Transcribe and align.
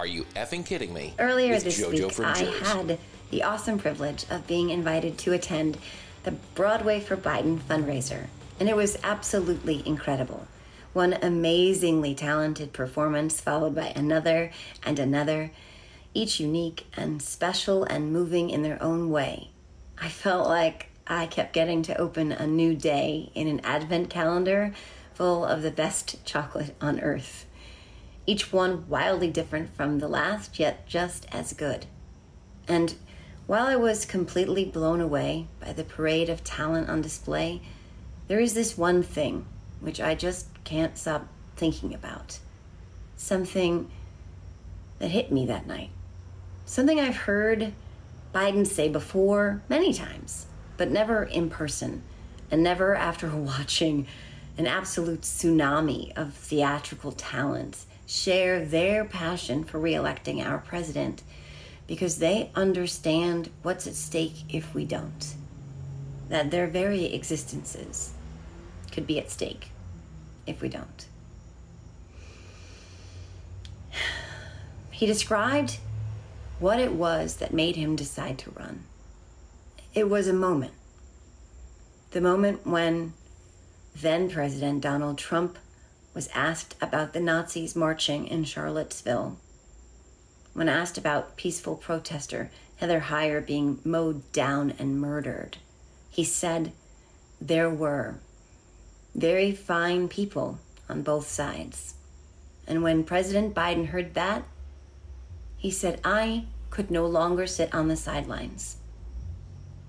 Are 0.00 0.06
you 0.06 0.24
effing 0.34 0.64
kidding 0.64 0.94
me? 0.94 1.12
Earlier 1.18 1.52
With 1.52 1.64
this 1.64 1.78
JoJo 1.78 2.18
week, 2.18 2.20
I 2.20 2.32
Jersey. 2.32 2.64
had 2.64 2.98
the 3.30 3.42
awesome 3.42 3.78
privilege 3.78 4.24
of 4.30 4.46
being 4.46 4.70
invited 4.70 5.18
to 5.18 5.34
attend 5.34 5.76
the 6.22 6.30
Broadway 6.30 7.00
for 7.00 7.18
Biden 7.18 7.58
fundraiser, 7.58 8.28
and 8.58 8.66
it 8.66 8.74
was 8.74 8.96
absolutely 9.04 9.86
incredible. 9.86 10.46
One 10.94 11.18
amazingly 11.20 12.14
talented 12.14 12.72
performance, 12.72 13.42
followed 13.42 13.74
by 13.74 13.88
another 13.88 14.52
and 14.82 14.98
another, 14.98 15.50
each 16.14 16.40
unique 16.40 16.86
and 16.96 17.20
special 17.20 17.84
and 17.84 18.10
moving 18.10 18.48
in 18.48 18.62
their 18.62 18.82
own 18.82 19.10
way. 19.10 19.50
I 19.98 20.08
felt 20.08 20.48
like 20.48 20.88
I 21.06 21.26
kept 21.26 21.52
getting 21.52 21.82
to 21.82 21.98
open 21.98 22.32
a 22.32 22.46
new 22.46 22.74
day 22.74 23.30
in 23.34 23.48
an 23.48 23.60
advent 23.64 24.08
calendar 24.08 24.72
full 25.12 25.44
of 25.44 25.60
the 25.60 25.70
best 25.70 26.24
chocolate 26.24 26.74
on 26.80 27.00
earth. 27.00 27.44
Each 28.26 28.52
one 28.52 28.88
wildly 28.88 29.30
different 29.30 29.74
from 29.74 29.98
the 29.98 30.08
last, 30.08 30.58
yet 30.58 30.86
just 30.86 31.26
as 31.32 31.52
good. 31.52 31.86
And 32.68 32.94
while 33.46 33.66
I 33.66 33.76
was 33.76 34.04
completely 34.04 34.64
blown 34.64 35.00
away 35.00 35.48
by 35.58 35.72
the 35.72 35.84
parade 35.84 36.28
of 36.28 36.44
talent 36.44 36.88
on 36.88 37.02
display, 37.02 37.62
there 38.28 38.38
is 38.38 38.54
this 38.54 38.78
one 38.78 39.02
thing 39.02 39.46
which 39.80 40.00
I 40.00 40.14
just 40.14 40.46
can't 40.62 40.96
stop 40.96 41.26
thinking 41.56 41.92
about. 41.92 42.38
Something 43.16 43.90
that 45.00 45.08
hit 45.08 45.32
me 45.32 45.46
that 45.46 45.66
night. 45.66 45.90
Something 46.64 47.00
I've 47.00 47.16
heard 47.16 47.72
Biden 48.32 48.66
say 48.66 48.88
before 48.88 49.62
many 49.68 49.92
times, 49.92 50.46
but 50.76 50.90
never 50.90 51.24
in 51.24 51.50
person, 51.50 52.02
and 52.50 52.62
never 52.62 52.94
after 52.94 53.28
watching 53.34 54.06
an 54.56 54.66
absolute 54.66 55.22
tsunami 55.22 56.16
of 56.16 56.34
theatrical 56.34 57.12
talent 57.12 57.84
share 58.10 58.64
their 58.64 59.04
passion 59.04 59.62
for 59.62 59.78
reelecting 59.78 60.44
our 60.44 60.58
president 60.58 61.22
because 61.86 62.18
they 62.18 62.50
understand 62.56 63.48
what's 63.62 63.86
at 63.86 63.94
stake 63.94 64.42
if 64.48 64.74
we 64.74 64.84
don't. 64.84 65.34
That 66.28 66.50
their 66.50 66.66
very 66.66 67.04
existences 67.14 68.12
could 68.90 69.06
be 69.06 69.20
at 69.20 69.30
stake 69.30 69.68
if 70.44 70.60
we 70.60 70.68
don't. 70.68 71.06
He 74.90 75.06
described 75.06 75.78
what 76.58 76.78
it 76.78 76.92
was 76.92 77.36
that 77.36 77.54
made 77.54 77.76
him 77.76 77.96
decide 77.96 78.36
to 78.38 78.50
run. 78.50 78.84
It 79.94 80.10
was 80.10 80.28
a 80.28 80.34
moment. 80.34 80.74
The 82.10 82.20
moment 82.20 82.66
when 82.66 83.14
then 83.94 84.28
President 84.28 84.82
Donald 84.82 85.16
Trump 85.16 85.56
was 86.14 86.28
asked 86.34 86.74
about 86.80 87.12
the 87.12 87.20
Nazis 87.20 87.76
marching 87.76 88.26
in 88.26 88.44
Charlottesville. 88.44 89.38
When 90.52 90.68
asked 90.68 90.98
about 90.98 91.36
peaceful 91.36 91.76
protester 91.76 92.50
Heather 92.76 93.00
Heyer 93.00 93.44
being 93.44 93.78
mowed 93.84 94.30
down 94.32 94.74
and 94.78 95.00
murdered, 95.00 95.58
he 96.08 96.24
said 96.24 96.72
there 97.40 97.70
were 97.70 98.18
very 99.14 99.52
fine 99.52 100.08
people 100.08 100.58
on 100.88 101.02
both 101.02 101.28
sides. 101.28 101.94
And 102.66 102.82
when 102.82 103.04
President 103.04 103.54
Biden 103.54 103.86
heard 103.86 104.14
that, 104.14 104.44
he 105.56 105.70
said, 105.70 106.00
I 106.04 106.46
could 106.70 106.90
no 106.90 107.06
longer 107.06 107.46
sit 107.46 107.74
on 107.74 107.88
the 107.88 107.96
sidelines 107.96 108.76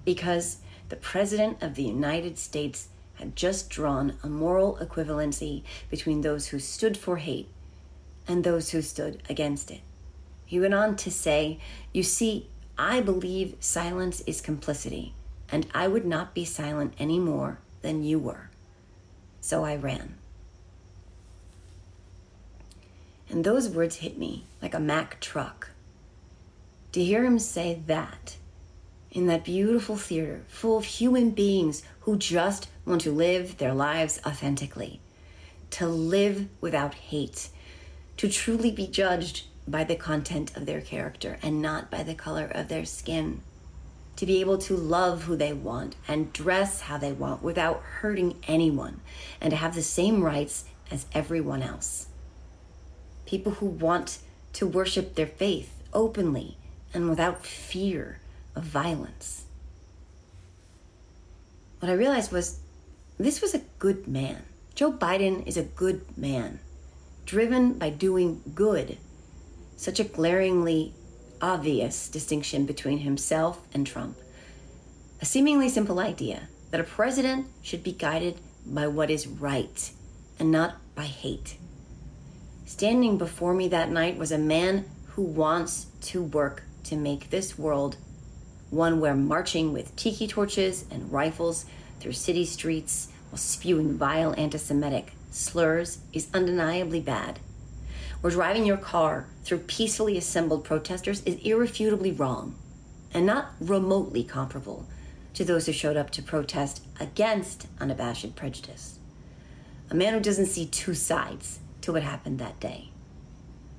because 0.04 0.58
the 0.90 0.96
President 0.96 1.62
of 1.62 1.76
the 1.76 1.84
United 1.84 2.38
States 2.38 2.90
had 3.22 3.36
just 3.36 3.70
drawn 3.70 4.18
a 4.24 4.28
moral 4.28 4.80
equivalency 4.82 5.62
between 5.92 6.22
those 6.22 6.48
who 6.48 6.58
stood 6.58 6.98
for 6.98 7.18
hate 7.18 7.48
and 8.28 8.44
those 8.44 8.72
who 8.72 8.82
stood 8.82 9.22
against 9.30 9.70
it. 9.70 9.82
He 10.44 10.60
went 10.60 10.74
on 10.74 10.96
to 10.98 11.12
say, 11.12 11.60
You 11.94 12.02
see, 12.02 12.48
I 12.80 13.00
believe 13.00 13.56
silence 13.60 14.22
is 14.22 14.42
complicity, 14.42 15.14
and 15.52 15.68
I 15.72 15.88
would 15.88 16.04
not 16.04 16.34
be 16.34 16.44
silent 16.46 16.96
any 16.98 17.20
more 17.20 17.60
than 17.84 18.04
you 18.04 18.18
were. 18.18 18.50
So 19.40 19.64
I 19.64 19.76
ran. 19.76 20.16
And 23.30 23.44
those 23.44 23.70
words 23.70 23.98
hit 23.98 24.18
me 24.18 24.46
like 24.64 24.74
a 24.74 24.80
Mack 24.80 25.20
truck. 25.20 25.70
To 26.94 27.04
hear 27.04 27.24
him 27.24 27.38
say 27.38 27.82
that 27.86 28.38
in 29.12 29.28
that 29.28 29.44
beautiful 29.44 29.98
theater 29.98 30.42
full 30.48 30.78
of 30.78 30.86
human 30.86 31.32
beings 31.32 31.84
who 32.02 32.18
just 32.18 32.70
want 32.86 33.02
to 33.02 33.12
live 33.12 33.58
their 33.58 33.74
lives 33.74 34.20
authentically, 34.26 35.00
to 35.70 35.86
live 35.88 36.48
without 36.62 36.94
hate, 36.94 37.50
to 38.18 38.30
truly 38.30 38.72
be 38.72 38.88
judged 38.88 39.44
by 39.68 39.84
the 39.84 39.96
content 39.96 40.56
of 40.56 40.66
their 40.66 40.82
character 40.82 41.38
and 41.42 41.62
not 41.62 41.92
by 41.92 42.04
the 42.04 42.16
color 42.16 42.50
of 42.54 42.68
their 42.68 42.86
skin, 42.86 43.42
to 44.16 44.26
be 44.26 44.40
able 44.40 44.58
to 44.58 44.76
love 44.76 45.24
who 45.24 45.36
they 45.36 45.54
want 45.54 45.96
and 46.08 46.34
dress 46.34 46.82
how 46.82 46.98
they 46.98 47.12
want 47.12 47.44
without 47.44 47.82
hurting 47.82 48.36
anyone, 48.48 49.02
and 49.40 49.52
to 49.52 49.58
have 49.58 49.76
the 49.76 49.84
same 49.84 50.24
rights 50.24 50.66
as 50.90 51.06
everyone 51.14 51.62
else. 51.62 52.08
People 53.26 53.54
who 53.54 53.66
want 53.66 54.20
to 54.54 54.68
worship 54.68 55.16
their 55.16 55.28
faith 55.28 55.82
openly 55.94 56.58
and 56.94 57.10
without 57.10 57.46
fear 57.46 58.20
of 58.56 58.64
violence. 58.64 59.46
What 61.80 61.90
I 61.90 61.96
realized 61.96 62.32
was 62.32 62.60
this 63.18 63.42
was 63.42 63.54
a 63.54 63.64
good 63.80 64.08
man. 64.08 64.44
Joe 64.76 64.92
Biden 64.92 65.48
is 65.48 65.58
a 65.58 65.64
good 65.64 66.18
man, 66.18 66.60
driven 67.26 67.74
by 67.74 67.90
doing 67.90 68.42
good. 68.56 68.98
Such 69.78 70.00
a 70.00 70.04
glaringly 70.04 70.94
obvious 71.42 72.08
distinction 72.08 72.66
between 72.66 73.00
himself 73.00 73.62
and 73.74 73.86
Trump. 73.86 74.18
A 75.22 75.26
seemingly 75.26 75.70
simple 75.70 76.00
idea 76.00 76.50
that 76.72 76.80
a 76.80 76.84
president 76.84 77.48
should 77.62 77.84
be 77.84 77.92
guided 77.92 78.40
by 78.66 78.88
what 78.88 79.10
is 79.10 79.28
right 79.28 79.92
and 80.40 80.52
not 80.52 80.76
by 80.96 81.04
hate. 81.04 81.58
Standing 82.66 83.18
before 83.18 83.54
me 83.54 83.68
that 83.68 83.92
night 83.92 84.18
was 84.18 84.32
a 84.32 84.38
man 84.38 84.86
who 85.10 85.24
wants 85.24 85.88
to 86.02 86.24
work 86.24 86.64
to 86.86 86.96
make 86.96 87.30
this 87.30 87.58
world 87.58 87.98
one 88.72 89.00
where 89.00 89.14
marching 89.14 89.74
with 89.74 89.96
tiki 89.96 90.28
torches 90.28 90.86
and 90.90 91.12
rifles 91.12 91.66
through 92.00 92.14
city 92.14 92.46
streets 92.46 93.10
while 93.30 93.38
spewing 93.38 93.98
vile 93.98 94.34
anti 94.38 94.58
Semitic 94.58 95.14
slurs 95.30 96.00
is 96.14 96.28
undeniably 96.34 97.02
bad. 97.02 97.40
Where 98.22 98.32
driving 98.32 98.66
your 98.66 98.78
car 98.78 99.28
through 99.44 99.60
peacefully 99.60 100.18
assembled 100.18 100.64
protesters 100.64 101.22
is 101.24 101.36
irrefutably 101.44 102.12
wrong 102.12 102.56
and 103.14 103.26
not 103.26 103.52
remotely 103.60 104.24
comparable 104.24 104.88
to 105.34 105.44
those 105.44 105.66
who 105.66 105.74
showed 105.74 105.98
up 105.98 106.10
to 106.12 106.22
protest 106.22 106.84
against 107.00 107.68
unabashed 107.80 108.36
prejudice. 108.36 109.00
A 109.90 109.96
man 109.96 110.14
who 110.14 110.20
doesn't 110.20 110.46
see 110.46 110.66
two 110.66 110.94
sides 110.94 111.60
to 111.82 111.92
what 111.92 112.04
happened 112.04 112.40
that 112.40 112.60
day. 112.60 112.90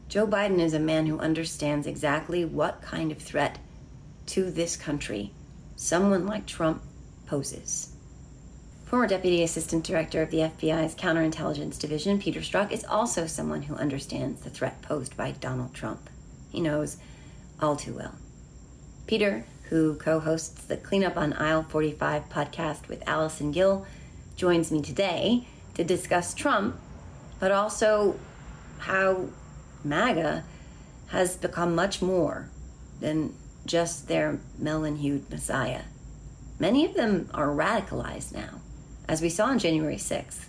Joe 0.09 0.27
Biden 0.27 0.59
is 0.59 0.75
a 0.75 0.79
man 0.79 1.07
who 1.07 1.19
understands 1.19 1.87
exactly 1.87 2.45
what 2.45 2.83
kind 2.83 3.11
of 3.11 3.19
threat 3.19 3.59
to 4.27 4.51
this 4.51 4.77
country 4.77 5.33
someone 5.77 6.27
like 6.27 6.47
Trump 6.47 6.83
poses. 7.27 7.93
Former 8.85 9.07
Deputy 9.07 9.43
Assistant 9.43 9.85
Director 9.85 10.23
of 10.23 10.31
the 10.31 10.39
FBI's 10.39 10.95
Counterintelligence 10.95 11.79
Division, 11.79 12.21
Peter 12.21 12.41
Strzok, 12.41 12.71
is 12.71 12.85
also 12.85 13.27
someone 13.27 13.63
who 13.63 13.75
understands 13.75 14.43
the 14.43 14.51
threat 14.51 14.81
posed 14.83 15.17
by 15.17 15.31
Donald 15.33 15.73
Trump. 15.75 16.11
He 16.51 16.61
knows 16.61 16.99
all 17.59 17.75
too 17.75 17.95
well. 17.95 18.15
Peter, 19.07 19.45
who 19.71 19.95
co 19.95 20.21
hosts 20.21 20.65
the 20.65 20.77
Cleanup 20.77 21.17
on 21.17 21.33
Aisle 21.33 21.65
45 21.65 22.29
podcast 22.29 22.89
with 22.89 23.03
Allison 23.09 23.51
Gill, 23.51 23.87
joins 24.37 24.71
me 24.71 24.83
today 24.83 25.49
to 25.75 25.83
discuss 25.83 26.35
Trump, 26.35 26.77
but 27.41 27.51
also 27.51 28.17
how 28.79 29.29
MAGA 29.83 30.45
has 31.09 31.37
become 31.37 31.75
much 31.75 32.03
more 32.03 32.51
than 33.01 33.35
just 33.67 34.09
their 34.09 34.39
melon 34.59 34.97
hued 34.97 35.31
messiah. 35.31 35.83
Many 36.59 36.85
of 36.85 36.95
them 36.95 37.29
are 37.35 37.49
radicalized 37.49 38.33
now, 38.33 38.61
as 39.09 39.23
we 39.23 39.29
saw 39.29 39.47
on 39.47 39.59
January 39.59 39.97
6th. 39.97 40.47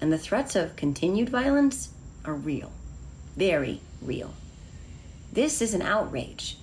And 0.00 0.12
the 0.12 0.18
threats 0.18 0.56
of 0.56 0.76
continued 0.76 1.28
violence 1.28 1.90
are 2.24 2.34
real, 2.34 2.72
very 3.36 3.80
real. 4.00 4.34
This 5.32 5.60
is 5.60 5.74
an 5.74 5.82
outrage. 5.82 6.56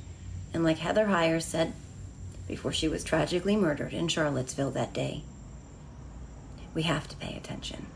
And 0.54 0.64
like 0.64 0.80
Heather 0.80 1.06
Heyer 1.06 1.42
said 1.42 1.74
before 2.48 2.72
she 2.72 2.88
was 2.88 3.04
tragically 3.04 3.56
murdered 3.56 3.94
in 3.94 4.08
Charlottesville 4.08 4.72
that 4.72 4.94
day, 4.94 5.24
we 6.74 6.84
have 6.84 7.08
to 7.08 7.18
pay 7.18 7.36
attention. 7.36 7.88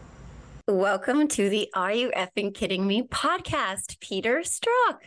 Welcome 0.68 1.28
to 1.30 1.50
the 1.50 1.70
Are 1.74 1.92
You 1.92 2.12
Effing 2.16 2.54
Kidding 2.54 2.86
Me 2.88 3.02
podcast, 3.02 4.00
Peter 4.00 4.40
Strzok. 4.40 5.00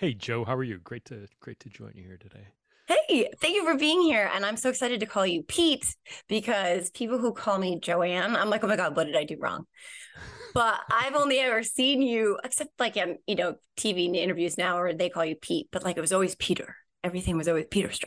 Hey 0.00 0.14
Joe, 0.14 0.46
how 0.46 0.56
are 0.56 0.64
you? 0.64 0.78
Great 0.78 1.04
to 1.04 1.26
great 1.40 1.60
to 1.60 1.68
join 1.68 1.92
you 1.94 2.04
here 2.04 2.16
today. 2.16 2.46
Hey, 2.88 3.28
thank 3.38 3.54
you 3.54 3.66
for 3.66 3.76
being 3.76 4.00
here. 4.00 4.30
And 4.34 4.46
I'm 4.46 4.56
so 4.56 4.70
excited 4.70 5.00
to 5.00 5.04
call 5.04 5.26
you 5.26 5.42
Pete 5.42 5.94
because 6.26 6.88
people 6.88 7.18
who 7.18 7.34
call 7.34 7.58
me 7.58 7.78
Joanne, 7.78 8.34
I'm 8.34 8.48
like, 8.48 8.64
oh 8.64 8.66
my 8.66 8.76
God, 8.76 8.96
what 8.96 9.04
did 9.04 9.14
I 9.14 9.24
do 9.24 9.36
wrong? 9.38 9.66
But 10.54 10.80
I've 10.90 11.14
only 11.14 11.38
ever 11.40 11.62
seen 11.62 12.00
you, 12.00 12.38
except 12.42 12.70
like 12.80 12.96
in, 12.96 13.18
you 13.26 13.34
know, 13.34 13.56
TV 13.76 14.14
interviews 14.14 14.56
now, 14.56 14.78
or 14.78 14.94
they 14.94 15.10
call 15.10 15.26
you 15.26 15.36
Pete, 15.36 15.68
but 15.70 15.84
like 15.84 15.98
it 15.98 16.00
was 16.00 16.14
always 16.14 16.34
Peter. 16.34 16.76
Everything 17.04 17.36
was 17.36 17.46
always 17.46 17.66
Peter 17.70 17.88
Strzok. 17.88 18.06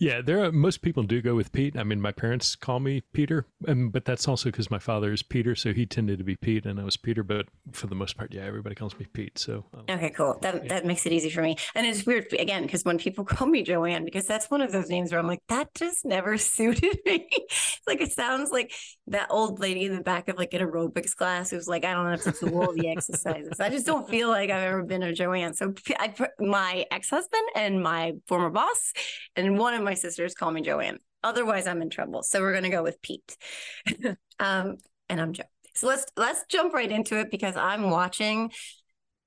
Yeah, 0.00 0.22
there 0.22 0.42
are 0.42 0.50
most 0.50 0.80
people 0.80 1.02
do 1.02 1.20
go 1.20 1.34
with 1.34 1.52
Pete. 1.52 1.76
I 1.76 1.84
mean, 1.84 2.00
my 2.00 2.10
parents 2.10 2.56
call 2.56 2.80
me 2.80 3.02
Peter, 3.12 3.44
and, 3.68 3.92
but 3.92 4.06
that's 4.06 4.26
also 4.26 4.50
because 4.50 4.70
my 4.70 4.78
father 4.78 5.12
is 5.12 5.22
Peter, 5.22 5.54
so 5.54 5.74
he 5.74 5.84
tended 5.84 6.16
to 6.16 6.24
be 6.24 6.36
Pete, 6.36 6.64
and 6.64 6.80
I 6.80 6.84
was 6.84 6.96
Peter. 6.96 7.22
But 7.22 7.48
for 7.72 7.86
the 7.86 7.94
most 7.94 8.16
part, 8.16 8.32
yeah, 8.32 8.44
everybody 8.44 8.74
calls 8.74 8.98
me 8.98 9.04
Pete. 9.12 9.38
So 9.38 9.66
um, 9.74 9.84
okay, 9.90 10.08
cool. 10.08 10.38
That 10.40 10.54
yeah. 10.54 10.68
that 10.68 10.86
makes 10.86 11.04
it 11.04 11.12
easy 11.12 11.28
for 11.28 11.42
me. 11.42 11.56
And 11.74 11.86
it's 11.86 12.06
weird 12.06 12.32
again 12.32 12.62
because 12.62 12.82
when 12.82 12.96
people 12.96 13.24
call 13.26 13.46
me 13.46 13.62
Joanne, 13.62 14.06
because 14.06 14.26
that's 14.26 14.50
one 14.50 14.62
of 14.62 14.72
those 14.72 14.88
names 14.88 15.12
where 15.12 15.20
I'm 15.20 15.26
like, 15.26 15.42
that 15.50 15.68
just 15.74 16.06
never 16.06 16.38
suited 16.38 16.98
me. 17.04 17.28
it's 17.30 17.80
like 17.86 18.00
it 18.00 18.12
sounds 18.12 18.50
like 18.50 18.72
that 19.08 19.26
old 19.28 19.60
lady 19.60 19.84
in 19.84 19.94
the 19.94 20.02
back 20.02 20.28
of 20.28 20.38
like 20.38 20.54
an 20.54 20.62
aerobics 20.62 21.14
class 21.14 21.50
who's 21.50 21.68
like, 21.68 21.84
I 21.84 21.92
don't 21.92 22.10
have 22.10 22.22
to 22.22 22.46
do 22.46 22.58
all 22.58 22.72
the 22.72 22.88
exercises. 22.88 23.60
I 23.60 23.68
just 23.68 23.84
don't 23.84 24.08
feel 24.08 24.30
like 24.30 24.48
I've 24.48 24.62
ever 24.62 24.82
been 24.82 25.02
a 25.02 25.12
Joanne. 25.12 25.52
So 25.52 25.74
I, 25.98 26.14
my 26.38 26.86
ex 26.90 27.10
husband 27.10 27.42
and 27.54 27.82
my 27.82 28.12
former 28.26 28.48
boss 28.48 28.94
and 29.36 29.58
one 29.58 29.74
of 29.74 29.82
my 29.82 29.89
sisters 29.94 30.34
call 30.34 30.50
me 30.50 30.62
Joanne. 30.62 30.98
Otherwise, 31.22 31.66
I'm 31.66 31.82
in 31.82 31.90
trouble. 31.90 32.22
So 32.22 32.40
we're 32.40 32.52
going 32.52 32.64
to 32.64 32.70
go 32.70 32.82
with 32.82 33.00
Pete. 33.02 33.36
um, 34.38 34.76
and 35.08 35.20
I'm 35.20 35.32
Joe. 35.32 35.44
So 35.74 35.86
let's 35.86 36.06
let's 36.16 36.44
jump 36.48 36.72
right 36.74 36.90
into 36.90 37.18
it 37.18 37.30
because 37.30 37.56
I'm 37.56 37.90
watching 37.90 38.50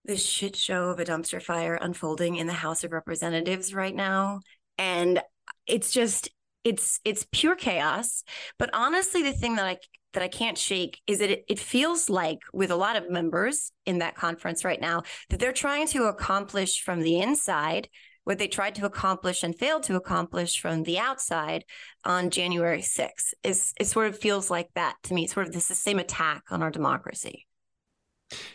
this 0.05 0.25
shit 0.25 0.55
show 0.55 0.89
of 0.89 0.99
a 0.99 1.05
dumpster 1.05 1.41
fire 1.41 1.75
unfolding 1.75 2.35
in 2.35 2.47
the 2.47 2.53
House 2.53 2.83
of 2.83 2.91
Representatives 2.91 3.73
right 3.73 3.95
now, 3.95 4.41
and 4.77 5.21
it's 5.67 5.91
just 5.91 6.29
it's 6.63 6.99
it's 7.05 7.25
pure 7.31 7.55
chaos. 7.55 8.23
But 8.59 8.69
honestly, 8.73 9.23
the 9.23 9.33
thing 9.33 9.55
that 9.55 9.65
I 9.65 9.77
that 10.13 10.23
I 10.23 10.27
can't 10.27 10.57
shake 10.57 11.01
is 11.07 11.19
that 11.19 11.31
it, 11.31 11.45
it 11.47 11.59
feels 11.59 12.09
like 12.09 12.39
with 12.53 12.71
a 12.71 12.75
lot 12.75 12.95
of 12.95 13.09
members 13.09 13.71
in 13.85 13.99
that 13.99 14.15
conference 14.15 14.63
right 14.63 14.79
now 14.79 15.03
that 15.29 15.39
they're 15.39 15.51
trying 15.51 15.87
to 15.87 16.03
accomplish 16.03 16.81
from 16.83 17.01
the 17.01 17.19
inside 17.19 17.89
what 18.23 18.37
they 18.37 18.47
tried 18.47 18.75
to 18.75 18.85
accomplish 18.85 19.43
and 19.43 19.57
failed 19.57 19.83
to 19.83 19.95
accomplish 19.95 20.59
from 20.59 20.83
the 20.83 20.99
outside 20.99 21.65
on 22.03 22.29
January 22.29 22.81
6th. 22.81 23.33
Is 23.43 23.73
it 23.79 23.85
sort 23.85 24.07
of 24.07 24.17
feels 24.17 24.49
like 24.49 24.69
that 24.75 24.95
to 25.03 25.13
me. 25.13 25.23
It's 25.23 25.33
sort 25.33 25.47
of 25.47 25.53
this 25.53 25.67
the 25.67 25.75
same 25.75 25.99
attack 25.99 26.43
on 26.51 26.61
our 26.61 26.71
democracy. 26.71 27.47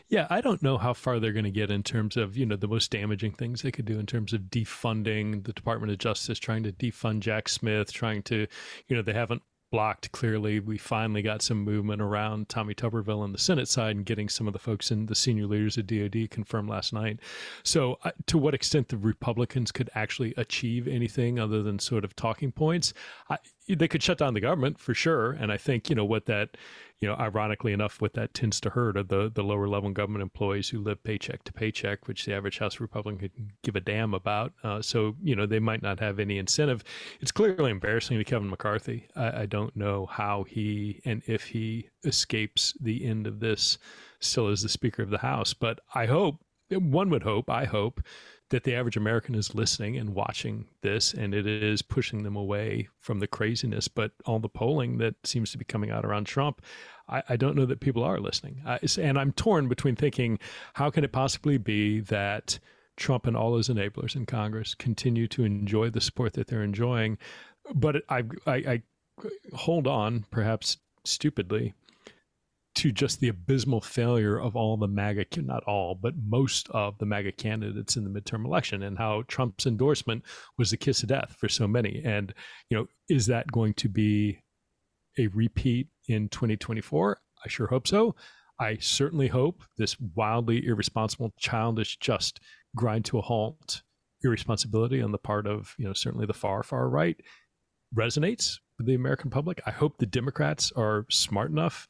Yeah, 0.09 0.26
I 0.31 0.41
don't 0.41 0.62
know 0.62 0.79
how 0.79 0.93
far 0.93 1.20
they're 1.20 1.32
going 1.32 1.44
to 1.44 1.50
get 1.50 1.70
in 1.70 1.82
terms 1.82 2.17
of, 2.17 2.37
you 2.37 2.47
know, 2.47 2.56
the 2.56 2.67
most 2.67 2.91
damaging 2.91 3.32
things 3.32 3.62
they 3.62 3.70
could 3.70 3.85
do 3.85 3.99
in 3.99 4.06
terms 4.06 4.32
of 4.32 4.43
defunding 4.43 5.44
the 5.44 5.53
Department 5.53 5.93
of 5.93 5.99
Justice, 5.99 6.38
trying 6.38 6.65
to 6.65 6.73
defund 6.73 7.20
Jack 7.20 7.49
Smith, 7.49 7.93
trying 7.93 8.23
to, 8.25 8.47
you 8.88 8.97
know, 8.97 9.03
they 9.03 9.12
haven't 9.12 9.43
blocked 9.70 10.12
clearly. 10.12 10.61
We 10.61 10.79
finally 10.79 11.23
got 11.23 11.43
some 11.43 11.62
movement 11.62 12.00
around 12.00 12.49
Tommy 12.49 12.75
Tuberville 12.75 13.20
on 13.20 13.32
the 13.32 13.38
Senate 13.38 13.69
side 13.69 13.97
and 13.97 14.05
getting 14.05 14.29
some 14.29 14.47
of 14.47 14.53
the 14.53 14.59
folks 14.59 14.91
in 14.91 15.06
the 15.06 15.15
senior 15.15 15.47
leaders 15.47 15.76
of 15.76 15.87
DOD 15.87 16.31
confirmed 16.31 16.69
last 16.69 16.93
night. 16.93 17.20
So, 17.62 17.99
uh, 18.05 18.11
to 18.26 18.38
what 18.38 18.55
extent 18.55 18.88
the 18.88 18.97
Republicans 18.97 19.73
could 19.73 19.91
actually 19.94 20.35
achieve 20.37 20.88
anything 20.88 21.38
other 21.38 21.62
than 21.62 21.79
sort 21.79 22.05
of 22.05 22.17
talking 22.17 22.53
points, 22.53 22.94
I, 23.29 23.38
they 23.69 23.88
could 23.88 24.03
shut 24.03 24.19
down 24.19 24.35
the 24.35 24.41
government 24.41 24.79
for 24.79 24.94
sure. 24.94 25.32
And 25.32 25.53
I 25.53 25.56
think, 25.56 25.91
you 25.91 25.97
know, 25.97 26.05
what 26.05 26.26
that 26.26 26.56
you 27.00 27.08
know, 27.08 27.14
ironically 27.14 27.72
enough, 27.72 28.00
what 28.00 28.14
that 28.14 28.34
tends 28.34 28.60
to 28.60 28.70
hurt 28.70 28.96
are 28.96 29.04
the, 29.04 29.30
the 29.32 29.42
lower 29.42 29.68
level 29.68 29.90
government 29.90 30.22
employees 30.22 30.68
who 30.68 30.80
live 30.80 31.02
paycheck 31.04 31.44
to 31.44 31.52
paycheck, 31.52 32.08
which 32.08 32.24
the 32.24 32.34
average 32.34 32.58
House 32.58 32.80
Republican 32.80 33.18
could 33.18 33.50
give 33.62 33.76
a 33.76 33.80
damn 33.80 34.14
about. 34.14 34.52
Uh, 34.64 34.82
so, 34.82 35.14
you 35.22 35.36
know, 35.36 35.46
they 35.46 35.60
might 35.60 35.82
not 35.82 36.00
have 36.00 36.18
any 36.18 36.38
incentive. 36.38 36.82
It's 37.20 37.30
clearly 37.30 37.70
embarrassing 37.70 38.18
to 38.18 38.24
Kevin 38.24 38.50
McCarthy. 38.50 39.06
I, 39.14 39.42
I 39.42 39.46
don't 39.46 39.74
know 39.76 40.06
how 40.06 40.42
he 40.42 41.00
and 41.04 41.22
if 41.26 41.44
he 41.44 41.88
escapes 42.04 42.74
the 42.80 43.04
end 43.04 43.26
of 43.28 43.38
this 43.38 43.78
still 44.20 44.48
as 44.48 44.62
the 44.62 44.68
Speaker 44.68 45.02
of 45.02 45.10
the 45.10 45.18
House, 45.18 45.54
but 45.54 45.78
I 45.94 46.06
hope, 46.06 46.42
one 46.70 47.10
would 47.10 47.22
hope, 47.22 47.48
I 47.48 47.64
hope, 47.64 48.02
that 48.50 48.64
the 48.64 48.74
average 48.74 48.96
American 48.96 49.34
is 49.34 49.54
listening 49.54 49.96
and 49.96 50.14
watching 50.14 50.66
this, 50.80 51.12
and 51.12 51.34
it 51.34 51.46
is 51.46 51.82
pushing 51.82 52.22
them 52.22 52.36
away 52.36 52.88
from 52.98 53.20
the 53.20 53.26
craziness. 53.26 53.88
But 53.88 54.12
all 54.24 54.38
the 54.38 54.48
polling 54.48 54.98
that 54.98 55.14
seems 55.24 55.52
to 55.52 55.58
be 55.58 55.64
coming 55.64 55.90
out 55.90 56.04
around 56.04 56.24
Trump, 56.24 56.62
I, 57.08 57.22
I 57.28 57.36
don't 57.36 57.56
know 57.56 57.66
that 57.66 57.80
people 57.80 58.02
are 58.02 58.18
listening. 58.18 58.62
And 58.64 59.18
I'm 59.18 59.32
torn 59.32 59.68
between 59.68 59.96
thinking, 59.96 60.38
how 60.74 60.90
can 60.90 61.04
it 61.04 61.12
possibly 61.12 61.58
be 61.58 62.00
that 62.00 62.58
Trump 62.96 63.26
and 63.26 63.36
all 63.36 63.56
his 63.56 63.68
enablers 63.68 64.16
in 64.16 64.26
Congress 64.26 64.74
continue 64.74 65.28
to 65.28 65.44
enjoy 65.44 65.90
the 65.90 66.00
support 66.00 66.32
that 66.34 66.46
they're 66.46 66.62
enjoying? 66.62 67.18
But 67.74 68.02
I, 68.08 68.24
I, 68.46 68.54
I 68.54 68.82
hold 69.54 69.86
on, 69.86 70.24
perhaps 70.30 70.78
stupidly, 71.04 71.74
to 72.75 72.93
just 72.93 73.20
the 73.20 73.29
abysmal 73.29 73.81
failure 73.81 74.38
of 74.38 74.55
all 74.55 74.76
the 74.76 74.87
MAGA, 74.87 75.26
not 75.43 75.65
all, 75.65 75.94
but 75.94 76.15
most 76.26 76.69
of 76.70 76.97
the 76.99 77.06
MAGA 77.06 77.32
candidates 77.32 77.97
in 77.97 78.05
the 78.05 78.20
midterm 78.20 78.44
election 78.44 78.85
and 78.85 78.97
how 78.97 79.25
Trump's 79.26 79.67
endorsement 79.67 80.23
was 80.59 80.70
the 80.70 80.76
kiss 80.76 81.03
of 81.03 81.09
death 81.09 81.37
for 81.38 81.49
so 81.49 81.67
many. 81.67 82.03
And, 82.05 82.32
you 82.70 82.76
know, 82.76 82.87
is 83.09 83.26
that 83.26 83.50
going 83.50 83.75
to 83.75 83.88
be 83.88 84.38
a 85.19 85.26
repeat 85.29 85.88
in 86.09 86.29
2024? 86.29 87.19
I 87.44 87.49
sure 87.49 87.67
hope 87.67 87.88
so. 87.88 88.15
I 88.61 88.76
certainly 88.81 89.29
hope 89.29 89.62
this 89.76 89.97
wildly 90.15 90.67
irresponsible, 90.67 91.32
childish, 91.38 91.99
just 91.99 92.41
grind 92.76 93.05
to 93.06 93.19
a 93.19 93.23
halt 93.23 93.82
irresponsibility 94.25 95.00
on 95.00 95.12
the 95.12 95.19
part 95.19 95.47
of, 95.47 95.75
you 95.79 95.87
know, 95.87 95.93
certainly 95.93 96.26
the 96.26 96.32
far, 96.32 96.62
far 96.62 96.88
right 96.88 97.17
resonates 97.97 98.59
with 98.76 98.87
the 98.87 98.94
American 98.94 99.31
public. 99.31 99.61
I 99.67 99.70
hope 99.70 99.99
the 99.99 100.06
Democrats 100.06 100.73
are 100.76 101.06
smart 101.09 101.50
enough 101.50 101.88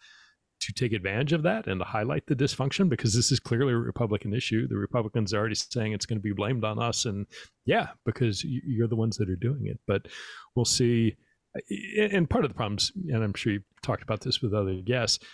to 0.60 0.72
take 0.72 0.92
advantage 0.92 1.32
of 1.32 1.42
that 1.44 1.66
and 1.66 1.80
to 1.80 1.84
highlight 1.84 2.26
the 2.26 2.34
dysfunction 2.34 2.88
because 2.88 3.14
this 3.14 3.30
is 3.30 3.38
clearly 3.38 3.72
a 3.72 3.76
Republican 3.76 4.34
issue. 4.34 4.66
The 4.66 4.76
Republicans 4.76 5.32
are 5.32 5.38
already 5.38 5.54
saying 5.54 5.92
it's 5.92 6.06
going 6.06 6.18
to 6.18 6.22
be 6.22 6.32
blamed 6.32 6.64
on 6.64 6.78
us. 6.78 7.04
And 7.04 7.26
yeah, 7.64 7.88
because 8.04 8.44
you're 8.44 8.88
the 8.88 8.96
ones 8.96 9.16
that 9.16 9.30
are 9.30 9.36
doing 9.36 9.66
it. 9.66 9.78
But 9.86 10.06
we'll 10.54 10.64
see. 10.64 11.16
And 11.98 12.28
part 12.28 12.44
of 12.44 12.50
the 12.50 12.56
problems, 12.56 12.92
and 13.08 13.22
I'm 13.22 13.34
sure 13.34 13.52
you 13.52 13.62
talked 13.82 14.02
about 14.02 14.20
this 14.20 14.42
with 14.42 14.52
other 14.52 14.74
guests, 14.76 15.24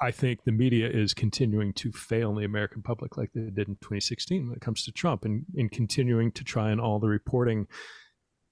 I 0.00 0.12
think 0.12 0.44
the 0.44 0.52
media 0.52 0.88
is 0.88 1.12
continuing 1.12 1.72
to 1.74 1.90
fail 1.90 2.34
the 2.34 2.44
American 2.44 2.82
public 2.82 3.16
like 3.16 3.30
they 3.34 3.42
did 3.42 3.68
in 3.68 3.76
2016 3.76 4.46
when 4.46 4.56
it 4.56 4.60
comes 4.60 4.84
to 4.84 4.92
Trump 4.92 5.24
and, 5.24 5.44
and 5.56 5.70
continuing 5.70 6.30
to 6.32 6.44
try 6.44 6.70
and 6.70 6.80
all 6.80 7.00
the 7.00 7.08
reporting 7.08 7.66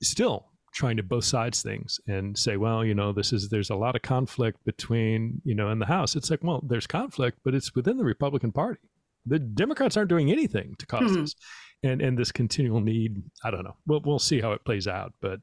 still 0.03 0.51
trying 0.77 0.99
to 0.99 1.03
both 1.03 1.25
sides 1.25 1.63
things 1.63 1.99
and 2.07 2.37
say, 2.37 2.59
well, 2.59 2.85
you 2.85 2.95
know, 2.95 3.11
this 3.11 3.33
is 3.33 3.49
there's 3.49 3.71
a 3.71 3.75
lot 3.75 3.97
of 3.97 4.03
conflict 4.03 4.63
between, 4.67 5.41
you 5.43 5.55
know, 5.55 5.71
in 5.71 5.79
the 5.79 5.87
House. 5.87 6.15
It's 6.15 6.31
like, 6.31 6.45
well, 6.45 6.63
there's 6.69 6.87
conflict, 6.87 7.39
but 7.43 7.55
it's 7.55 7.75
within 7.75 7.97
the 7.97 8.05
Republican 8.05 8.53
Party. 8.53 8.81
The 9.25 9.39
Democrats 9.39 9.97
aren't 9.97 10.11
doing 10.11 10.31
anything 10.31 10.77
to 10.79 10.87
because 10.87 11.11
mm-hmm. 11.11 11.23
this, 11.23 11.35
and 11.83 12.03
and 12.03 12.19
this 12.19 12.31
continual 12.31 12.83
need. 12.83 13.23
I 13.43 13.51
don't 13.51 13.65
know. 13.65 13.77
We'll 13.87 14.03
we'll 14.05 14.19
see 14.19 14.41
how 14.41 14.53
it 14.53 14.65
plays 14.67 14.87
out, 14.87 15.15
but 15.23 15.41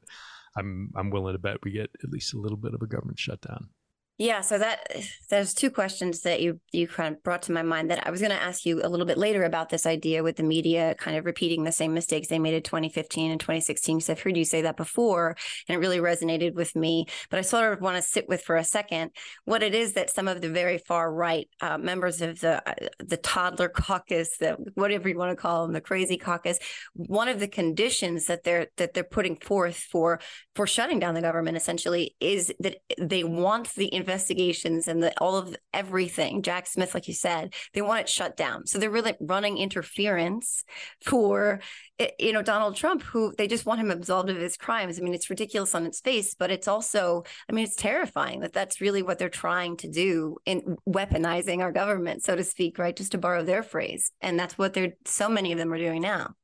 I'm 0.56 0.90
I'm 0.96 1.10
willing 1.10 1.34
to 1.34 1.38
bet 1.40 1.64
we 1.64 1.72
get 1.72 1.90
at 2.02 2.10
least 2.10 2.32
a 2.32 2.38
little 2.38 2.56
bit 2.56 2.72
of 2.72 2.80
a 2.80 2.86
government 2.86 3.18
shutdown. 3.18 3.68
Yeah, 4.16 4.42
so 4.42 4.58
that 4.58 4.96
there's 5.28 5.54
two 5.54 5.72
questions 5.72 6.20
that 6.20 6.40
you 6.40 6.60
you 6.70 6.86
kind 6.86 7.16
of 7.16 7.22
brought 7.24 7.42
to 7.42 7.52
my 7.52 7.62
mind 7.62 7.90
that 7.90 8.06
I 8.06 8.12
was 8.12 8.20
going 8.20 8.30
to 8.30 8.40
ask 8.40 8.64
you 8.64 8.80
a 8.80 8.88
little 8.88 9.06
bit 9.06 9.18
later 9.18 9.42
about 9.42 9.70
this 9.70 9.86
idea 9.86 10.22
with 10.22 10.36
the 10.36 10.44
media 10.44 10.94
kind 10.96 11.16
of 11.16 11.24
repeating 11.24 11.64
the 11.64 11.72
same 11.72 11.92
mistakes 11.92 12.28
they 12.28 12.38
made 12.38 12.54
in 12.54 12.62
2015 12.62 13.32
and 13.32 13.40
2016 13.40 13.96
because 13.96 14.08
I've 14.08 14.20
heard 14.20 14.36
you 14.36 14.44
say 14.44 14.62
that 14.62 14.76
before 14.76 15.36
and 15.68 15.74
it 15.74 15.80
really 15.80 15.98
resonated 15.98 16.54
with 16.54 16.76
me. 16.76 17.06
But 17.28 17.40
I 17.40 17.42
sort 17.42 17.72
of 17.72 17.80
want 17.80 17.96
to 17.96 18.02
sit 18.02 18.28
with 18.28 18.42
for 18.42 18.54
a 18.54 18.62
second 18.62 19.10
what 19.46 19.64
it 19.64 19.74
is 19.74 19.94
that 19.94 20.10
some 20.10 20.28
of 20.28 20.40
the 20.40 20.48
very 20.48 20.78
far 20.78 21.12
right 21.12 21.48
uh, 21.60 21.78
members 21.78 22.22
of 22.22 22.38
the 22.38 22.62
uh, 22.68 22.88
the 23.00 23.16
toddler 23.16 23.68
caucus, 23.68 24.36
the 24.38 24.56
whatever 24.74 25.08
you 25.08 25.18
want 25.18 25.32
to 25.32 25.42
call 25.42 25.64
them, 25.64 25.72
the 25.72 25.80
crazy 25.80 26.18
caucus, 26.18 26.60
one 26.94 27.26
of 27.26 27.40
the 27.40 27.48
conditions 27.48 28.26
that 28.26 28.44
they're 28.44 28.68
that 28.76 28.94
they're 28.94 29.02
putting 29.02 29.34
forth 29.34 29.76
for 29.76 30.20
for 30.54 30.68
shutting 30.68 31.00
down 31.00 31.14
the 31.14 31.20
government 31.20 31.56
essentially 31.56 32.14
is 32.20 32.54
that 32.60 32.76
they 32.96 33.24
want 33.24 33.74
the 33.74 33.92
investigations 34.04 34.86
and 34.88 35.02
the 35.02 35.18
all 35.18 35.36
of 35.36 35.56
everything, 35.72 36.42
Jack 36.42 36.66
Smith, 36.66 36.94
like 36.94 37.08
you 37.08 37.14
said, 37.14 37.54
they 37.72 37.80
want 37.80 38.02
it 38.02 38.08
shut 38.08 38.36
down. 38.36 38.66
So 38.66 38.78
they're 38.78 38.90
really 38.90 39.14
running 39.20 39.56
interference 39.56 40.64
for 41.02 41.60
eh, 41.98 42.10
you 42.18 42.32
know 42.32 42.42
Donald 42.42 42.76
Trump, 42.76 43.02
who 43.02 43.32
they 43.38 43.46
just 43.46 43.64
want 43.64 43.80
him 43.80 43.90
absolved 43.90 44.28
of 44.28 44.36
his 44.36 44.56
crimes. 44.56 44.98
I 44.98 45.02
mean, 45.02 45.14
it's 45.14 45.30
ridiculous 45.30 45.74
on 45.74 45.86
its 45.86 46.00
face, 46.00 46.34
but 46.34 46.50
it's 46.50 46.68
also, 46.68 47.24
I 47.48 47.52
mean, 47.52 47.64
it's 47.64 47.76
terrifying 47.76 48.40
that 48.40 48.52
that's 48.52 48.80
really 48.80 49.02
what 49.02 49.18
they're 49.18 49.28
trying 49.28 49.78
to 49.78 49.88
do 49.88 50.36
in 50.44 50.76
weaponizing 50.86 51.60
our 51.60 51.72
government, 51.72 52.22
so 52.22 52.36
to 52.36 52.44
speak, 52.44 52.78
right? 52.78 52.94
Just 52.94 53.12
to 53.12 53.18
borrow 53.18 53.42
their 53.42 53.62
phrase, 53.62 54.12
and 54.20 54.38
that's 54.38 54.58
what 54.58 54.74
they're 54.74 54.94
so 55.06 55.28
many 55.28 55.52
of 55.52 55.58
them 55.58 55.72
are 55.72 55.78
doing 55.78 56.02
now. 56.02 56.34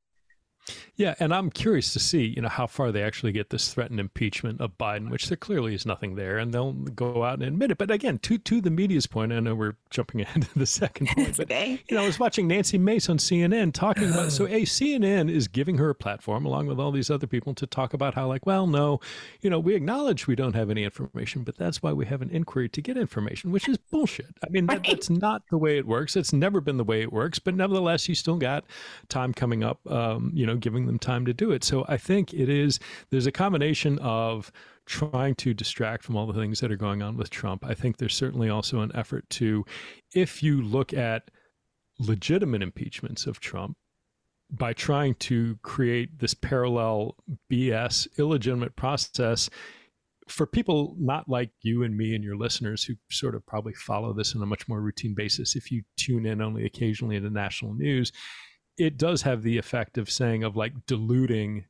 Yeah, 0.95 1.15
and 1.19 1.33
I'm 1.33 1.49
curious 1.49 1.93
to 1.93 1.99
see, 1.99 2.25
you 2.25 2.41
know, 2.41 2.49
how 2.49 2.67
far 2.67 2.91
they 2.91 3.01
actually 3.01 3.31
get 3.31 3.49
this 3.49 3.73
threatened 3.73 3.99
impeachment 3.99 4.61
of 4.61 4.77
Biden, 4.77 5.09
which 5.09 5.27
there 5.29 5.37
clearly 5.37 5.73
is 5.73 5.85
nothing 5.85 6.15
there, 6.15 6.37
and 6.37 6.53
they'll 6.53 6.73
go 6.73 7.23
out 7.23 7.35
and 7.35 7.43
admit 7.43 7.71
it. 7.71 7.77
But 7.77 7.89
again, 7.89 8.19
to 8.19 8.37
to 8.37 8.61
the 8.61 8.69
media's 8.69 9.07
point, 9.07 9.33
I 9.33 9.39
know 9.39 9.55
we're 9.55 9.77
jumping 9.89 10.21
ahead 10.21 10.43
to 10.43 10.59
the 10.59 10.65
second 10.65 11.07
point, 11.15 11.37
but 11.37 11.51
okay. 11.51 11.81
you 11.89 11.97
know, 11.97 12.03
I 12.03 12.05
was 12.05 12.19
watching 12.19 12.47
Nancy 12.47 12.77
Mace 12.77 13.09
on 13.09 13.17
CNN 13.17 13.73
talking 13.73 14.09
about 14.09 14.31
so 14.31 14.45
a 14.47 14.61
CNN 14.61 15.29
is 15.31 15.47
giving 15.47 15.77
her 15.77 15.89
a 15.89 15.95
platform 15.95 16.45
along 16.45 16.67
with 16.67 16.79
all 16.79 16.91
these 16.91 17.09
other 17.09 17.27
people 17.27 17.53
to 17.55 17.65
talk 17.65 17.93
about 17.93 18.13
how 18.13 18.27
like, 18.27 18.45
well, 18.45 18.67
no, 18.67 18.99
you 19.41 19.49
know, 19.49 19.59
we 19.59 19.75
acknowledge 19.75 20.27
we 20.27 20.35
don't 20.35 20.55
have 20.55 20.69
any 20.69 20.83
information, 20.83 21.43
but 21.43 21.57
that's 21.57 21.81
why 21.81 21.91
we 21.91 22.05
have 22.05 22.21
an 22.21 22.29
inquiry 22.29 22.69
to 22.69 22.81
get 22.81 22.97
information, 22.97 23.51
which 23.51 23.67
is 23.67 23.77
bullshit. 23.77 24.27
I 24.45 24.49
mean, 24.49 24.67
that, 24.67 24.83
that's 24.85 25.09
not 25.09 25.41
the 25.49 25.57
way 25.57 25.77
it 25.77 25.87
works. 25.87 26.15
It's 26.15 26.33
never 26.33 26.61
been 26.61 26.77
the 26.77 26.83
way 26.83 27.01
it 27.01 27.11
works, 27.11 27.39
but 27.39 27.55
nevertheless, 27.55 28.07
you 28.07 28.15
still 28.15 28.37
got 28.37 28.65
time 29.09 29.33
coming 29.33 29.63
up, 29.63 29.79
um, 29.89 30.31
you 30.33 30.45
know, 30.45 30.50
giving 30.55 30.85
them 30.85 30.99
time 30.99 31.25
to 31.25 31.33
do 31.33 31.51
it. 31.51 31.63
So 31.63 31.85
I 31.87 31.97
think 31.97 32.33
it 32.33 32.49
is, 32.49 32.79
there's 33.09 33.27
a 33.27 33.31
combination 33.31 33.99
of 33.99 34.51
trying 34.85 35.35
to 35.35 35.53
distract 35.53 36.03
from 36.03 36.15
all 36.15 36.27
the 36.27 36.33
things 36.33 36.59
that 36.59 36.71
are 36.71 36.77
going 36.77 37.01
on 37.01 37.17
with 37.17 37.29
Trump. 37.29 37.65
I 37.65 37.73
think 37.73 37.97
there's 37.97 38.15
certainly 38.15 38.49
also 38.49 38.81
an 38.81 38.91
effort 38.95 39.29
to, 39.31 39.65
if 40.13 40.41
you 40.43 40.61
look 40.61 40.93
at 40.93 41.29
legitimate 41.99 42.61
impeachments 42.61 43.25
of 43.25 43.39
Trump, 43.39 43.77
by 44.51 44.73
trying 44.73 45.15
to 45.15 45.57
create 45.63 46.19
this 46.19 46.33
parallel 46.33 47.15
BS 47.49 48.07
illegitimate 48.19 48.75
process 48.75 49.49
for 50.27 50.45
people 50.45 50.95
not 50.99 51.27
like 51.29 51.51
you 51.61 51.83
and 51.83 51.97
me 51.97 52.15
and 52.15 52.23
your 52.23 52.37
listeners 52.37 52.83
who 52.83 52.95
sort 53.09 53.35
of 53.35 53.45
probably 53.45 53.73
follow 53.73 54.13
this 54.13 54.35
on 54.35 54.41
a 54.41 54.45
much 54.45 54.67
more 54.67 54.81
routine 54.81 55.13
basis 55.13 55.55
if 55.55 55.71
you 55.71 55.83
tune 55.97 56.25
in 56.25 56.41
only 56.41 56.65
occasionally 56.65 57.15
into 57.15 57.29
national 57.29 57.73
news 57.73 58.11
it 58.81 58.97
does 58.97 59.21
have 59.21 59.43
the 59.43 59.57
effect 59.57 59.97
of 59.97 60.09
saying 60.09 60.43
of 60.43 60.55
like 60.55 60.73
diluting 60.87 61.65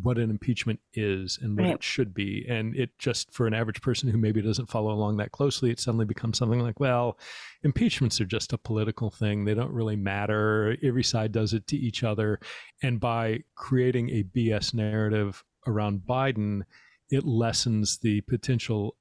what 0.00 0.18
an 0.18 0.30
impeachment 0.30 0.78
is 0.94 1.38
and 1.42 1.56
what 1.56 1.64
right. 1.64 1.74
it 1.74 1.82
should 1.82 2.14
be. 2.14 2.46
And 2.48 2.76
it 2.76 2.90
just 2.98 3.32
for 3.32 3.46
an 3.46 3.54
average 3.54 3.82
person 3.82 4.08
who 4.08 4.18
maybe 4.18 4.40
doesn't 4.40 4.70
follow 4.70 4.92
along 4.92 5.16
that 5.16 5.32
closely 5.32 5.70
it 5.70 5.80
suddenly 5.80 6.04
becomes 6.04 6.38
something 6.38 6.60
like 6.60 6.78
well 6.78 7.18
impeachments 7.64 8.20
are 8.20 8.26
just 8.26 8.52
a 8.52 8.58
political 8.58 9.10
thing. 9.10 9.44
They 9.44 9.54
don't 9.54 9.72
really 9.72 9.96
matter. 9.96 10.76
Every 10.82 11.02
side 11.02 11.32
does 11.32 11.52
it 11.52 11.66
to 11.68 11.76
each 11.76 12.04
other. 12.04 12.38
And 12.82 13.00
by 13.00 13.40
creating 13.56 14.10
a 14.10 14.22
bs 14.22 14.74
narrative 14.74 15.44
around 15.66 16.02
biden 16.08 16.62
it 17.10 17.24
lessens 17.24 17.98
the 17.98 18.20
potential 18.22 18.96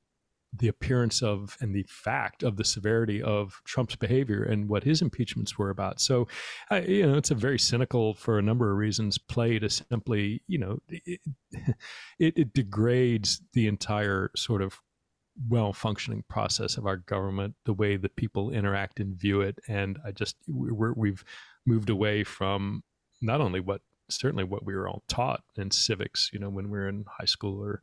the 0.51 0.67
appearance 0.67 1.21
of 1.21 1.57
and 1.61 1.75
the 1.75 1.85
fact 1.87 2.43
of 2.43 2.57
the 2.57 2.63
severity 2.63 3.21
of 3.21 3.61
Trump's 3.65 3.95
behavior 3.95 4.43
and 4.43 4.67
what 4.67 4.83
his 4.83 5.01
impeachments 5.01 5.57
were 5.57 5.69
about. 5.69 5.99
So, 6.01 6.27
uh, 6.71 6.81
you 6.87 7.05
know, 7.05 7.17
it's 7.17 7.31
a 7.31 7.35
very 7.35 7.59
cynical, 7.59 8.15
for 8.15 8.39
a 8.39 8.41
number 8.41 8.71
of 8.71 8.77
reasons, 8.77 9.17
play 9.17 9.59
to 9.59 9.69
simply, 9.69 10.41
you 10.47 10.57
know, 10.57 10.79
it, 10.89 11.21
it, 12.19 12.37
it 12.37 12.53
degrades 12.53 13.41
the 13.53 13.67
entire 13.67 14.31
sort 14.35 14.61
of 14.61 14.79
well 15.47 15.71
functioning 15.71 16.23
process 16.27 16.77
of 16.77 16.85
our 16.85 16.97
government, 16.97 17.55
the 17.65 17.73
way 17.73 17.95
that 17.95 18.15
people 18.15 18.49
interact 18.49 18.99
and 18.99 19.15
view 19.15 19.41
it. 19.41 19.59
And 19.67 19.99
I 20.05 20.11
just, 20.11 20.35
we're, 20.47 20.93
we've 20.93 21.23
moved 21.65 21.89
away 21.89 22.23
from 22.23 22.83
not 23.21 23.39
only 23.39 23.59
what 23.59 23.81
certainly 24.09 24.43
what 24.43 24.65
we 24.65 24.75
were 24.75 24.87
all 24.87 25.03
taught 25.07 25.43
in 25.55 25.69
civics, 25.69 26.31
you 26.33 26.39
know, 26.39 26.49
when 26.49 26.69
we 26.69 26.79
were 26.79 26.89
in 26.89 27.05
high 27.07 27.25
school 27.25 27.61
or, 27.61 27.81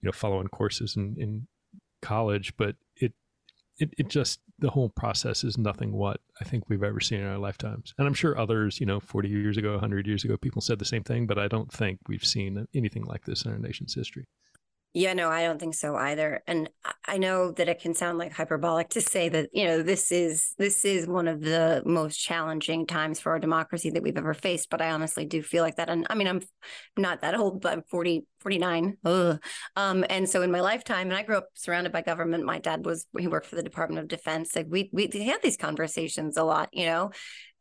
you 0.00 0.08
know, 0.08 0.12
following 0.12 0.48
courses 0.48 0.96
in, 0.96 1.16
in 1.18 1.46
college, 2.02 2.54
but 2.56 2.76
it, 2.96 3.12
it 3.78 3.94
it 3.96 4.08
just 4.08 4.40
the 4.58 4.70
whole 4.70 4.90
process 4.90 5.42
is 5.42 5.58
nothing 5.58 5.92
what 5.92 6.20
I 6.40 6.44
think 6.44 6.68
we've 6.68 6.82
ever 6.82 7.00
seen 7.00 7.20
in 7.20 7.26
our 7.26 7.38
lifetimes. 7.38 7.94
And 7.98 8.06
I'm 8.06 8.14
sure 8.14 8.38
others, 8.38 8.78
you 8.78 8.86
know, 8.86 9.00
40 9.00 9.28
years 9.28 9.56
ago, 9.56 9.72
100 9.72 10.06
years 10.06 10.24
ago, 10.24 10.36
people 10.36 10.62
said 10.62 10.78
the 10.78 10.84
same 10.84 11.02
thing, 11.02 11.26
but 11.26 11.38
I 11.38 11.48
don't 11.48 11.72
think 11.72 11.98
we've 12.06 12.24
seen 12.24 12.66
anything 12.74 13.04
like 13.04 13.24
this 13.24 13.44
in 13.44 13.50
our 13.50 13.58
nation's 13.58 13.94
history. 13.94 14.26
Yeah, 14.94 15.14
no, 15.14 15.30
I 15.30 15.44
don't 15.44 15.58
think 15.58 15.74
so 15.74 15.96
either. 15.96 16.42
And 16.46 16.68
I 17.06 17.16
know 17.16 17.50
that 17.52 17.66
it 17.66 17.80
can 17.80 17.94
sound 17.94 18.18
like 18.18 18.34
hyperbolic 18.34 18.90
to 18.90 19.00
say 19.00 19.30
that, 19.30 19.48
you 19.54 19.64
know, 19.64 19.82
this 19.82 20.12
is 20.12 20.54
this 20.58 20.84
is 20.84 21.06
one 21.06 21.28
of 21.28 21.40
the 21.40 21.82
most 21.86 22.18
challenging 22.18 22.86
times 22.86 23.18
for 23.18 23.32
our 23.32 23.38
democracy 23.38 23.88
that 23.88 24.02
we've 24.02 24.18
ever 24.18 24.34
faced, 24.34 24.68
but 24.68 24.82
I 24.82 24.90
honestly 24.90 25.24
do 25.24 25.42
feel 25.42 25.62
like 25.62 25.76
that. 25.76 25.88
And 25.88 26.06
I 26.10 26.14
mean, 26.14 26.28
I'm 26.28 26.42
not 26.98 27.22
that 27.22 27.34
old, 27.34 27.62
but 27.62 27.72
I'm 27.72 27.82
40 27.84 28.26
49. 28.40 28.98
Ugh. 29.06 29.42
Um, 29.76 30.04
and 30.10 30.28
so 30.28 30.42
in 30.42 30.50
my 30.50 30.60
lifetime, 30.60 31.08
and 31.08 31.16
I 31.16 31.22
grew 31.22 31.38
up 31.38 31.48
surrounded 31.54 31.90
by 31.92 32.02
government. 32.02 32.44
My 32.44 32.58
dad 32.58 32.84
was 32.84 33.06
he 33.18 33.28
worked 33.28 33.46
for 33.46 33.56
the 33.56 33.62
Department 33.62 34.02
of 34.02 34.08
Defense. 34.08 34.54
Like 34.54 34.66
we 34.68 34.90
we 34.92 35.08
had 35.24 35.40
these 35.42 35.56
conversations 35.56 36.36
a 36.36 36.44
lot, 36.44 36.68
you 36.72 36.84
know. 36.84 37.12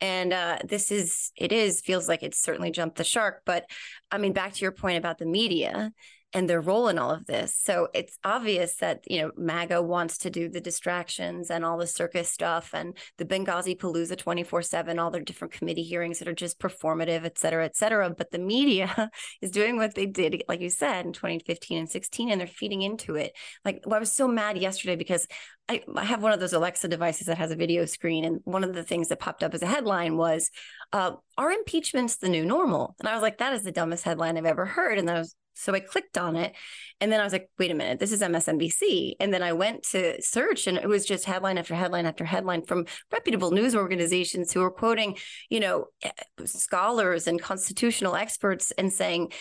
And 0.01 0.33
uh, 0.33 0.57
this 0.67 0.91
is 0.91 1.31
it 1.37 1.53
is 1.53 1.79
feels 1.79 2.09
like 2.09 2.23
it's 2.23 2.41
certainly 2.41 2.71
jumped 2.71 2.97
the 2.97 3.05
shark. 3.05 3.43
But 3.45 3.69
I 4.11 4.17
mean, 4.17 4.33
back 4.33 4.53
to 4.53 4.61
your 4.61 4.73
point 4.73 4.97
about 4.97 5.17
the 5.17 5.25
media 5.25 5.93
and 6.33 6.49
their 6.49 6.61
role 6.61 6.87
in 6.87 6.97
all 6.97 7.11
of 7.11 7.25
this. 7.25 7.55
So 7.55 7.89
it's 7.93 8.17
obvious 8.23 8.75
that, 8.75 9.01
you 9.07 9.21
know, 9.21 9.31
MAGA 9.35 9.81
wants 9.81 10.17
to 10.19 10.29
do 10.29 10.49
the 10.49 10.61
distractions 10.61 11.49
and 11.49 11.65
all 11.65 11.77
the 11.77 11.87
circus 11.87 12.29
stuff 12.29 12.71
and 12.73 12.97
the 13.17 13.25
Benghazi 13.25 13.77
Palooza 13.77 14.17
24 14.17 14.61
7, 14.61 14.99
all 14.99 15.11
their 15.11 15.21
different 15.21 15.53
committee 15.53 15.83
hearings 15.83 16.19
that 16.19 16.27
are 16.27 16.33
just 16.33 16.59
performative, 16.59 17.25
et 17.25 17.37
cetera, 17.37 17.65
et 17.65 17.75
cetera. 17.75 18.09
But 18.09 18.31
the 18.31 18.39
media 18.39 19.09
is 19.41 19.51
doing 19.51 19.77
what 19.77 19.95
they 19.95 20.05
did, 20.05 20.43
like 20.47 20.61
you 20.61 20.69
said, 20.69 21.05
in 21.05 21.13
2015 21.13 21.77
and 21.77 21.89
16, 21.89 22.29
and 22.31 22.39
they're 22.39 22.47
feeding 22.47 22.81
into 22.81 23.15
it. 23.15 23.33
Like, 23.65 23.83
well, 23.85 23.95
I 23.95 23.99
was 23.99 24.13
so 24.13 24.27
mad 24.27 24.57
yesterday 24.57 24.95
because 24.95 25.27
I, 25.67 25.81
I 25.95 26.03
have 26.03 26.23
one 26.23 26.33
of 26.33 26.39
those 26.39 26.53
Alexa 26.53 26.87
devices 26.87 27.27
that 27.27 27.37
has 27.37 27.51
a 27.51 27.55
video 27.55 27.85
screen. 27.85 28.25
And 28.25 28.39
one 28.43 28.63
of 28.63 28.73
the 28.73 28.83
things 28.83 29.07
that 29.09 29.19
popped 29.19 29.43
up 29.43 29.53
as 29.53 29.61
a 29.61 29.67
headline 29.67 30.17
was, 30.17 30.49
uh, 30.91 31.13
Are 31.37 31.51
impeachments 31.51 32.17
the 32.17 32.29
new 32.29 32.45
normal? 32.45 32.95
And 32.99 33.07
I 33.07 33.13
was 33.13 33.21
like, 33.21 33.37
That 33.37 33.53
is 33.53 33.63
the 33.63 33.71
dumbest 33.71 34.03
headline 34.03 34.37
I've 34.37 34.45
ever 34.45 34.65
heard. 34.65 34.97
And 34.97 35.09
I 35.09 35.19
was 35.19 35.35
so 35.61 35.73
I 35.73 35.79
clicked 35.79 36.17
on 36.17 36.35
it 36.35 36.53
and 36.99 37.11
then 37.11 37.19
I 37.19 37.23
was 37.23 37.33
like, 37.33 37.49
wait 37.57 37.71
a 37.71 37.73
minute, 37.73 37.99
this 37.99 38.11
is 38.11 38.21
MSNBC. 38.21 39.13
And 39.19 39.33
then 39.33 39.41
I 39.41 39.53
went 39.53 39.83
to 39.91 40.21
search 40.21 40.67
and 40.67 40.77
it 40.77 40.87
was 40.87 41.05
just 41.05 41.25
headline 41.25 41.57
after 41.57 41.73
headline 41.73 42.05
after 42.05 42.25
headline 42.25 42.63
from 42.63 42.85
reputable 43.11 43.51
news 43.51 43.75
organizations 43.75 44.51
who 44.53 44.59
were 44.59 44.71
quoting, 44.71 45.17
you 45.49 45.59
know, 45.59 45.85
eh, 46.03 46.11
scholars 46.45 47.27
and 47.27 47.41
constitutional 47.41 48.15
experts 48.15 48.71
and 48.77 48.93
saying, 48.93 49.31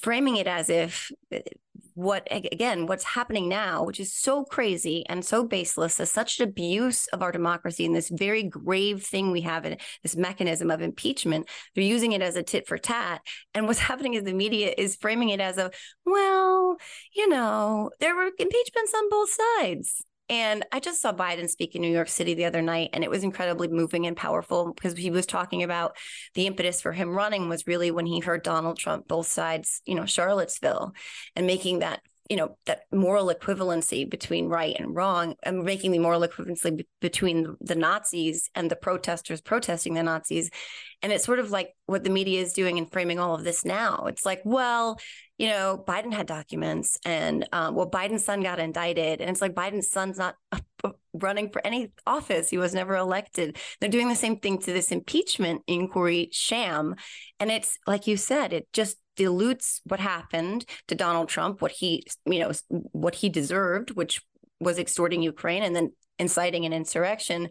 framing 0.00 0.36
it 0.36 0.46
as 0.46 0.68
if 0.68 1.10
eh, 1.32 1.40
what 1.94 2.26
again 2.30 2.86
what's 2.86 3.04
happening 3.04 3.48
now 3.48 3.82
which 3.82 4.00
is 4.00 4.12
so 4.12 4.44
crazy 4.44 5.04
and 5.08 5.24
so 5.24 5.44
baseless 5.44 5.98
is 5.98 6.10
such 6.10 6.38
an 6.38 6.48
abuse 6.48 7.06
of 7.08 7.22
our 7.22 7.32
democracy 7.32 7.86
and 7.86 7.94
this 7.94 8.10
very 8.10 8.42
grave 8.42 9.02
thing 9.02 9.30
we 9.30 9.40
have 9.40 9.64
in 9.64 9.76
this 10.02 10.16
mechanism 10.16 10.70
of 10.70 10.82
impeachment 10.82 11.48
they're 11.74 11.84
using 11.84 12.12
it 12.12 12.22
as 12.22 12.36
a 12.36 12.42
tit 12.42 12.66
for 12.66 12.78
tat. 12.78 13.20
And 13.54 13.66
what's 13.66 13.78
happening 13.90 14.14
is 14.14 14.24
the 14.24 14.32
media 14.32 14.74
is 14.76 14.96
framing 14.96 15.30
it 15.30 15.40
as 15.40 15.58
a 15.58 15.70
well 16.04 16.76
you 17.14 17.28
know 17.28 17.90
there 18.00 18.14
were 18.14 18.30
impeachments 18.38 18.94
on 18.94 19.10
both 19.10 19.30
sides 19.30 20.05
and 20.28 20.64
I 20.72 20.80
just 20.80 21.00
saw 21.00 21.12
Biden 21.12 21.48
speak 21.48 21.74
in 21.74 21.82
New 21.82 21.92
York 21.92 22.08
City 22.08 22.34
the 22.34 22.46
other 22.46 22.62
night, 22.62 22.90
and 22.92 23.04
it 23.04 23.10
was 23.10 23.22
incredibly 23.22 23.68
moving 23.68 24.06
and 24.06 24.16
powerful 24.16 24.72
because 24.72 24.96
he 24.96 25.10
was 25.10 25.26
talking 25.26 25.62
about 25.62 25.96
the 26.34 26.46
impetus 26.46 26.80
for 26.80 26.92
him 26.92 27.14
running 27.14 27.48
was 27.48 27.66
really 27.66 27.90
when 27.90 28.06
he 28.06 28.20
heard 28.20 28.42
Donald 28.42 28.78
Trump, 28.78 29.06
both 29.06 29.28
sides, 29.28 29.82
you 29.86 29.94
know, 29.94 30.06
Charlottesville, 30.06 30.94
and 31.36 31.46
making 31.46 31.78
that 31.80 32.00
you 32.28 32.36
know 32.36 32.56
that 32.66 32.82
moral 32.92 33.28
equivalency 33.28 34.08
between 34.08 34.48
right 34.48 34.76
and 34.78 34.94
wrong 34.94 35.34
and 35.42 35.62
making 35.62 35.92
the 35.92 35.98
moral 35.98 36.22
equivalency 36.22 36.78
b- 36.78 36.86
between 37.00 37.56
the 37.60 37.74
nazis 37.74 38.50
and 38.54 38.70
the 38.70 38.76
protesters 38.76 39.40
protesting 39.40 39.94
the 39.94 40.02
nazis. 40.02 40.50
And 41.02 41.12
it's 41.12 41.24
sort 41.24 41.38
of 41.38 41.50
like 41.50 41.74
what 41.86 42.04
the 42.04 42.10
media 42.10 42.40
is 42.40 42.52
doing 42.52 42.78
and 42.78 42.90
framing 42.90 43.18
all 43.18 43.34
of 43.34 43.44
this 43.44 43.64
now. 43.64 44.06
It's 44.06 44.24
like 44.24 44.42
well 44.44 44.98
you 45.38 45.48
know 45.48 45.84
biden 45.86 46.12
had 46.12 46.26
documents 46.26 46.98
and 47.04 47.46
um, 47.52 47.74
well 47.74 47.90
biden's 47.90 48.24
son 48.24 48.42
got 48.42 48.58
indicted. 48.58 49.20
And 49.20 49.30
it's 49.30 49.42
like 49.42 49.54
biden's 49.54 49.90
son's 49.90 50.18
not 50.18 50.36
running 51.12 51.50
for 51.50 51.64
any 51.66 51.92
office. 52.06 52.50
He 52.50 52.58
was 52.58 52.74
never 52.74 52.96
elected. 52.96 53.56
They're 53.80 53.88
doing 53.90 54.08
the 54.08 54.16
same 54.16 54.38
thing 54.38 54.58
to 54.58 54.72
this 54.72 54.90
impeachment 54.90 55.62
inquiry 55.66 56.30
sham. 56.32 56.96
And 57.38 57.50
it's 57.50 57.78
like 57.86 58.06
you 58.06 58.16
said 58.16 58.52
it 58.52 58.68
just 58.72 58.96
dilutes 59.16 59.80
what 59.84 60.00
happened 60.00 60.64
to 60.88 60.94
Donald 60.94 61.28
Trump, 61.28 61.60
what 61.60 61.72
he, 61.72 62.06
you 62.26 62.38
know, 62.38 62.52
what 62.92 63.16
he 63.16 63.28
deserved, 63.28 63.90
which 63.90 64.22
was 64.60 64.78
extorting 64.78 65.22
Ukraine 65.22 65.62
and 65.62 65.74
then 65.74 65.92
inciting 66.18 66.64
an 66.64 66.72
insurrection. 66.72 67.48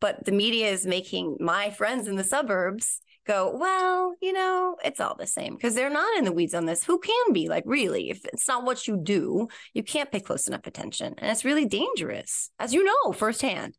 But 0.00 0.24
the 0.24 0.32
media 0.32 0.70
is 0.70 0.86
making 0.86 1.38
my 1.40 1.70
friends 1.70 2.08
in 2.08 2.16
the 2.16 2.24
suburbs 2.24 3.00
go, 3.26 3.56
well, 3.56 4.14
you 4.20 4.32
know, 4.32 4.76
it's 4.84 5.00
all 5.00 5.16
the 5.16 5.26
same 5.26 5.54
because 5.54 5.74
they're 5.74 5.90
not 5.90 6.18
in 6.18 6.24
the 6.24 6.32
weeds 6.32 6.54
on 6.54 6.66
this. 6.66 6.84
Who 6.84 6.98
can 6.98 7.32
be? 7.32 7.48
Like, 7.48 7.64
really, 7.66 8.10
if 8.10 8.24
it's 8.26 8.46
not 8.46 8.64
what 8.64 8.86
you 8.86 8.98
do, 9.02 9.48
you 9.72 9.82
can't 9.82 10.12
pay 10.12 10.20
close 10.20 10.46
enough 10.46 10.66
attention. 10.66 11.14
And 11.18 11.30
it's 11.30 11.44
really 11.44 11.64
dangerous, 11.66 12.50
as 12.58 12.74
you 12.74 12.84
know 12.84 13.12
firsthand. 13.12 13.74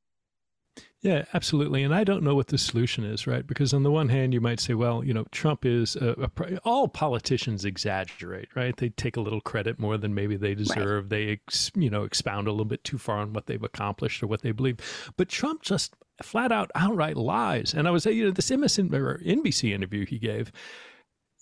Yeah, 1.06 1.26
absolutely. 1.36 1.84
And 1.84 1.94
I 1.94 2.04
don't 2.04 2.24
know 2.24 2.34
what 2.34 2.48
the 2.48 2.58
solution 2.58 3.04
is, 3.04 3.28
right? 3.28 3.46
Because 3.46 3.76
on 3.76 3.84
the 3.84 3.92
one 3.92 4.10
hand, 4.10 4.34
you 4.34 4.42
might 4.42 4.60
say, 4.60 4.74
well, 4.74 5.04
you 5.04 5.14
know, 5.14 5.26
Trump 5.30 5.64
is 5.64 5.96
a, 5.96 6.30
a, 6.36 6.58
all 6.66 6.88
politicians 6.88 7.64
exaggerate, 7.64 8.50
right? 8.56 8.76
They 8.76 8.90
take 8.90 9.16
a 9.16 9.22
little 9.22 9.40
credit 9.40 9.78
more 9.78 10.00
than 10.00 10.16
maybe 10.16 10.36
they 10.36 10.56
deserve. 10.56 11.04
Right. 11.04 11.10
They, 11.10 11.28
ex, 11.34 11.72
you 11.76 11.92
know, 11.92 12.06
expound 12.06 12.48
a 12.48 12.52
little 12.52 12.66
bit 12.66 12.84
too 12.84 12.98
far 12.98 13.18
on 13.18 13.34
what 13.34 13.46
they've 13.46 13.62
accomplished 13.62 14.24
or 14.24 14.28
what 14.28 14.42
they 14.42 14.52
believe. 14.52 14.78
But 15.16 15.30
Trump 15.30 15.62
just 15.62 15.94
flat 16.24 16.52
out 16.52 16.72
outright 16.74 17.18
lies. 17.18 17.76
And 17.76 17.88
I 17.88 17.92
was, 17.92 18.08
you 18.08 18.26
know, 18.26 18.32
this 18.32 18.50
NBC 18.50 19.72
interview 19.72 20.08
he 20.08 20.18
gave, 20.18 20.52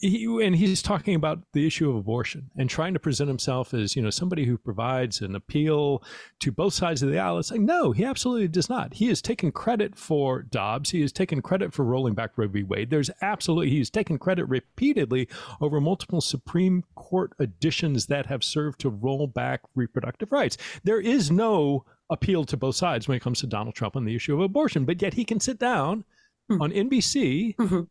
he, 0.09 0.45
and 0.45 0.55
he's 0.55 0.81
talking 0.81 1.15
about 1.15 1.39
the 1.53 1.65
issue 1.65 1.89
of 1.89 1.95
abortion 1.95 2.49
and 2.57 2.69
trying 2.69 2.93
to 2.93 2.99
present 2.99 3.29
himself 3.29 3.73
as 3.73 3.95
you 3.95 4.01
know 4.01 4.09
somebody 4.09 4.45
who 4.45 4.57
provides 4.57 5.21
an 5.21 5.35
appeal 5.35 6.03
to 6.39 6.51
both 6.51 6.73
sides 6.73 7.01
of 7.01 7.09
the 7.09 7.17
aisle. 7.17 7.39
It's 7.39 7.51
like 7.51 7.61
no, 7.61 7.91
he 7.91 8.03
absolutely 8.03 8.49
does 8.49 8.69
not. 8.69 8.95
He 8.95 9.07
has 9.07 9.21
taken 9.21 9.51
credit 9.51 9.97
for 9.97 10.41
Dobbs. 10.41 10.89
He 10.89 11.01
has 11.01 11.11
taken 11.11 11.41
credit 11.41 11.73
for 11.73 11.85
rolling 11.85 12.13
back 12.15 12.31
Roe 12.35 12.47
v. 12.47 12.63
Wade. 12.63 12.89
There's 12.89 13.09
absolutely 13.21 13.69
he's 13.69 13.89
taken 13.89 14.17
credit 14.17 14.45
repeatedly 14.45 15.29
over 15.61 15.79
multiple 15.79 16.21
Supreme 16.21 16.83
Court 16.95 17.31
additions 17.39 18.07
that 18.07 18.25
have 18.25 18.43
served 18.43 18.79
to 18.81 18.89
roll 18.89 19.27
back 19.27 19.61
reproductive 19.73 20.31
rights. 20.31 20.57
There 20.83 20.99
is 20.99 21.31
no 21.31 21.85
appeal 22.09 22.43
to 22.45 22.57
both 22.57 22.75
sides 22.75 23.07
when 23.07 23.15
it 23.15 23.21
comes 23.21 23.39
to 23.39 23.47
Donald 23.47 23.75
Trump 23.75 23.95
on 23.95 24.03
the 24.05 24.15
issue 24.15 24.33
of 24.33 24.41
abortion, 24.41 24.83
but 24.83 25.01
yet 25.01 25.13
he 25.13 25.23
can 25.23 25.39
sit 25.39 25.59
down 25.59 26.03
mm-hmm. 26.51 26.61
on 26.61 26.71
NBC. 26.71 27.55
Mm-hmm 27.55 27.81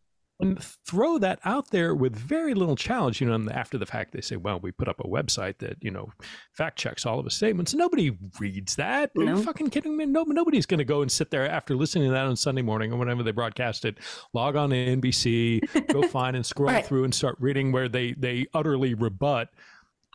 and 0.41 0.63
throw 0.87 1.19
that 1.19 1.39
out 1.45 1.71
there 1.71 1.95
with 1.95 2.17
very 2.17 2.55
little 2.55 2.77
challenge. 2.77 3.21
You 3.21 3.29
know, 3.29 3.51
after 3.51 3.79
the 3.79 3.87
fact, 3.87 4.13
they 4.13 4.21
say, 4.21 4.37
well, 4.37 4.59
we 4.61 4.73
put 4.73 4.89
up 4.89 5.01
a 5.01 5.09
website 5.09 5.59
that, 5.59 5.77
you 5.81 5.91
know, 5.91 6.11
fact 6.53 6.79
checks 6.79 7.07
all 7.07 7.19
of 7.19 7.25
his 7.25 7.35
statements. 7.35 7.75
Nobody 7.75 8.17
reads 8.41 8.77
that. 8.77 9.13
No. 9.15 9.23
Are 9.23 9.37
you 9.37 9.43
fucking 9.43 9.71
kidding 9.71 9.97
me? 9.97 10.07
No, 10.07 10.25
nobody's 10.25 10.67
going 10.67 10.79
to 10.79 10.85
go 10.85 11.03
and 11.03 11.11
sit 11.11 11.31
there 11.31 11.49
after 11.49 11.77
listening 11.77 12.09
to 12.09 12.13
that 12.13 12.27
on 12.27 12.37
Sunday 12.37 12.63
morning 12.63 12.93
or 12.93 12.97
whenever 12.97 13.23
they 13.23 13.31
broadcast 13.31 13.85
it, 13.85 13.99
log 14.33 14.57
on 14.57 14.71
to 14.71 14.77
NBC, 14.77 15.89
go 15.93 16.03
find 16.09 16.37
and 16.37 16.45
scroll 16.45 16.71
right. 16.71 16.85
through 16.85 17.05
and 17.05 17.15
start 17.15 17.37
reading 17.39 17.73
where 17.73 17.89
they, 17.89 18.13
they 18.13 18.47
utterly 18.55 18.95
rebut 18.95 19.49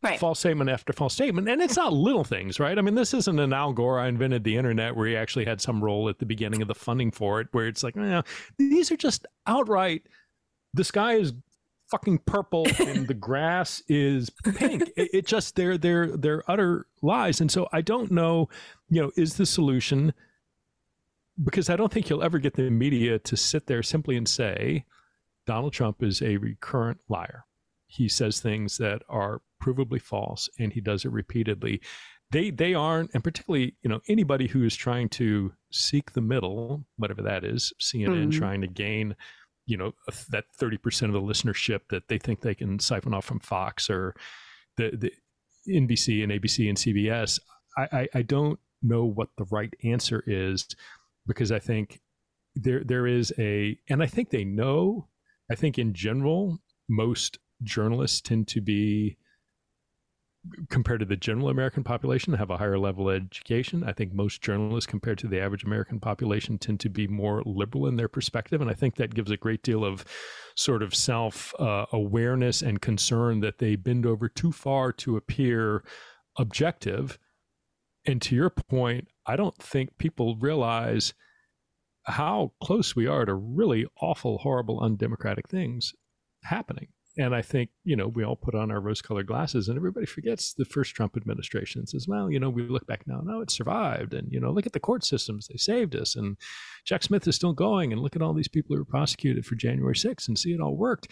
Right. 0.04 0.20
false 0.20 0.40
statement 0.40 0.70
after 0.70 0.94
false 0.94 1.16
statement. 1.16 1.50
And 1.50 1.60
it's 1.60 1.76
not 1.76 1.92
little 1.92 2.24
things, 2.24 2.60
right? 2.60 2.78
I 2.78 2.82
mean, 2.82 2.94
this 2.94 3.16
isn't 3.16 3.40
an 3.40 3.52
Al 3.52 3.74
Gore, 3.74 4.00
I 4.00 4.08
invented 4.08 4.44
the 4.44 4.56
internet, 4.56 4.96
where 4.96 5.08
he 5.08 5.18
actually 5.18 5.46
had 5.46 5.60
some 5.60 5.84
role 5.84 6.08
at 6.08 6.20
the 6.20 6.26
beginning 6.26 6.62
of 6.62 6.68
the 6.68 6.76
funding 6.76 7.10
for 7.10 7.42
it, 7.42 7.48
where 7.52 7.66
it's 7.66 7.82
like, 7.82 7.96
you 7.96 8.22
these 8.60 8.92
are 8.92 8.98
just 8.98 9.26
outright 9.48 10.04
the 10.78 10.84
sky 10.84 11.14
is 11.14 11.34
fucking 11.90 12.20
purple 12.20 12.68
and 12.80 13.08
the 13.08 13.14
grass 13.14 13.82
is 13.88 14.30
pink. 14.30 14.84
It, 14.98 15.10
it, 15.14 15.26
just 15.26 15.56
they're 15.56 15.78
they're 15.78 16.16
they're 16.16 16.50
utter 16.50 16.88
lies. 17.02 17.42
And 17.42 17.52
so 17.52 17.68
I 17.74 17.82
don't 17.82 18.12
know, 18.12 18.50
you 18.90 19.02
know, 19.02 19.12
is 19.16 19.36
the 19.36 19.46
solution 19.46 20.14
because 21.44 21.70
I 21.70 21.76
don't 21.76 21.92
think 21.92 22.10
you'll 22.10 22.24
ever 22.24 22.40
get 22.40 22.56
the 22.56 22.70
media 22.70 23.20
to 23.20 23.38
sit 23.38 23.68
there 23.68 23.84
simply 23.84 24.18
and 24.18 24.28
say 24.28 24.86
Donald 25.46 25.74
Trump 25.74 26.04
is 26.04 26.22
a 26.22 26.38
recurrent 26.38 27.00
liar. 27.10 27.46
He 27.88 28.08
says 28.08 28.40
things 28.40 28.78
that 28.78 29.02
are 29.10 29.42
provably 29.64 30.02
false 30.02 30.50
and 30.60 30.72
he 30.72 30.82
does 30.82 31.06
it 31.06 31.12
repeatedly. 31.12 31.82
They 32.32 32.52
they 32.52 32.74
aren't, 32.74 33.12
and 33.14 33.24
particularly, 33.24 33.76
you 33.82 33.90
know, 33.90 34.02
anybody 34.10 34.48
who 34.48 34.64
is 34.66 34.76
trying 34.76 35.08
to 35.10 35.54
seek 35.72 36.12
the 36.12 36.22
middle, 36.22 36.86
whatever 36.98 37.22
that 37.22 37.46
is, 37.46 37.72
CNN 37.82 38.08
mm-hmm. 38.08 38.30
trying 38.32 38.62
to 38.62 38.68
gain 38.68 39.16
you 39.68 39.78
know 39.78 39.94
that 40.30 40.46
30% 40.60 41.04
of 41.04 41.12
the 41.12 41.22
listenership 41.22 41.82
that 41.90 42.08
they 42.08 42.18
think 42.18 42.42
they 42.42 42.56
can 42.56 42.80
siphon 42.80 43.14
off 43.14 43.26
from 43.26 43.40
Fox 43.40 43.90
or 43.90 44.16
the, 44.78 44.92
the 44.96 45.12
NBC 45.70 46.24
and 46.24 46.32
ABC 46.32 46.70
and 46.70 46.78
CBS. 46.78 47.40
I, 47.78 47.88
I, 47.92 48.08
I 48.16 48.22
don't 48.24 48.60
know 48.82 49.06
what 49.06 49.30
the 49.38 49.46
right 49.52 49.74
answer 49.84 50.24
is 50.26 50.66
because 51.28 51.52
I 51.52 51.60
think 51.60 52.00
there 52.56 52.84
there 52.84 53.06
is 53.06 53.34
a 53.38 53.78
and 53.90 54.02
I 54.02 54.08
think 54.08 54.30
they 54.30 54.46
know. 54.46 55.10
I 55.52 55.56
think 55.56 55.78
in 55.78 55.94
general 55.94 56.60
most 56.90 57.38
journalists 57.64 58.22
tend 58.22 58.48
to 58.50 58.62
be 58.62 59.18
compared 60.70 61.00
to 61.00 61.06
the 61.06 61.16
general 61.16 61.50
American 61.50 61.84
population, 61.84 62.34
have 62.34 62.50
a 62.50 62.58
higher 62.58 62.78
level 62.78 63.10
of 63.10 63.16
education. 63.16 63.84
I 63.84 63.94
think 63.94 64.14
most 64.14 64.42
journalists, 64.42 64.90
compared 64.90 65.18
to 65.20 65.28
the 65.28 65.40
average 65.40 65.64
American 65.64 66.00
population, 66.00 66.58
tend 66.58 66.80
to 66.82 66.90
be 66.90 67.08
more 67.08 67.44
liberal 67.46 67.88
in 67.88 67.96
their 67.96 68.08
perspective. 68.08 68.62
And 68.62 68.70
I 68.70 68.74
think 68.74 68.96
that 68.96 69.14
gives 69.14 69.32
a 69.32 69.38
great 69.38 69.64
deal 69.64 69.84
of 69.84 70.06
sort 70.56 70.84
of 70.84 70.96
self 70.96 71.54
uh, 71.60 71.86
awareness 71.92 72.62
and 72.62 72.82
concern 72.82 73.40
that 73.42 73.60
they 73.60 73.76
bend 73.76 74.06
over 74.06 74.30
too 74.30 74.52
far 74.52 74.92
to 74.94 75.18
appear 75.18 75.84
objective. 76.38 77.18
And 78.06 78.22
to 78.22 78.36
your 78.36 78.50
point, 78.50 79.10
I 79.26 79.36
don't 79.36 79.58
think 79.58 79.98
people 79.98 80.38
realize 80.38 81.14
how 82.04 82.54
close 82.64 82.96
we 82.96 83.06
are 83.06 83.26
to 83.26 83.34
really 83.34 83.86
awful, 84.02 84.38
horrible, 84.38 84.80
undemocratic 84.80 85.50
things 85.50 85.94
happening 86.44 86.88
and 87.18 87.34
I 87.34 87.42
think, 87.42 87.72
you 87.84 87.96
know, 87.96 88.08
we 88.08 88.24
all 88.24 88.36
put 88.36 88.54
on 88.54 88.70
our 88.70 88.80
rose 88.80 89.02
colored 89.02 89.26
glasses 89.26 89.70
and 89.70 89.78
everybody 89.78 90.06
forgets 90.06 90.54
the 90.54 90.66
first 90.66 90.94
Trump 90.94 91.18
administration 91.18 91.80
and 91.80 91.90
says, 91.90 92.08
well, 92.08 92.30
you 92.30 92.40
know, 92.40 92.50
we 92.50 92.68
look 92.68 92.86
back 92.86 93.08
now, 93.08 93.22
no, 93.24 93.42
it 93.42 93.50
survived. 93.50 94.14
And, 94.14 94.32
you 94.32 94.40
know, 94.40 94.52
look 94.52 94.68
at 94.68 94.74
the 94.74 94.80
court 94.80 95.04
systems, 95.04 95.48
they 95.48 95.58
saved 95.58 95.96
us. 95.96 96.16
And 96.16 96.38
Jack 96.86 97.02
Smith 97.02 97.28
is 97.28 97.36
still 97.36 97.54
going. 97.54 97.92
And 97.92 98.02
look 98.02 98.16
at 98.16 98.22
all 98.22 98.34
these 98.34 98.48
people 98.48 98.76
who 98.76 98.82
were 98.82 98.86
prosecuted 98.86 99.48
for 99.48 99.56
January 99.56 99.96
6th 99.96 100.28
and 100.28 100.38
see 100.38 100.54
it 100.54 100.62
all 100.62 100.78
worked. 100.78 101.08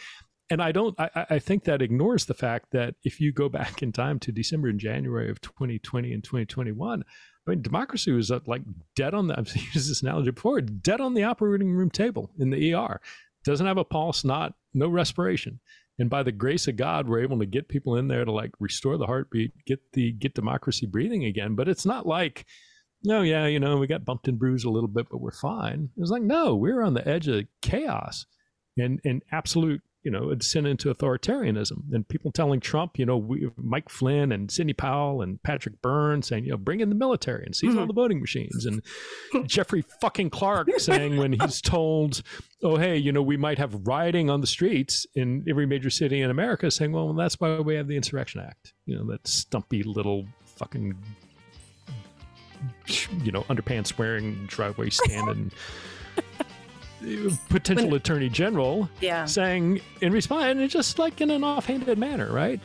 And 0.52 0.62
I 0.62 0.72
don't, 0.72 0.94
I, 1.00 1.26
I 1.32 1.40
think 1.40 1.64
that 1.64 1.82
ignores 1.82 2.26
the 2.26 2.36
fact 2.36 2.68
that 2.72 2.94
if 3.04 3.20
you 3.20 3.32
go 3.32 3.50
back 3.50 3.82
in 3.82 3.92
time 3.92 4.20
to 4.20 4.32
December 4.32 4.68
and 4.68 4.80
January 4.80 5.32
of 5.32 5.42
2020 5.42 6.14
and 6.14 6.24
2021, 6.24 7.04
I 7.48 7.50
mean, 7.50 7.64
democracy 7.64 8.12
was 8.12 8.32
like 8.46 8.62
dead 8.96 9.16
on 9.16 9.28
the, 9.28 9.36
I've 9.40 9.56
used 9.56 9.90
this 9.90 10.04
analogy 10.04 10.30
before, 10.30 10.62
dead 10.62 11.02
on 11.02 11.16
the 11.16 11.24
operating 11.24 11.72
room 11.72 11.90
table 11.90 12.30
in 12.38 12.52
the 12.52 12.76
ER. 12.76 13.02
Doesn't 13.44 13.66
have 13.66 13.78
a 13.78 13.84
pulse, 13.84 14.24
not, 14.24 14.54
no 14.76 14.88
respiration 14.88 15.60
and 16.00 16.10
by 16.10 16.24
the 16.24 16.32
grace 16.32 16.68
of 16.68 16.76
god 16.76 17.08
we're 17.08 17.22
able 17.22 17.40
to 17.40 17.46
get 17.46 17.70
people 17.70 17.96
in 17.96 18.08
there 18.08 18.26
to 18.26 18.32
like 18.32 18.52
restore 18.60 18.98
the 18.98 19.06
heartbeat 19.06 19.52
get 19.66 19.80
the 19.94 20.12
get 20.14 20.34
democracy 20.34 20.86
breathing 20.86 21.26
again. 21.26 21.56
But 21.56 21.68
it's 21.68 21.86
not 21.86 22.06
like 22.06 22.46
no 23.04 23.20
oh, 23.20 23.22
yeah 23.22 23.46
you 23.48 23.60
know 23.60 23.78
we 23.78 23.88
got 23.88 24.06
bumped 24.06 24.28
and 24.28 24.40
bruised 24.40 24.66
a 24.66 24.70
little 24.70 24.90
bit 24.90 25.08
but 25.10 25.22
we're 25.22 25.32
fine. 25.32 25.90
It's 25.98 26.12
like 26.12 26.24
no 26.24 26.56
we're 26.56 26.82
on 26.82 26.94
the 26.94 27.08
edge 27.08 27.28
of 27.28 27.46
chaos 27.62 28.26
and 28.78 29.00
and 29.06 29.22
absolute 29.32 29.82
you 30.06 30.12
know, 30.12 30.30
a 30.30 30.36
descent 30.36 30.68
into 30.68 30.94
authoritarianism. 30.94 31.92
And 31.92 32.08
people 32.08 32.32
telling 32.32 32.60
Trump, 32.60 33.00
you 33.00 33.08
know, 33.08 33.18
we, 33.18 33.50
Mike 33.58 33.90
Flynn 33.90 34.32
and 34.32 34.52
Sidney 34.52 34.74
Powell 34.74 35.24
and 35.24 35.42
Patrick 35.42 35.82
Byrne 35.82 36.22
saying, 36.22 36.46
you 36.46 36.52
know, 36.52 36.58
bring 36.58 36.80
in 36.80 36.90
the 36.90 36.96
military 36.96 37.44
and 37.44 37.56
seize 37.56 37.72
mm-hmm. 37.72 37.80
all 37.80 37.88
the 37.88 37.94
voting 37.94 38.22
machines. 38.22 38.68
And 38.68 38.84
Jeffrey 39.48 39.84
fucking 40.00 40.30
Clark 40.30 40.70
saying 40.78 41.18
when 41.18 41.34
he's 41.34 41.60
told, 41.60 42.22
oh, 42.62 42.78
hey, 42.78 42.98
you 42.98 43.12
know, 43.12 43.24
we 43.24 43.36
might 43.36 43.58
have 43.58 43.88
rioting 43.88 44.30
on 44.30 44.42
the 44.42 44.48
streets 44.48 45.08
in 45.16 45.44
every 45.50 45.66
major 45.66 45.90
city 45.90 46.22
in 46.22 46.30
America, 46.30 46.70
saying, 46.70 46.92
well, 46.92 47.12
that's 47.14 47.40
why 47.40 47.60
we 47.60 47.74
have 47.74 47.88
the 47.88 47.96
Insurrection 47.96 48.42
Act. 48.42 48.74
You 48.86 49.00
know, 49.00 49.08
that 49.08 49.28
stumpy 49.28 49.82
little 49.82 50.28
fucking, 50.46 50.96
you 53.24 53.32
know, 53.32 53.42
underpants 53.44 53.98
wearing 53.98 54.46
driveway 54.46 54.92
standing 54.92 55.52
potential 57.50 57.88
when, 57.88 57.96
attorney 57.96 58.30
general 58.30 58.90
yeah. 59.02 59.26
saying 59.26 59.82
in 60.02 60.14
response, 60.14 60.46
and 60.46 60.70
just 60.70 61.00
like 61.00 61.22
in 61.22 61.30
an 61.32 61.44
offhanded 61.44 61.98
manner, 61.98 62.32
right? 62.32 62.60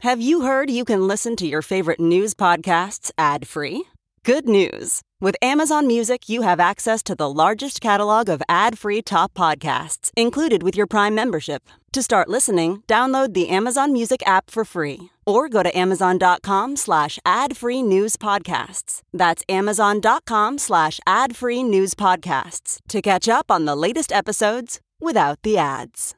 Have 0.00 0.20
you 0.20 0.42
heard 0.42 0.68
you 0.68 0.84
can 0.84 1.06
listen 1.06 1.36
to 1.36 1.46
your 1.46 1.62
favorite 1.62 2.00
news 2.00 2.34
podcasts 2.34 3.12
ad 3.16 3.46
free? 3.46 3.84
Good 4.24 4.48
news. 4.48 5.00
With 5.20 5.36
Amazon 5.40 5.86
Music, 5.86 6.28
you 6.28 6.42
have 6.42 6.58
access 6.58 7.04
to 7.04 7.14
the 7.14 7.30
largest 7.30 7.80
catalog 7.80 8.28
of 8.28 8.42
ad 8.48 8.76
free 8.76 9.00
top 9.00 9.32
podcasts 9.32 10.10
included 10.16 10.64
with 10.64 10.76
your 10.76 10.88
Prime 10.88 11.14
membership. 11.14 11.62
To 11.92 12.02
start 12.02 12.28
listening, 12.28 12.82
download 12.88 13.32
the 13.32 13.48
Amazon 13.48 13.92
Music 13.92 14.20
app 14.26 14.50
for 14.50 14.64
free 14.64 15.11
or 15.26 15.48
go 15.48 15.62
to 15.62 15.76
amazon.com 15.76 16.76
slash 16.76 17.18
ad 17.24 17.56
free 17.56 17.82
news 17.82 18.16
podcasts. 18.16 19.02
That's 19.12 19.42
amazon.com 19.48 20.58
slash 20.58 21.00
ad 21.06 21.36
free 21.36 21.62
news 21.62 21.94
podcasts 21.94 22.80
to 22.88 23.02
catch 23.02 23.28
up 23.28 23.50
on 23.50 23.64
the 23.64 23.76
latest 23.76 24.12
episodes 24.12 24.80
without 25.00 25.38
the 25.42 25.58
ads. 25.58 26.14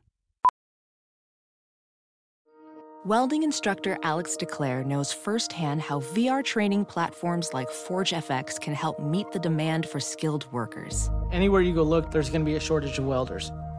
Welding 3.06 3.42
instructor 3.42 3.98
Alex 4.02 4.34
DeClaire 4.40 4.82
knows 4.86 5.12
firsthand 5.12 5.82
how 5.82 6.00
VR 6.00 6.42
training 6.42 6.86
platforms 6.86 7.52
like 7.52 7.68
ForgeFX 7.68 8.58
can 8.58 8.72
help 8.72 8.98
meet 8.98 9.30
the 9.30 9.38
demand 9.38 9.86
for 9.86 10.00
skilled 10.00 10.50
workers. 10.52 11.10
Anywhere 11.30 11.60
you 11.60 11.74
go 11.74 11.82
look, 11.82 12.10
there's 12.10 12.30
going 12.30 12.40
to 12.40 12.46
be 12.50 12.56
a 12.56 12.60
shortage 12.60 12.98
of 12.98 13.04
welders. 13.04 13.52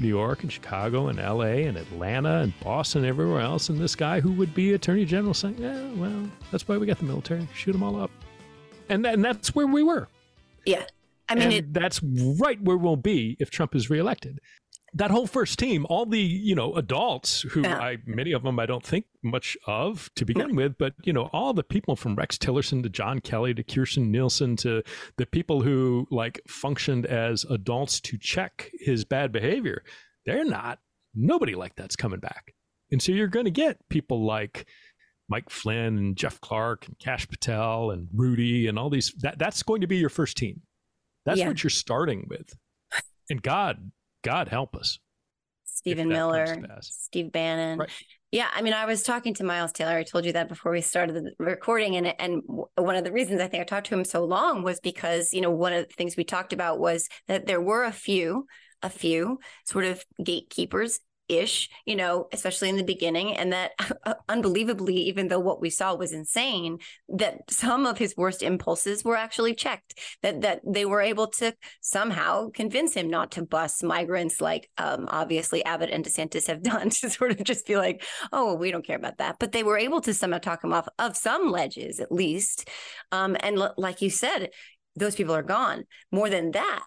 New 0.00 0.08
York 0.08 0.42
and 0.42 0.50
Chicago 0.50 1.08
and 1.08 1.18
LA 1.18 1.66
and 1.68 1.76
Atlanta 1.76 2.38
and 2.38 2.58
Boston 2.60 3.02
and 3.02 3.08
everywhere 3.08 3.40
else. 3.40 3.68
And 3.68 3.78
this 3.78 3.94
guy 3.94 4.20
who 4.20 4.32
would 4.32 4.54
be 4.54 4.72
attorney 4.72 5.04
general 5.04 5.34
saying, 5.34 5.56
yeah, 5.58 5.90
well, 5.92 6.30
that's 6.50 6.66
why 6.66 6.76
we 6.78 6.86
got 6.86 6.98
the 6.98 7.04
military. 7.04 7.46
Shoot 7.54 7.72
them 7.72 7.82
all 7.82 8.00
up. 8.00 8.10
And, 8.88 9.06
and 9.06 9.24
that's 9.24 9.54
where 9.54 9.66
we 9.66 9.82
were. 9.82 10.08
Yeah. 10.64 10.84
I 11.28 11.36
mean, 11.36 11.52
it, 11.52 11.72
that's 11.72 12.02
right 12.02 12.60
where 12.60 12.76
we'll 12.76 12.96
be 12.96 13.36
if 13.38 13.50
Trump 13.50 13.76
is 13.76 13.88
reelected. 13.88 14.40
That 14.94 15.10
whole 15.10 15.26
first 15.26 15.58
team, 15.58 15.86
all 15.88 16.06
the 16.06 16.20
you 16.20 16.54
know 16.54 16.74
adults 16.74 17.42
who 17.42 17.62
Yeah. 17.62 17.78
I 17.78 17.98
many 18.06 18.32
of 18.32 18.42
them 18.42 18.58
I 18.58 18.66
don't 18.66 18.84
think 18.84 19.06
much 19.22 19.56
of 19.66 20.10
to 20.16 20.24
mm. 20.24 20.28
begin 20.28 20.56
with, 20.56 20.76
but 20.78 20.94
you 21.04 21.12
know 21.12 21.30
all 21.32 21.52
the 21.54 21.62
people 21.62 21.96
from 21.96 22.16
Rex 22.16 22.36
Tillerson 22.38 22.82
to 22.82 22.88
John 22.88 23.20
Kelly 23.20 23.54
to 23.54 23.62
Kirstjen 23.62 24.08
Nielsen 24.08 24.56
to 24.56 24.82
the 25.16 25.26
people 25.26 25.62
who 25.62 26.06
like 26.10 26.40
functioned 26.48 27.06
as 27.06 27.44
adults 27.44 28.00
to 28.02 28.18
check 28.18 28.70
his 28.80 29.04
bad 29.04 29.32
behavior, 29.32 29.82
they're 30.26 30.44
not. 30.44 30.78
Nobody 31.14 31.54
like 31.54 31.74
that's 31.76 31.96
coming 31.96 32.20
back, 32.20 32.54
and 32.90 33.02
so 33.02 33.12
you're 33.12 33.26
going 33.26 33.46
to 33.46 33.50
get 33.50 33.88
people 33.88 34.24
like 34.24 34.66
Mike 35.28 35.50
Flynn 35.50 35.98
and 35.98 36.16
Jeff 36.16 36.40
Clark 36.40 36.86
and 36.86 36.98
Kash 36.98 37.28
Patel 37.28 37.90
and 37.90 38.08
Rudy 38.14 38.66
and 38.66 38.78
all 38.78 38.90
these. 38.90 39.12
That 39.20 39.38
that's 39.38 39.62
going 39.62 39.80
to 39.80 39.86
be 39.86 39.96
your 39.96 40.08
first 40.08 40.36
team. 40.36 40.62
That's 41.24 41.38
Yeah. 41.40 41.48
what 41.48 41.62
you're 41.62 41.70
starting 41.70 42.26
with. 42.28 42.52
And 43.28 43.40
God, 43.42 43.90
God 44.22 44.48
help 44.48 44.74
us. 44.74 44.98
Stephen 45.64 46.08
Miller. 46.08 46.46
Steve 46.80 47.32
Bannon. 47.32 47.78
Right. 47.78 47.90
Yeah, 48.32 48.48
I 48.54 48.62
mean, 48.62 48.74
I 48.74 48.84
was 48.84 49.02
talking 49.02 49.34
to 49.34 49.44
Miles 49.44 49.72
Taylor. 49.72 49.96
I 49.96 50.04
told 50.04 50.24
you 50.24 50.32
that 50.34 50.48
before 50.48 50.70
we 50.70 50.82
started 50.82 51.16
the 51.16 51.32
recording, 51.38 51.96
and 51.96 52.14
and 52.20 52.42
one 52.76 52.94
of 52.94 53.02
the 53.02 53.10
reasons 53.10 53.40
I 53.40 53.48
think 53.48 53.62
I 53.62 53.64
talked 53.64 53.88
to 53.88 53.94
him 53.94 54.04
so 54.04 54.24
long 54.24 54.62
was 54.62 54.78
because 54.78 55.32
you 55.32 55.40
know 55.40 55.50
one 55.50 55.72
of 55.72 55.88
the 55.88 55.94
things 55.94 56.16
we 56.16 56.24
talked 56.24 56.52
about 56.52 56.78
was 56.78 57.08
that 57.26 57.46
there 57.46 57.60
were 57.60 57.84
a 57.84 57.92
few, 57.92 58.46
a 58.82 58.90
few 58.90 59.40
sort 59.64 59.84
of 59.84 60.04
gatekeepers 60.22 61.00
ish, 61.30 61.68
you 61.86 61.96
know, 61.96 62.28
especially 62.32 62.68
in 62.68 62.76
the 62.76 62.84
beginning, 62.84 63.36
and 63.36 63.52
that 63.52 63.72
unbelievably, 64.28 64.94
even 64.94 65.28
though 65.28 65.38
what 65.38 65.60
we 65.60 65.70
saw 65.70 65.94
was 65.94 66.12
insane, 66.12 66.78
that 67.08 67.50
some 67.50 67.86
of 67.86 67.98
his 67.98 68.16
worst 68.16 68.42
impulses 68.42 69.04
were 69.04 69.16
actually 69.16 69.54
checked. 69.54 69.98
That 70.22 70.40
that 70.42 70.60
they 70.66 70.84
were 70.84 71.00
able 71.00 71.28
to 71.28 71.54
somehow 71.80 72.50
convince 72.50 72.94
him 72.94 73.08
not 73.08 73.32
to 73.32 73.42
bus 73.42 73.82
migrants, 73.82 74.40
like 74.40 74.70
um, 74.78 75.06
obviously 75.08 75.64
Abbott 75.64 75.90
and 75.90 76.04
DeSantis 76.04 76.46
have 76.48 76.62
done, 76.62 76.90
to 76.90 77.10
sort 77.10 77.32
of 77.32 77.44
just 77.44 77.66
be 77.66 77.76
like, 77.76 78.04
oh, 78.32 78.46
well, 78.46 78.58
we 78.58 78.70
don't 78.70 78.86
care 78.86 78.96
about 78.96 79.18
that. 79.18 79.36
But 79.38 79.52
they 79.52 79.62
were 79.62 79.78
able 79.78 80.00
to 80.02 80.14
somehow 80.14 80.38
talk 80.38 80.64
him 80.64 80.72
off 80.72 80.88
of 80.98 81.16
some 81.16 81.50
ledges, 81.50 82.00
at 82.00 82.12
least. 82.12 82.68
Um, 83.12 83.36
and 83.40 83.58
l- 83.58 83.74
like 83.76 84.02
you 84.02 84.10
said, 84.10 84.50
those 84.96 85.14
people 85.14 85.34
are 85.34 85.42
gone. 85.42 85.84
More 86.10 86.28
than 86.28 86.50
that, 86.52 86.84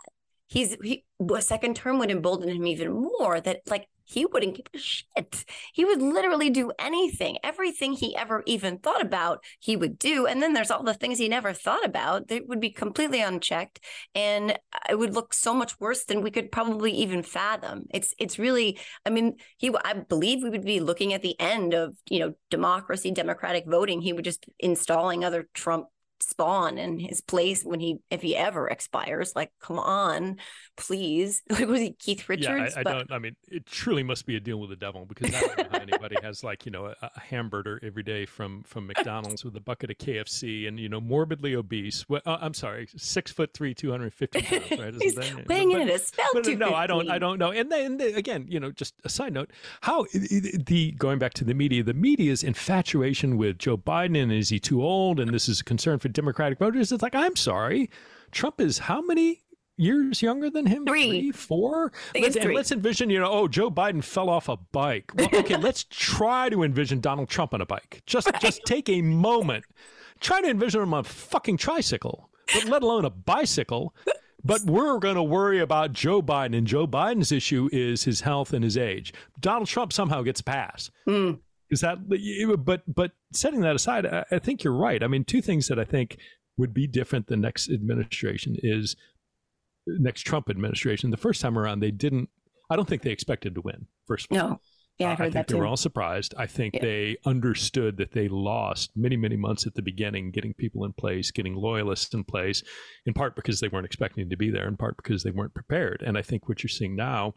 he's 0.48 0.78
he, 0.84 1.06
a 1.34 1.42
second 1.42 1.76
term 1.76 2.00
would 2.00 2.12
embolden 2.12 2.50
him 2.50 2.68
even 2.68 2.92
more. 2.92 3.40
That 3.40 3.62
like 3.68 3.88
he 4.06 4.26
wouldn't 4.26 4.56
give 4.56 4.66
a 4.74 4.78
shit. 4.78 5.46
He 5.74 5.86
would 5.86 6.02
literally 6.02 6.50
do 6.50 6.72
anything, 6.80 7.38
everything 7.44 7.94
he 7.94 8.16
ever 8.16 8.44
even 8.46 8.80
thought 8.80 9.02
about, 9.02 9.44
he 9.60 9.76
would 9.76 9.98
do. 9.98 10.26
And 10.26 10.42
then 10.42 10.54
there's 10.54 10.72
all 10.72 10.84
the 10.84 10.94
things 10.94 11.18
he 11.18 11.28
never 11.28 11.54
thought 11.54 11.86
about 11.86 12.28
that 12.28 12.48
would 12.48 12.60
be 12.60 12.70
completely 12.70 13.22
unchecked, 13.22 13.80
and 14.16 14.58
it 14.90 14.98
would 14.98 15.14
look 15.14 15.34
so 15.34 15.54
much 15.54 15.80
worse 15.80 16.06
than 16.06 16.22
we 16.22 16.32
could 16.32 16.52
probably 16.52 16.92
even 16.92 17.24
fathom. 17.24 17.86
It's 17.92 18.14
it's 18.18 18.40
really, 18.40 18.80
I 19.06 19.10
mean, 19.10 19.36
he 19.58 19.72
I 19.84 19.94
believe 19.94 20.44
we 20.44 20.50
would 20.50 20.66
be 20.66 20.80
looking 20.80 21.14
at 21.14 21.22
the 21.22 21.40
end 21.40 21.74
of 21.74 21.96
you 22.10 22.20
know 22.20 22.34
democracy, 22.50 23.12
democratic 23.12 23.66
voting. 23.68 24.02
He 24.02 24.14
would 24.14 24.26
just 24.26 24.46
installing 24.60 25.24
other 25.24 25.48
Trump 25.54 25.88
spawn 26.20 26.78
in 26.78 27.00
his 27.00 27.20
place 27.22 27.64
when 27.64 27.80
he 27.80 27.98
if 28.10 28.22
he 28.22 28.36
ever 28.36 28.68
expires 28.68 29.34
like 29.36 29.52
come 29.60 29.78
on 29.78 30.38
please 30.78 31.42
like 31.50 31.68
was 31.68 31.80
he 31.82 31.92
keith 31.92 32.28
richards 32.30 32.74
yeah, 32.74 32.78
I, 32.78 32.80
I 32.80 32.84
But- 32.84 32.94
don't. 32.94 33.12
I 33.12 33.20
mean, 33.20 33.36
it 33.50 33.66
truly 33.66 34.04
must 34.04 34.26
be 34.26 34.36
a 34.36 34.40
deal 34.40 34.60
with 34.60 34.70
the 34.70 34.76
devil 34.76 35.06
because 35.06 35.34
I 35.34 35.40
don't 35.42 35.58
know 35.58 35.66
how 35.72 35.78
anybody 35.80 36.16
has 36.24 36.44
like 36.44 36.66
you 36.66 36.72
know 36.72 36.86
a, 36.88 36.96
a 37.02 37.20
hamburger 37.20 37.80
every 37.84 38.04
day 38.04 38.26
from 38.26 38.64
from 38.64 38.88
McDonald's 38.88 39.44
with 39.44 39.56
a 39.56 39.60
bucket 39.60 39.92
of 39.92 39.98
KFC 39.98 40.68
and 40.68 40.80
you 40.80 40.90
know 40.90 41.02
morbidly 41.02 41.56
obese. 41.56 42.08
Well, 42.10 42.22
uh, 42.26 42.38
I'm 42.42 42.54
sorry, 42.54 42.88
six 42.96 43.32
foot 43.32 43.54
three, 43.54 43.74
two 43.74 43.92
hundred 43.92 44.14
fifty 44.14 44.42
pounds. 44.44 44.72
Right? 44.72 44.94
he's 45.02 45.16
that- 45.16 45.48
weighing 45.48 45.72
in 45.72 45.80
but- 45.80 45.90
at 45.90 45.96
a 45.96 46.00
spell 46.00 46.26
but 46.34 46.48
no, 46.58 46.74
I 46.74 46.88
don't. 46.88 47.10
I 47.10 47.20
don't 47.20 47.38
know. 47.38 47.52
And 47.52 47.72
then 47.72 47.98
the- 47.98 48.16
again, 48.16 48.46
you 48.48 48.60
know, 48.60 48.72
just 48.72 48.96
a 49.04 49.10
side 49.10 49.34
note: 49.34 49.52
how 49.82 50.06
the 50.14 50.94
going 50.98 51.20
back 51.20 51.34
to 51.36 51.44
the 51.44 51.54
media, 51.54 51.84
the 51.84 51.94
media's 51.94 52.44
infatuation 52.44 53.38
with 53.38 53.58
Joe 53.60 53.78
Biden 53.78 54.22
and 54.22 54.32
is 54.32 54.50
he 54.50 54.60
too 54.60 54.84
old? 54.84 55.20
And 55.20 55.34
this 55.34 55.48
is 55.50 55.60
a 55.60 55.64
concern 55.64 56.00
for 56.04 56.10
Democratic 56.10 56.60
voters. 56.60 56.92
It's 56.92 57.02
like, 57.02 57.16
I'm 57.16 57.36
sorry, 57.36 57.90
Trump 58.32 58.62
is 58.62 58.78
how 58.78 59.02
many? 59.02 59.40
Years 59.76 60.22
younger 60.22 60.52
than 60.52 60.68
him, 60.68 60.86
Three. 60.86 61.32
four. 61.32 61.92
Let's, 62.14 62.38
three. 62.38 62.56
let's 62.56 62.72
envision, 62.72 63.10
you 63.10 63.20
know, 63.20 63.32
oh, 63.32 63.48
Joe 63.48 63.72
Biden 63.72 64.04
fell 64.04 64.30
off 64.30 64.48
a 64.48 64.58
bike. 64.72 65.12
Well, 65.16 65.30
okay, 65.34 65.58
let's 65.58 65.86
try 65.90 66.50
to 66.50 66.62
envision 66.62 67.00
Donald 67.00 67.28
Trump 67.28 67.56
on 67.56 67.62
a 67.62 67.66
bike. 67.66 68.04
Just, 68.06 68.30
just 68.40 68.62
take 68.68 68.88
a 68.88 69.02
moment. 69.02 69.66
Try 70.20 70.42
to 70.42 70.48
envision 70.48 70.84
him 70.84 70.94
on 70.94 71.00
a 71.00 71.04
fucking 71.04 71.58
tricycle, 71.58 72.30
but 72.54 72.66
let 72.66 72.84
alone 72.84 73.04
a 73.04 73.10
bicycle. 73.10 73.96
But 74.44 74.62
we're 74.62 75.00
going 75.00 75.16
to 75.16 75.24
worry 75.24 75.60
about 75.60 75.92
Joe 75.94 76.22
Biden, 76.22 76.56
and 76.56 76.68
Joe 76.68 76.86
Biden's 76.86 77.32
issue 77.32 77.68
is 77.72 78.04
his 78.04 78.22
health 78.22 78.54
and 78.54 78.64
his 78.64 78.78
age. 78.78 79.12
Donald 79.40 79.70
Trump 79.70 79.92
somehow 79.92 80.22
gets 80.22 80.42
a 80.42 80.44
pass. 80.44 80.92
Mm. 81.08 81.40
Is 81.74 81.82
that? 81.82 81.98
But 82.66 82.84
but 82.88 83.12
setting 83.34 83.62
that 83.62 83.76
aside, 83.76 84.06
I, 84.06 84.24
I 84.32 84.40
think 84.40 84.64
you're 84.64 84.74
right. 84.74 85.04
I 85.04 85.08
mean, 85.08 85.26
two 85.26 85.42
things 85.42 85.68
that 85.68 85.80
I 85.80 85.84
think 85.84 86.18
would 86.56 86.74
be 86.74 86.88
different 86.88 87.28
the 87.28 87.36
next 87.36 87.70
administration 87.70 88.56
is 88.62 88.96
next 89.88 90.22
Trump 90.22 90.50
administration. 90.50 91.12
The 91.12 91.18
first 91.18 91.42
time 91.42 91.58
around, 91.58 91.80
they 91.82 91.92
didn't. 91.92 92.30
I 92.70 92.76
don't 92.76 92.88
think 92.88 93.02
they 93.02 93.12
expected 93.12 93.56
to 93.56 93.62
win. 93.62 93.88
First 94.08 94.28
of 94.32 94.38
all, 94.38 94.50
no 94.50 94.60
yeah 95.00 95.10
i 95.10 95.14
uh, 95.14 95.16
heard 95.16 95.24
think 95.24 95.34
that 95.34 95.48
they 95.48 95.54
too 95.54 95.60
were 95.60 95.66
all 95.66 95.78
surprised. 95.78 96.34
I 96.38 96.46
think 96.46 96.76
Yeah. 96.76 96.82
they 96.82 97.18
understood 97.26 97.98
that 97.98 98.12
they 98.12 98.28
lost 98.28 98.92
many, 98.96 99.18
many 99.18 99.36
months 99.36 99.66
at 99.66 99.74
the 99.74 99.82
beginning 99.82 100.32
getting 100.32 100.54
people 100.54 100.86
in 100.86 100.94
place, 100.94 101.32
getting 101.32 101.56
loyalists 101.56 102.14
in 102.14 102.24
place, 102.24 102.64
in 103.06 103.14
part 103.14 103.36
because 103.36 103.60
they 103.60 103.68
weren't 103.68 103.86
expecting 103.86 104.30
to 104.30 104.38
be 104.38 104.50
there, 104.52 104.68
in 104.68 104.78
part 104.78 104.98
because 104.98 105.24
they 105.24 105.32
weren't 105.32 105.54
prepared. 105.54 106.04
And 106.06 106.18
I 106.18 106.22
think 106.22 106.48
what 106.48 106.62
you're 106.64 106.70
seeing 106.70 106.96
now, 106.96 107.34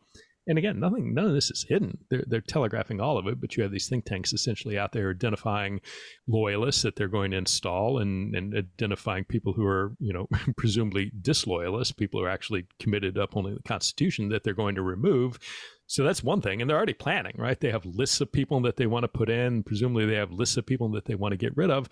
and 0.46 0.58
again, 0.58 0.78
nothing, 0.78 1.14
none 1.14 1.26
of 1.26 1.34
this 1.34 1.50
is 1.50 1.64
hidden. 1.68 1.98
They're, 2.10 2.24
they're 2.26 2.40
telegraphing 2.40 3.00
all 3.00 3.18
of 3.18 3.26
it, 3.26 3.40
but 3.40 3.56
you 3.56 3.62
have 3.62 3.72
these 3.72 3.88
think 3.88 4.04
tanks 4.04 4.32
essentially 4.32 4.78
out 4.78 4.92
there 4.92 5.10
identifying 5.10 5.80
loyalists 6.28 6.82
that 6.82 6.96
they're 6.96 7.08
going 7.08 7.30
to 7.30 7.38
install 7.38 7.98
and, 7.98 8.34
and 8.34 8.54
identifying 8.54 9.24
people 9.24 9.54
who 9.54 9.66
are, 9.66 9.94
you 9.98 10.12
know, 10.12 10.28
presumably 10.56 11.10
disloyalists, 11.22 11.92
people 11.92 12.20
who 12.20 12.26
are 12.26 12.30
actually 12.30 12.66
committed 12.78 13.18
up 13.18 13.36
only 13.36 13.46
upholding 13.46 13.62
the 13.62 13.68
Constitution 13.68 14.28
that 14.28 14.44
they're 14.44 14.54
going 14.54 14.74
to 14.74 14.82
remove. 14.82 15.38
So 15.86 16.04
that's 16.04 16.22
one 16.22 16.40
thing. 16.40 16.60
And 16.60 16.68
they're 16.68 16.76
already 16.76 16.94
planning, 16.94 17.34
right? 17.36 17.58
They 17.58 17.70
have 17.70 17.86
lists 17.86 18.20
of 18.20 18.32
people 18.32 18.60
that 18.62 18.76
they 18.76 18.86
want 18.86 19.04
to 19.04 19.08
put 19.08 19.30
in. 19.30 19.62
Presumably, 19.62 20.06
they 20.06 20.16
have 20.16 20.32
lists 20.32 20.56
of 20.56 20.66
people 20.66 20.90
that 20.92 21.04
they 21.04 21.14
want 21.14 21.32
to 21.32 21.38
get 21.38 21.56
rid 21.56 21.70
of. 21.70 21.88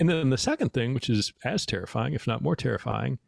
And 0.00 0.08
then 0.08 0.30
the 0.30 0.38
second 0.38 0.72
thing, 0.72 0.94
which 0.94 1.08
is 1.08 1.32
as 1.44 1.66
terrifying, 1.66 2.14
if 2.14 2.26
not 2.26 2.42
more 2.42 2.56
terrifying, 2.56 3.18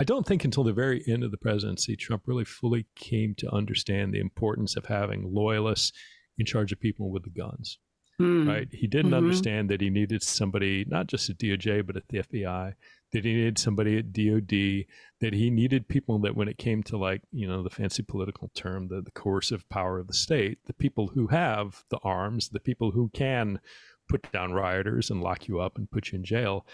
I 0.00 0.04
don't 0.04 0.26
think 0.26 0.44
until 0.44 0.64
the 0.64 0.72
very 0.72 1.04
end 1.06 1.22
of 1.22 1.30
the 1.30 1.36
presidency, 1.36 1.96
Trump 1.96 2.22
really 2.26 2.44
fully 2.44 2.86
came 2.96 3.34
to 3.36 3.52
understand 3.54 4.12
the 4.12 4.20
importance 4.20 4.76
of 4.76 4.86
having 4.86 5.32
loyalists 5.32 5.92
in 6.36 6.46
charge 6.46 6.72
of 6.72 6.80
people 6.80 7.10
with 7.12 7.22
the 7.22 7.30
guns, 7.30 7.78
Hmm. 8.18 8.48
right? 8.48 8.68
He 8.72 8.88
didn't 8.88 9.12
Mhm. 9.12 9.16
understand 9.18 9.70
that 9.70 9.80
he 9.80 9.90
needed 9.90 10.22
somebody, 10.22 10.84
not 10.88 11.06
just 11.06 11.30
at 11.30 11.38
DOJ, 11.38 11.80
but 11.80 11.96
at 11.96 12.08
the 12.08 12.18
FBI, 12.18 12.74
that 13.12 13.24
he 13.24 13.34
needed 13.34 13.56
somebody 13.56 13.96
at 13.96 14.12
DOD, 14.12 14.86
that 15.20 15.32
he 15.32 15.48
needed 15.48 15.86
people 15.86 16.18
that 16.20 16.34
when 16.34 16.48
it 16.48 16.58
came 16.58 16.82
to 16.84 16.96
like, 16.96 17.22
you 17.30 17.46
know, 17.46 17.62
the 17.62 17.70
fancy 17.70 18.02
political 18.02 18.48
term, 18.54 18.88
the, 18.88 19.00
the 19.00 19.12
coercive 19.12 19.68
power 19.68 20.00
of 20.00 20.08
the 20.08 20.12
state, 20.14 20.58
the 20.66 20.74
people 20.74 21.06
who 21.08 21.28
have 21.28 21.84
the 21.90 21.98
arms, 21.98 22.48
the 22.48 22.58
people 22.58 22.90
who 22.90 23.10
can 23.10 23.60
put 24.08 24.30
down 24.32 24.52
rioters 24.52 25.08
and 25.10 25.22
lock 25.22 25.46
you 25.46 25.60
up 25.60 25.76
and 25.78 25.88
put 25.90 26.10
you 26.10 26.18
in 26.18 26.24
jail, 26.24 26.66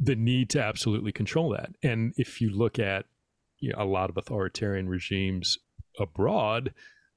the 0.00 0.16
need 0.16 0.50
to 0.50 0.62
absolutely 0.62 1.12
control 1.12 1.50
that. 1.50 1.70
And 1.82 2.14
if 2.16 2.40
you 2.40 2.50
look 2.50 2.78
at 2.78 3.04
you 3.58 3.70
know, 3.70 3.82
a 3.82 3.84
lot 3.84 4.10
of 4.10 4.16
authoritarian 4.16 4.88
regimes 4.88 5.58
abroad, 5.98 6.72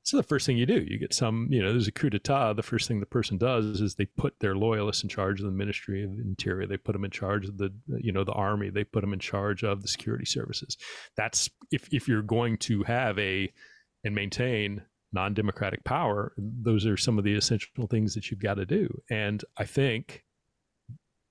so 0.06 0.18
the 0.18 0.24
first 0.24 0.46
thing 0.46 0.58
you 0.58 0.66
do, 0.66 0.86
you 0.86 1.00
get 1.00 1.14
some, 1.14 1.48
you 1.50 1.62
know, 1.62 1.72
there's 1.72 1.88
a 1.88 1.92
coup 1.92 2.10
d'etat. 2.10 2.54
The 2.54 2.62
first 2.62 2.90
thing 2.90 3.00
the 3.00 3.06
person 3.06 3.38
does 3.38 3.80
is 3.80 3.96
they 3.96 4.06
put 4.06 4.38
their 4.42 4.54
loyalists 4.54 5.02
in 5.02 5.08
charge 5.08 5.40
of 5.40 5.46
the 5.46 5.52
Ministry 5.54 6.04
of 6.04 6.12
Interior. 6.12 6.68
They 6.68 6.76
put 6.76 6.92
them 6.92 7.06
in 7.06 7.12
charge 7.12 7.48
of 7.48 7.58
the, 7.58 7.74
you 7.88 8.12
know, 8.12 8.26
the 8.26 8.34
army. 8.34 8.70
They 8.70 8.84
put 8.84 9.00
them 9.00 9.14
in 9.14 9.20
charge 9.20 9.64
of 9.64 9.82
the 9.82 9.88
security 9.88 10.26
services. 10.26 10.78
That's 11.16 11.50
if 11.72 11.88
if 11.94 12.10
you're 12.10 12.22
going 12.22 12.58
to 12.60 12.84
have 12.84 13.18
a 13.18 13.52
and 14.04 14.14
maintain 14.14 14.82
non-democratic 15.14 15.86
power, 15.86 16.34
those 16.38 16.86
are 16.86 16.98
some 16.98 17.18
of 17.18 17.24
the 17.24 17.36
essential 17.36 17.88
things 17.88 18.14
that 18.16 18.30
you've 18.30 18.42
got 18.42 18.56
to 18.56 18.66
do. 18.66 18.90
And 19.10 19.42
I 19.56 19.64
think 19.64 20.26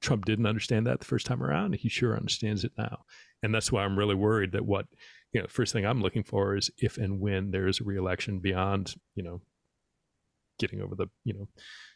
Trump 0.03 0.25
didn't 0.25 0.47
understand 0.47 0.87
that 0.87 1.01
the 1.01 1.07
first 1.07 1.27
time 1.27 1.43
around. 1.43 1.75
He 1.75 1.89
sure 1.89 2.17
understands 2.17 2.65
it 2.65 2.73
now. 2.77 3.05
And 3.43 3.55
that's 3.55 3.73
why 3.73 3.85
I'm 3.85 3.99
really 3.99 4.15
worried 4.15 4.53
that 4.53 4.67
what, 4.67 4.87
you 5.33 5.41
know, 5.41 5.47
first 5.49 5.73
thing 5.73 5.87
I'm 5.87 6.03
looking 6.03 6.25
for 6.25 6.57
is 6.57 6.71
if 6.79 6.99
and 6.99 7.21
when 7.21 7.51
there 7.51 7.67
is 7.67 7.81
a 7.81 7.85
reelection 7.85 8.41
beyond, 8.41 8.95
you 9.15 9.23
know, 9.23 9.41
getting 10.59 10.83
over 10.83 10.95
the, 10.95 11.07
you 11.25 11.33
know, 11.33 11.49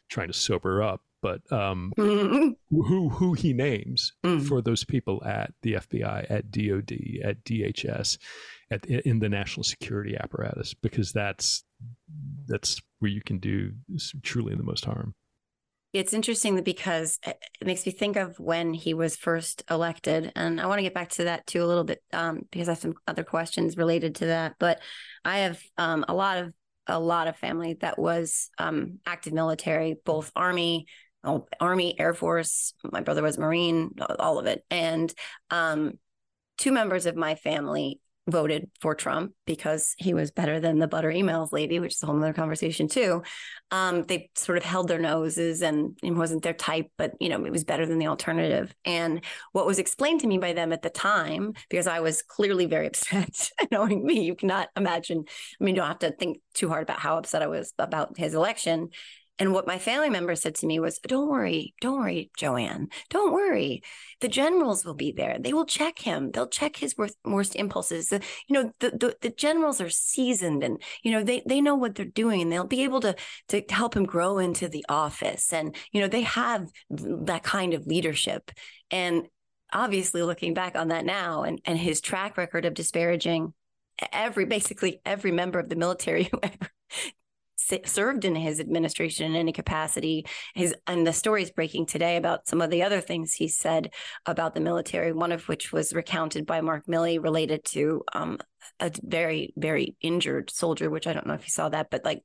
trying 0.09 0.27
to 0.27 0.33
sober 0.33 0.81
up, 0.81 1.01
but 1.21 1.41
um, 1.51 1.91
who 1.97 3.09
who 3.09 3.33
he 3.33 3.53
names 3.53 4.13
mm. 4.25 4.45
for 4.45 4.61
those 4.61 4.83
people 4.83 5.23
at 5.25 5.53
the 5.61 5.73
FBI, 5.73 6.29
at 6.29 6.51
DOD, 6.51 6.97
at 7.23 7.43
DHS, 7.43 8.17
at 8.71 8.85
in 8.85 9.19
the 9.19 9.29
national 9.29 9.63
security 9.63 10.15
apparatus, 10.17 10.73
because 10.73 11.11
that's 11.11 11.63
that's 12.47 12.81
where 12.99 13.11
you 13.11 13.21
can 13.21 13.39
do 13.39 13.73
truly 14.23 14.55
the 14.55 14.63
most 14.63 14.85
harm. 14.85 15.15
It's 15.93 16.13
interesting 16.13 16.61
because 16.63 17.17
it 17.23 17.65
makes 17.65 17.85
me 17.85 17.91
think 17.91 18.17
of 18.17 18.37
when 18.39 18.73
he 18.73 18.93
was 18.93 19.15
first 19.15 19.63
elected, 19.69 20.31
and 20.35 20.59
I 20.59 20.67
want 20.67 20.79
to 20.79 20.83
get 20.83 20.93
back 20.93 21.09
to 21.11 21.25
that 21.25 21.47
too 21.47 21.63
a 21.63 21.65
little 21.65 21.85
bit 21.85 22.03
um, 22.11 22.41
because 22.51 22.67
I 22.67 22.73
have 22.73 22.79
some 22.79 22.95
other 23.07 23.23
questions 23.23 23.77
related 23.77 24.15
to 24.15 24.27
that. 24.27 24.55
But 24.59 24.81
I 25.23 25.39
have 25.39 25.61
um, 25.77 26.03
a 26.07 26.13
lot 26.13 26.39
of 26.39 26.53
a 26.87 26.99
lot 26.99 27.27
of 27.27 27.37
family 27.37 27.77
that 27.81 27.97
was 27.97 28.49
um, 28.57 28.99
active 29.05 29.33
military, 29.33 29.95
both 30.05 30.31
Army, 30.35 30.87
oh, 31.23 31.47
Army, 31.59 31.97
Air 31.99 32.13
Force. 32.13 32.73
My 32.83 33.01
brother 33.01 33.23
was 33.23 33.37
Marine, 33.37 33.91
all 34.19 34.39
of 34.39 34.45
it, 34.45 34.65
and 34.69 35.13
um, 35.49 35.93
two 36.57 36.71
members 36.71 37.05
of 37.05 37.15
my 37.15 37.35
family 37.35 38.01
voted 38.27 38.69
for 38.81 38.93
Trump 38.93 39.31
because 39.45 39.95
he 39.97 40.13
was 40.13 40.31
better 40.31 40.59
than 40.59 40.79
the 40.79 40.87
butter 40.87 41.09
emails 41.09 41.51
lady, 41.51 41.79
which 41.79 41.93
is 41.93 42.03
a 42.03 42.05
whole 42.05 42.17
other 42.17 42.33
conversation 42.33 42.87
too. 42.87 43.23
Um, 43.71 44.03
they 44.03 44.29
sort 44.35 44.57
of 44.57 44.63
held 44.63 44.87
their 44.87 44.99
noses 44.99 45.61
and 45.61 45.97
it 46.03 46.11
wasn't 46.11 46.43
their 46.43 46.53
type, 46.53 46.87
but 46.97 47.13
you 47.19 47.29
know, 47.29 47.43
it 47.45 47.51
was 47.51 47.63
better 47.63 47.85
than 47.85 47.99
the 47.99 48.07
alternative. 48.07 48.73
And 48.85 49.23
what 49.53 49.65
was 49.65 49.79
explained 49.79 50.21
to 50.21 50.27
me 50.27 50.37
by 50.37 50.53
them 50.53 50.73
at 50.73 50.81
the 50.81 50.89
time, 50.89 51.53
because 51.69 51.87
I 51.87 52.01
was 52.01 52.21
clearly 52.21 52.65
very 52.65 52.87
upset, 52.87 53.51
knowing 53.71 54.05
me, 54.05 54.23
you 54.23 54.35
cannot 54.35 54.69
imagine. 54.75 55.23
I 55.59 55.63
mean, 55.63 55.75
you 55.75 55.81
don't 55.81 55.87
have 55.87 55.99
to 55.99 56.11
think 56.11 56.39
too 56.53 56.69
hard 56.69 56.83
about 56.83 56.99
how 56.99 57.17
upset 57.17 57.41
I 57.41 57.47
was 57.47 57.73
about 57.79 58.17
his 58.17 58.33
election. 58.33 58.89
And 59.39 59.53
what 59.53 59.67
my 59.67 59.77
family 59.77 60.09
member 60.09 60.35
said 60.35 60.55
to 60.55 60.65
me 60.65 60.79
was, 60.79 60.99
Don't 60.99 61.29
worry, 61.29 61.73
don't 61.81 61.99
worry, 61.99 62.31
Joanne, 62.37 62.89
don't 63.09 63.31
worry. 63.31 63.83
The 64.19 64.27
generals 64.27 64.83
will 64.83 64.95
be 64.95 65.11
there. 65.11 65.37
They 65.39 65.53
will 65.53 65.65
check 65.65 65.99
him. 65.99 66.31
They'll 66.31 66.47
check 66.47 66.77
his 66.77 66.97
worst, 66.97 67.17
worst 67.23 67.55
impulses. 67.55 68.09
The, 68.09 68.21
you 68.47 68.53
know, 68.53 68.71
the, 68.79 68.91
the, 68.91 69.17
the 69.21 69.29
generals 69.29 69.79
are 69.79 69.89
seasoned 69.89 70.63
and, 70.63 70.81
you 71.03 71.11
know, 71.11 71.23
they, 71.23 71.43
they 71.45 71.61
know 71.61 71.75
what 71.75 71.95
they're 71.95 72.05
doing 72.05 72.41
and 72.41 72.51
they'll 72.51 72.65
be 72.65 72.83
able 72.83 73.01
to, 73.01 73.15
to 73.49 73.63
help 73.69 73.95
him 73.95 74.05
grow 74.05 74.39
into 74.39 74.67
the 74.67 74.85
office. 74.89 75.53
And, 75.53 75.75
you 75.91 76.01
know, 76.01 76.07
they 76.07 76.21
have 76.21 76.67
that 76.89 77.43
kind 77.43 77.73
of 77.73 77.85
leadership. 77.85 78.51
And 78.89 79.27
obviously 79.71 80.23
looking 80.23 80.53
back 80.53 80.75
on 80.75 80.87
that 80.89 81.05
now 81.05 81.43
and, 81.43 81.61
and 81.65 81.77
his 81.77 82.01
track 82.01 82.37
record 82.37 82.65
of 82.65 82.73
disparaging 82.73 83.53
every 84.11 84.45
basically 84.45 85.01
every 85.05 85.31
member 85.31 85.59
of 85.59 85.69
the 85.69 85.75
military 85.75 86.23
who 86.31 86.39
ever 86.41 86.69
served 87.85 88.25
in 88.25 88.35
his 88.35 88.59
administration 88.59 89.25
in 89.25 89.35
any 89.35 89.51
capacity. 89.51 90.25
His 90.55 90.75
and 90.85 91.05
the 91.05 91.13
story 91.13 91.43
is 91.43 91.51
breaking 91.51 91.85
today 91.87 92.17
about 92.17 92.47
some 92.47 92.61
of 92.61 92.69
the 92.69 92.83
other 92.83 93.01
things 93.01 93.33
he 93.33 93.47
said 93.47 93.93
about 94.25 94.53
the 94.53 94.61
military. 94.61 95.13
One 95.13 95.31
of 95.31 95.47
which 95.47 95.71
was 95.71 95.93
recounted 95.93 96.45
by 96.45 96.61
Mark 96.61 96.85
Milley 96.87 97.21
related 97.21 97.63
to 97.65 98.03
um, 98.13 98.37
a 98.79 98.91
very 99.01 99.53
very 99.57 99.95
injured 100.01 100.49
soldier, 100.49 100.89
which 100.89 101.07
I 101.07 101.13
don't 101.13 101.27
know 101.27 101.33
if 101.33 101.43
you 101.43 101.51
saw 101.51 101.69
that, 101.69 101.89
but 101.89 102.05
like 102.05 102.23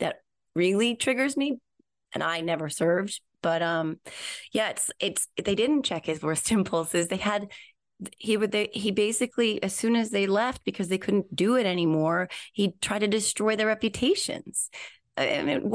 that 0.00 0.16
really 0.54 0.96
triggers 0.96 1.36
me. 1.36 1.58
And 2.12 2.22
I 2.22 2.42
never 2.42 2.68
served, 2.68 3.20
but 3.42 3.60
um, 3.60 3.98
yeah, 4.52 4.70
it's 4.70 4.90
it's 5.00 5.28
they 5.42 5.54
didn't 5.54 5.82
check 5.82 6.06
his 6.06 6.22
worst 6.22 6.50
impulses. 6.52 7.08
They 7.08 7.16
had 7.16 7.48
he 8.18 8.36
would 8.36 8.52
they, 8.52 8.68
he 8.72 8.90
basically 8.90 9.62
as 9.62 9.74
soon 9.74 9.96
as 9.96 10.10
they 10.10 10.26
left 10.26 10.64
because 10.64 10.88
they 10.88 10.98
couldn't 10.98 11.34
do 11.34 11.56
it 11.56 11.66
anymore 11.66 12.28
he 12.52 12.74
tried 12.80 13.00
to 13.00 13.08
destroy 13.08 13.56
their 13.56 13.66
reputations 13.66 14.70
i 15.16 15.42
mean 15.42 15.72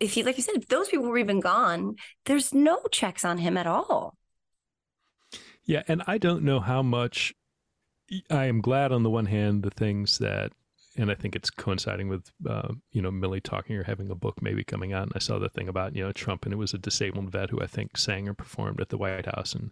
if 0.00 0.12
he 0.12 0.22
like 0.22 0.36
you 0.36 0.42
said 0.42 0.56
if 0.56 0.68
those 0.68 0.88
people 0.88 1.08
were 1.08 1.18
even 1.18 1.40
gone 1.40 1.96
there's 2.24 2.54
no 2.54 2.80
checks 2.90 3.24
on 3.24 3.38
him 3.38 3.56
at 3.56 3.66
all 3.66 4.16
yeah 5.64 5.82
and 5.88 6.02
i 6.06 6.18
don't 6.18 6.42
know 6.42 6.60
how 6.60 6.82
much 6.82 7.34
i 8.30 8.46
am 8.46 8.60
glad 8.60 8.92
on 8.92 9.02
the 9.02 9.10
one 9.10 9.26
hand 9.26 9.62
the 9.62 9.70
things 9.70 10.18
that 10.18 10.52
and 10.98 11.10
I 11.10 11.14
think 11.14 11.36
it's 11.36 11.50
coinciding 11.50 12.08
with 12.08 12.30
uh, 12.48 12.72
you 12.92 13.00
know 13.00 13.10
Milley 13.10 13.42
talking 13.42 13.76
or 13.76 13.84
having 13.84 14.10
a 14.10 14.14
book 14.14 14.42
maybe 14.42 14.64
coming 14.64 14.92
out. 14.92 15.04
And 15.04 15.12
I 15.14 15.20
saw 15.20 15.38
the 15.38 15.48
thing 15.48 15.68
about 15.68 15.94
you 15.94 16.04
know 16.04 16.12
Trump, 16.12 16.44
and 16.44 16.52
it 16.52 16.56
was 16.56 16.74
a 16.74 16.78
disabled 16.78 17.30
vet 17.30 17.50
who 17.50 17.60
I 17.60 17.66
think 17.66 17.96
sang 17.96 18.28
or 18.28 18.34
performed 18.34 18.80
at 18.80 18.88
the 18.88 18.98
White 18.98 19.26
House, 19.26 19.54
and 19.54 19.70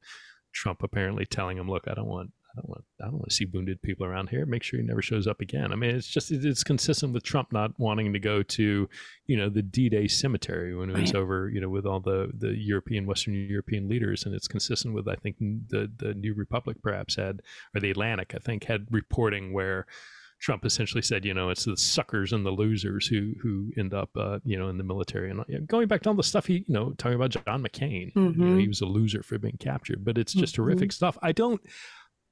Trump 0.57 0.83
apparently 0.83 1.27
telling 1.27 1.59
him, 1.59 1.71
"Look, 1.71 1.85
I 1.87 1.95
don't 1.95 2.09
want, 2.09 2.33
I 2.51 2.57
don't 2.57 2.69
want, 2.69 2.85
I 3.01 3.05
don't 3.05 3.14
want 3.14 3.29
to 3.29 3.35
see 3.35 3.45
wounded 3.45 3.83
people 3.83 4.07
around 4.07 4.31
here. 4.31 4.47
Make 4.47 4.62
sure 4.62 4.81
he 4.81 4.87
never 4.87 5.03
shows 5.03 5.27
up 5.27 5.40
again." 5.40 5.71
I 5.71 5.77
mean, 5.77 5.95
it's 5.95 6.09
just 6.09 6.33
it's 6.33 6.64
consistent 6.64 7.12
with 7.12 7.23
Trump 7.23 7.53
not 7.53 7.79
wanting 7.79 8.12
to 8.14 8.19
go 8.19 8.42
to, 8.42 8.88
you 9.27 9.37
know, 9.37 9.51
the 9.51 9.62
D-Day 9.62 10.09
cemetery 10.09 10.75
when 10.75 10.88
it 10.88 10.99
was 10.99 11.12
right. 11.12 11.21
over, 11.21 11.51
you 11.51 11.61
know, 11.61 11.69
with 11.69 11.85
all 11.85 12.01
the 12.01 12.31
the 12.33 12.57
European, 12.57 13.07
Western 13.07 13.35
European 13.35 13.88
leaders, 13.88 14.25
and 14.25 14.35
it's 14.35 14.49
consistent 14.49 14.95
with 14.95 15.07
I 15.07 15.16
think 15.16 15.37
the 15.38 15.92
the 15.95 16.14
New 16.14 16.33
Republic 16.35 16.79
perhaps 16.83 17.16
had 17.16 17.42
or 17.75 17.81
the 17.81 17.90
Atlantic 17.90 18.33
I 18.35 18.38
think 18.38 18.64
had 18.64 18.87
reporting 18.90 19.53
where 19.53 19.87
Trump 20.40 20.64
essentially 20.64 21.03
said, 21.03 21.25
you 21.25 21.33
know, 21.33 21.49
it's 21.49 21.64
the 21.64 21.77
suckers 21.77 22.33
and 22.33 22.44
the 22.44 22.51
losers 22.51 23.07
who 23.07 23.33
who 23.42 23.70
end 23.79 23.94
up, 23.94 24.11
uh, 24.16 24.38
you 24.44 24.59
know, 24.59 24.68
in 24.68 24.79
the 24.79 24.85
military. 24.85 25.31
And 25.31 25.66
going 25.66 25.88
back 25.88 26.03
to 26.03 26.11
all 26.11 26.14
the 26.14 26.22
stuff 26.22 26.46
he, 26.46 26.64
you 26.66 26.75
know, 26.75 26.92
talking 26.99 27.16
about 27.16 27.31
John 27.31 27.62
McCain, 27.62 28.12
mm-hmm. 28.12 28.18
you 28.18 28.25
know, 28.25 28.44
mm-hmm. 28.51 28.59
he 28.59 28.68
was 28.68 28.81
a 28.81 28.87
loser 28.87 29.22
for 29.22 29.38
being 29.38 29.57
captured, 29.59 30.05
but 30.05 30.18
it's 30.18 30.33
just 30.35 30.55
mm-hmm. 30.55 30.62
horrific 30.62 30.92
stuff. 30.92 31.16
I 31.22 31.33
don't. 31.33 31.61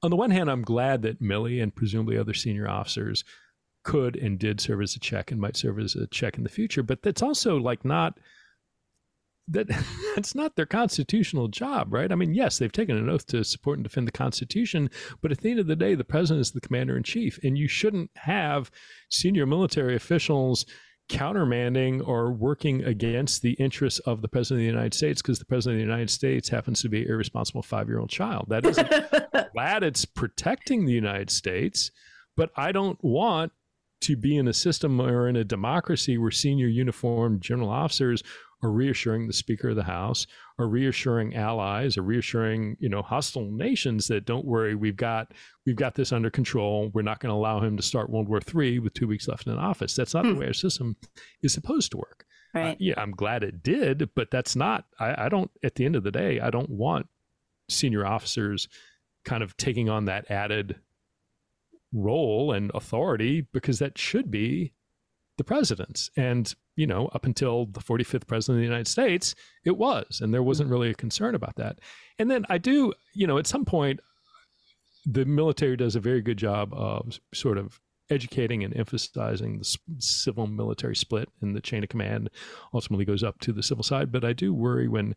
On 0.03 0.11
the 0.11 0.17
one 0.17 0.31
hand, 0.31 0.51
I'm 0.51 0.63
glad 0.63 1.01
that 1.03 1.23
Milley 1.23 1.63
and 1.63 1.75
presumably 1.75 2.19
other 2.19 2.35
senior 2.35 2.69
officers 2.69 3.25
could 3.85 4.17
and 4.17 4.39
did 4.39 4.61
serve 4.61 4.83
as 4.83 4.97
a 4.97 5.01
check 5.01 5.31
and 5.31 5.41
might 5.41 5.57
serve 5.57 5.79
as 5.79 5.95
a 5.95 6.07
check 6.09 6.37
in 6.37 6.43
the 6.43 6.51
future, 6.51 6.83
but 6.83 7.03
that's 7.03 7.23
also 7.23 7.57
like 7.57 7.85
not 7.85 8.19
that 9.49 9.67
that's 10.15 10.35
not 10.35 10.57
their 10.57 10.67
constitutional 10.67 11.49
job, 11.49 11.93
right? 11.93 12.11
I 12.11 12.15
mean, 12.15 12.35
yes, 12.35 12.59
they've 12.59 12.73
taken 12.73 12.97
an 12.97 13.09
oath 13.09 13.27
to 13.29 13.45
support 13.45 13.79
and 13.79 13.85
defend 13.85 14.07
the 14.07 14.13
Constitution, 14.13 14.91
but 15.21 15.33
at 15.33 15.41
the 15.41 15.51
end 15.51 15.61
of 15.61 15.67
the 15.67 15.77
day, 15.77 15.95
the 15.95 16.05
president 16.05 16.41
is 16.43 16.53
the 16.53 16.61
commander 16.61 16.97
in 16.97 17.03
chief, 17.03 17.39
and 17.43 17.59
you 17.59 17.69
shouldn't 17.69 18.11
have 18.17 18.71
senior 19.11 19.47
military 19.47 19.97
officials 19.97 20.67
countermanding 21.11 22.07
or 22.07 22.33
working 22.33 22.83
against 22.85 23.43
the 23.43 23.53
interests 23.55 24.01
of 24.01 24.23
the 24.23 24.29
president 24.29 24.61
of 24.61 24.63
the 24.63 24.73
United 24.73 24.95
States 24.95 25.21
because 25.21 25.39
the 25.39 25.45
president 25.45 25.79
of 25.79 25.87
the 25.87 25.93
United 25.93 26.11
States 26.11 26.49
happens 26.49 26.81
to 26.81 26.89
be 26.89 27.03
an 27.03 27.11
irresponsible 27.11 27.63
five 27.63 27.89
year 27.89 27.99
old 27.99 28.09
child. 28.09 28.47
That 28.49 28.65
isn't 28.65 28.89
glad 29.53 29.83
it's 29.83 30.05
protecting 30.05 30.87
the 30.87 30.93
United 30.93 31.31
States, 31.31 31.91
but 32.37 32.51
I 32.57 32.73
don't 32.73 33.03
want 33.03 33.53
to 34.03 34.17
be 34.17 34.37
in 34.37 34.49
a 34.49 34.53
system 34.53 35.01
or 35.01 35.29
in 35.29 35.37
a 35.37 35.45
democracy 35.45 36.19
where 36.19 36.31
senior 36.31 36.67
uniformed 36.67 37.41
general 37.43 37.71
officers 37.71 38.23
or 38.65 38.73
reassuring 38.73 39.27
the 39.27 39.33
Speaker 39.33 39.69
of 39.69 39.77
the 39.77 39.85
House, 39.85 40.27
or 40.59 40.67
reassuring 40.67 41.37
allies, 41.37 41.99
or 41.99 42.03
reassuring 42.03 42.77
you 42.81 42.89
know 42.89 43.03
hostile 43.03 43.51
nations 43.51 44.09
that 44.09 44.25
don't 44.25 44.47
worry, 44.47 44.75
we've 44.75 44.97
got 44.97 45.33
we've 45.67 45.77
got 45.77 45.95
this 45.95 46.13
under 46.13 46.31
control. 46.31 46.91
We're 46.95 47.03
not 47.03 47.21
going 47.21 47.31
to 47.31 47.37
allow 47.37 47.61
him 47.61 47.77
to 47.77 47.83
start 47.83 48.11
World 48.11 48.29
War 48.29 48.41
III 48.55 48.79
with 48.79 48.95
two 48.95 49.07
weeks 49.07 49.29
left 49.29 49.47
in 49.47 49.59
office. 49.59 49.95
That's 49.95 50.15
not 50.15 50.25
hmm. 50.25 50.33
the 50.33 50.41
way 50.41 50.47
our 50.47 50.55
system 50.55 50.97
is 51.43 51.53
supposed 51.53 51.91
to 51.93 51.99
work. 51.99 52.25
Right. 52.55 52.71
Uh, 52.71 52.77
yeah, 52.79 52.95
I'm 52.97 53.11
glad 53.11 53.43
it 53.43 53.63
did, 53.63 54.11
but 54.15 54.31
that's 54.31 54.57
not. 54.57 54.87
I, 54.99 55.27
I 55.27 55.29
don't. 55.29 55.51
At 55.63 55.75
the 55.75 55.85
end 55.85 55.95
of 55.95 56.03
the 56.03 56.11
day, 56.11 56.41
I 56.41 56.51
don't 56.51 56.71
want 56.71 57.07
senior 57.69 58.07
officers 58.07 58.69
kind 59.25 59.43
of 59.43 59.57
taking 59.57 59.91
on 59.91 60.07
that 60.07 60.31
added 60.31 60.77
role 61.93 62.53
and 62.53 62.71
authority 62.75 63.47
because 63.53 63.79
that 63.79 63.99
should 63.99 64.31
be 64.31 64.73
the 65.39 65.45
president's. 65.45 66.11
And 66.17 66.53
you 66.77 66.87
know, 66.87 67.09
up 67.15 67.25
until 67.25 67.67
the 67.67 67.81
45th 67.81 68.27
president 68.27 68.59
of 68.59 68.61
the 68.61 68.67
United 68.67 68.89
States, 68.89 69.35
it 69.65 69.77
was. 69.77 70.21
And 70.21 70.33
there 70.33 70.43
wasn't 70.43 70.71
really 70.71 70.91
a 70.91 70.95
concern 70.95 71.35
about 71.35 71.57
that. 71.57 71.79
And 72.19 72.31
then 72.31 72.45
I 72.49 72.59
do, 72.59 72.93
you 73.15 73.27
know, 73.27 73.39
at 73.39 73.47
some 73.47 73.65
point, 73.65 74.01
the 75.07 75.25
military 75.25 75.77
does 75.77 75.97
a 75.97 76.01
very 76.01 76.23
good 76.23 76.39
job 76.39 76.73
of 76.73 77.19
sort 77.33 77.59
of 77.59 77.81
educating 78.11 78.65
and 78.65 78.77
emphasizing 78.77 79.59
the 79.59 79.77
civil 79.99 80.47
military 80.47 80.97
split 80.97 81.29
and 81.41 81.57
the 81.57 81.61
chain 81.61 81.83
of 81.83 81.89
command 81.89 82.29
ultimately 82.73 83.05
goes 83.05 83.23
up 83.23 83.39
to 83.41 83.53
the 83.53 83.63
civil 83.63 83.85
side. 83.85 84.13
But 84.13 84.25
I 84.25 84.33
do 84.33 84.53
worry 84.53 84.89
when 84.89 85.15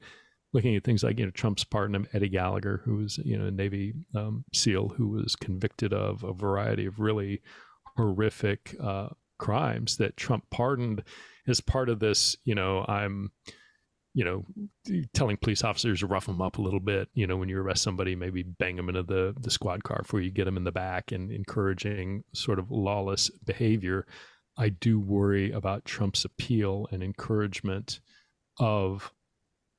looking 0.54 0.76
at 0.76 0.84
things 0.84 1.04
like, 1.04 1.20
you 1.20 1.26
know, 1.26 1.32
Trump's 1.32 1.64
pardon 1.64 1.96
of 1.96 2.08
Eddie 2.14 2.30
Gallagher, 2.30 2.82
who 2.86 2.98
was, 2.98 3.18
you 3.20 3.38
know, 3.38 3.48
a 3.48 3.52
Navy 3.52 3.94
um, 4.16 4.46
SEAL 4.54 4.90
who 4.90 5.10
was 5.10 5.36
convicted 5.36 5.94
of 5.94 6.24
a 6.24 6.34
variety 6.34 6.86
of 6.86 7.00
really 7.00 7.42
horrific 7.98 8.76
uh, 8.82 9.10
crimes 9.38 9.98
that 9.98 10.18
Trump 10.18 10.46
pardoned 10.50 11.04
as 11.48 11.62
part 11.62 11.90
of 11.90 12.00
this, 12.00 12.36
you 12.44 12.56
know, 12.56 12.86
I'm, 12.88 13.32
you 14.14 14.26
know, 14.26 14.46
telling 15.14 15.38
police 15.38 15.64
officers 15.64 16.00
to 16.00 16.08
rough 16.08 16.26
them 16.26 16.42
up 16.42 16.58
a 16.58 16.62
little 16.62 16.80
bit. 16.80 17.08
You 17.14 17.28
know, 17.28 17.38
when 17.38 17.50
you 17.50 17.60
arrest 17.60 17.84
somebody, 17.84 18.16
maybe 18.16 18.44
bang 18.44 18.76
them 18.76 18.90
into 18.90 19.04
the 19.04 19.36
the 19.40 19.52
squad 19.52 19.84
car 19.84 20.00
before 20.02 20.22
you 20.22 20.32
get 20.32 20.46
them 20.46 20.58
in 20.58 20.64
the 20.64 20.72
back, 20.72 21.12
and 21.12 21.32
encouraging 21.32 22.24
sort 22.34 22.60
of 22.60 22.72
lawless 22.72 23.30
behavior. 23.46 24.06
I 24.58 24.70
do 24.70 25.00
worry 25.00 25.52
about 25.52 25.86
Trump's 25.86 26.26
appeal 26.26 26.88
and 26.92 27.04
encouragement 27.04 28.00
of 28.60 29.12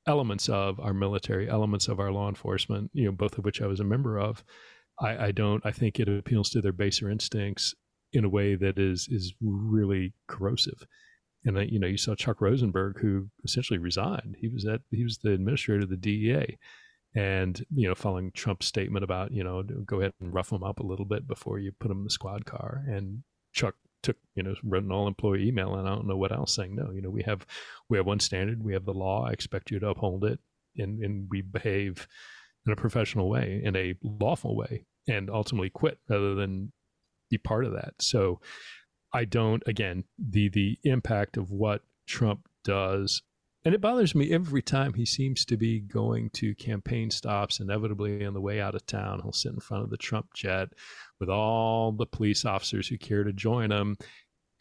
elements 0.07 0.47
of 0.47 0.79
our 0.79 0.93
military, 0.93 1.49
elements 1.49 1.87
of 1.87 1.99
our 1.99 2.11
law 2.11 2.29
enforcement, 2.29 2.89
you 2.93 3.05
know, 3.05 3.11
both 3.11 3.37
of 3.37 3.43
which 3.45 3.61
I 3.61 3.67
was 3.67 3.79
a 3.79 3.83
member 3.83 4.17
of. 4.17 4.43
I, 4.99 5.27
I 5.27 5.31
don't. 5.31 5.65
I 5.65 5.71
think 5.71 5.99
it 5.99 6.07
appeals 6.07 6.49
to 6.51 6.61
their 6.61 6.71
baser 6.71 7.09
instincts 7.09 7.75
in 8.13 8.25
a 8.25 8.29
way 8.29 8.55
that 8.55 8.79
is 8.79 9.07
is 9.09 9.33
really 9.41 10.13
corrosive. 10.27 10.85
And 11.45 11.57
uh, 11.57 11.61
you 11.61 11.79
know, 11.79 11.87
you 11.87 11.97
saw 11.97 12.15
Chuck 12.15 12.41
Rosenberg, 12.41 12.99
who 12.99 13.29
essentially 13.43 13.79
resigned. 13.79 14.37
He 14.39 14.47
was 14.47 14.65
at 14.65 14.81
he 14.91 15.03
was 15.03 15.19
the 15.19 15.31
administrator 15.31 15.83
of 15.83 15.89
the 15.89 15.97
DEA, 15.97 16.57
and 17.15 17.65
you 17.73 17.87
know, 17.87 17.95
following 17.95 18.31
Trump's 18.31 18.65
statement 18.65 19.03
about 19.03 19.31
you 19.31 19.43
know, 19.43 19.63
go 19.63 19.99
ahead 19.99 20.13
and 20.19 20.33
rough 20.33 20.49
them 20.49 20.63
up 20.63 20.79
a 20.79 20.85
little 20.85 21.05
bit 21.05 21.27
before 21.27 21.59
you 21.59 21.71
put 21.79 21.87
them 21.87 21.99
in 21.99 22.03
the 22.03 22.09
squad 22.09 22.45
car. 22.45 22.83
And 22.87 23.23
Chuck 23.53 23.75
took 24.01 24.17
you 24.35 24.43
know 24.43 24.55
wrote 24.63 24.83
an 24.83 24.91
all 24.91 25.07
employee 25.07 25.47
email, 25.47 25.75
and 25.75 25.87
I 25.87 25.95
don't 25.95 26.07
know 26.07 26.17
what 26.17 26.31
else 26.31 26.53
saying 26.53 26.75
no. 26.75 26.91
You 26.91 27.01
know, 27.01 27.09
we 27.09 27.23
have 27.23 27.45
we 27.89 27.97
have 27.97 28.05
one 28.05 28.19
standard, 28.19 28.63
we 28.63 28.73
have 28.73 28.85
the 28.85 28.93
law. 28.93 29.25
I 29.25 29.31
expect 29.31 29.71
you 29.71 29.79
to 29.79 29.89
uphold 29.89 30.25
it, 30.25 30.39
and 30.77 31.03
and 31.03 31.27
we 31.29 31.41
behave 31.41 32.07
in 32.65 32.73
a 32.73 32.75
professional 32.75 33.29
way, 33.29 33.61
in 33.63 33.75
a 33.75 33.95
lawful 34.03 34.55
way, 34.55 34.85
and 35.07 35.29
ultimately 35.29 35.69
quit 35.69 35.99
rather 36.09 36.35
than 36.35 36.71
be 37.29 37.37
part 37.37 37.65
of 37.65 37.73
that. 37.73 37.93
So 37.99 38.41
I 39.13 39.25
don't 39.25 39.63
again 39.65 40.03
the 40.17 40.49
the 40.49 40.77
impact 40.83 41.37
of 41.37 41.51
what 41.51 41.81
Trump 42.07 42.47
does. 42.63 43.21
And 43.65 43.75
it 43.75 43.81
bothers 43.81 44.15
me 44.15 44.31
every 44.31 44.61
time 44.61 44.93
he 44.93 45.05
seems 45.05 45.43
to 45.45 45.57
be 45.57 45.81
going 45.81 46.29
to 46.31 46.55
campaign 46.55 47.11
stops 47.11 47.59
inevitably 47.59 48.25
on 48.25 48.33
the 48.33 48.39
way 48.39 48.61
out 48.61 48.73
of 48.73 48.85
town 48.85 49.19
he'll 49.21 49.33
sit 49.33 49.51
in 49.51 49.59
front 49.59 49.83
of 49.83 49.89
the 49.89 49.97
Trump 49.97 50.27
jet 50.33 50.69
with 51.19 51.29
all 51.29 51.91
the 51.91 52.05
police 52.05 52.45
officers 52.45 52.87
who 52.87 52.97
care 52.97 53.23
to 53.23 53.33
join 53.33 53.71
him. 53.71 53.97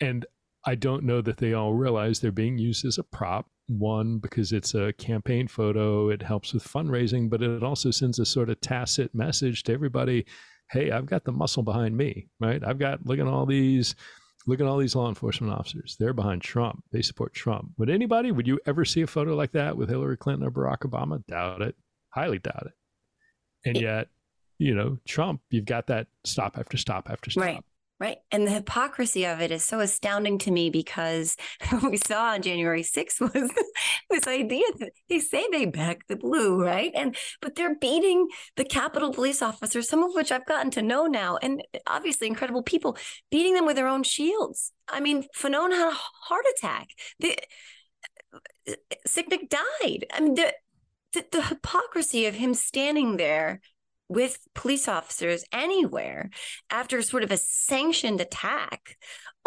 And 0.00 0.26
I 0.64 0.74
don't 0.74 1.04
know 1.04 1.20
that 1.22 1.36
they 1.36 1.54
all 1.54 1.74
realize 1.74 2.18
they're 2.18 2.32
being 2.32 2.58
used 2.58 2.84
as 2.84 2.98
a 2.98 3.04
prop 3.04 3.46
one 3.68 4.18
because 4.18 4.52
it's 4.52 4.74
a 4.74 4.94
campaign 4.94 5.46
photo 5.46 6.08
it 6.08 6.22
helps 6.22 6.54
with 6.54 6.64
fundraising 6.64 7.28
but 7.28 7.42
it 7.42 7.62
also 7.62 7.90
sends 7.90 8.18
a 8.18 8.24
sort 8.24 8.48
of 8.48 8.58
tacit 8.62 9.14
message 9.14 9.62
to 9.62 9.74
everybody 9.74 10.24
hey 10.70 10.90
i've 10.90 11.04
got 11.04 11.22
the 11.24 11.32
muscle 11.32 11.62
behind 11.62 11.94
me 11.94 12.26
right? 12.40 12.62
I've 12.64 12.78
got 12.78 13.04
look 13.04 13.18
at 13.18 13.26
all 13.26 13.44
these 13.44 13.94
look 14.48 14.60
at 14.60 14.66
all 14.66 14.78
these 14.78 14.96
law 14.96 15.08
enforcement 15.08 15.52
officers. 15.52 15.96
They're 16.00 16.14
behind 16.14 16.42
trump. 16.42 16.82
They 16.90 17.02
support 17.02 17.34
trump. 17.34 17.72
Would 17.76 17.90
anybody 17.90 18.32
would 18.32 18.46
you 18.46 18.58
ever 18.66 18.84
see 18.84 19.02
a 19.02 19.06
photo 19.06 19.36
like 19.36 19.52
that 19.52 19.76
with 19.76 19.90
hillary 19.90 20.16
clinton 20.16 20.46
or 20.46 20.50
barack 20.50 20.78
obama? 20.78 21.24
Doubt 21.26 21.62
it. 21.62 21.76
Highly 22.10 22.38
doubt 22.38 22.66
it. 22.66 22.72
And 23.64 23.76
yet 23.76 24.08
you 24.58 24.74
know 24.74 24.98
trump 25.06 25.40
you've 25.50 25.66
got 25.66 25.86
that 25.86 26.08
stop 26.24 26.58
after 26.58 26.76
stop 26.76 27.08
after 27.10 27.30
stop. 27.30 27.44
Right 27.44 27.64
Right. 28.00 28.18
And 28.30 28.46
the 28.46 28.52
hypocrisy 28.52 29.26
of 29.26 29.40
it 29.40 29.50
is 29.50 29.64
so 29.64 29.80
astounding 29.80 30.38
to 30.40 30.52
me 30.52 30.70
because 30.70 31.36
what 31.70 31.90
we 31.90 31.96
saw 31.96 32.28
on 32.30 32.42
January 32.42 32.84
6th 32.84 33.20
was 33.20 33.50
this 34.10 34.26
idea 34.28 34.66
that 34.78 34.92
they 35.08 35.18
say 35.18 35.44
they 35.50 35.66
back 35.66 36.06
the 36.06 36.14
blue, 36.14 36.62
right? 36.62 36.92
And 36.94 37.16
but 37.42 37.56
they're 37.56 37.74
beating 37.74 38.28
the 38.56 38.64
Capitol 38.64 39.12
police 39.12 39.42
officers, 39.42 39.88
some 39.88 40.04
of 40.04 40.14
which 40.14 40.30
I've 40.30 40.46
gotten 40.46 40.70
to 40.72 40.82
know 40.82 41.06
now, 41.06 41.38
and 41.42 41.60
obviously 41.88 42.28
incredible 42.28 42.62
people, 42.62 42.96
beating 43.32 43.54
them 43.54 43.66
with 43.66 43.74
their 43.74 43.88
own 43.88 44.04
shields. 44.04 44.72
I 44.86 45.00
mean, 45.00 45.24
Fanone 45.36 45.72
had 45.72 45.88
a 45.88 45.96
heart 45.96 46.44
attack. 46.56 46.90
The 47.18 47.36
uh, 48.32 48.38
uh, 48.70 48.94
Sicknick 49.08 49.48
died. 49.48 50.06
I 50.12 50.20
mean, 50.20 50.34
the, 50.34 50.54
the, 51.14 51.24
the 51.32 51.42
hypocrisy 51.42 52.26
of 52.26 52.34
him 52.36 52.54
standing 52.54 53.16
there 53.16 53.60
with 54.08 54.38
police 54.54 54.88
officers 54.88 55.44
anywhere 55.52 56.30
after 56.70 57.00
sort 57.02 57.22
of 57.22 57.30
a 57.30 57.36
sanctioned 57.36 58.20
attack 58.20 58.96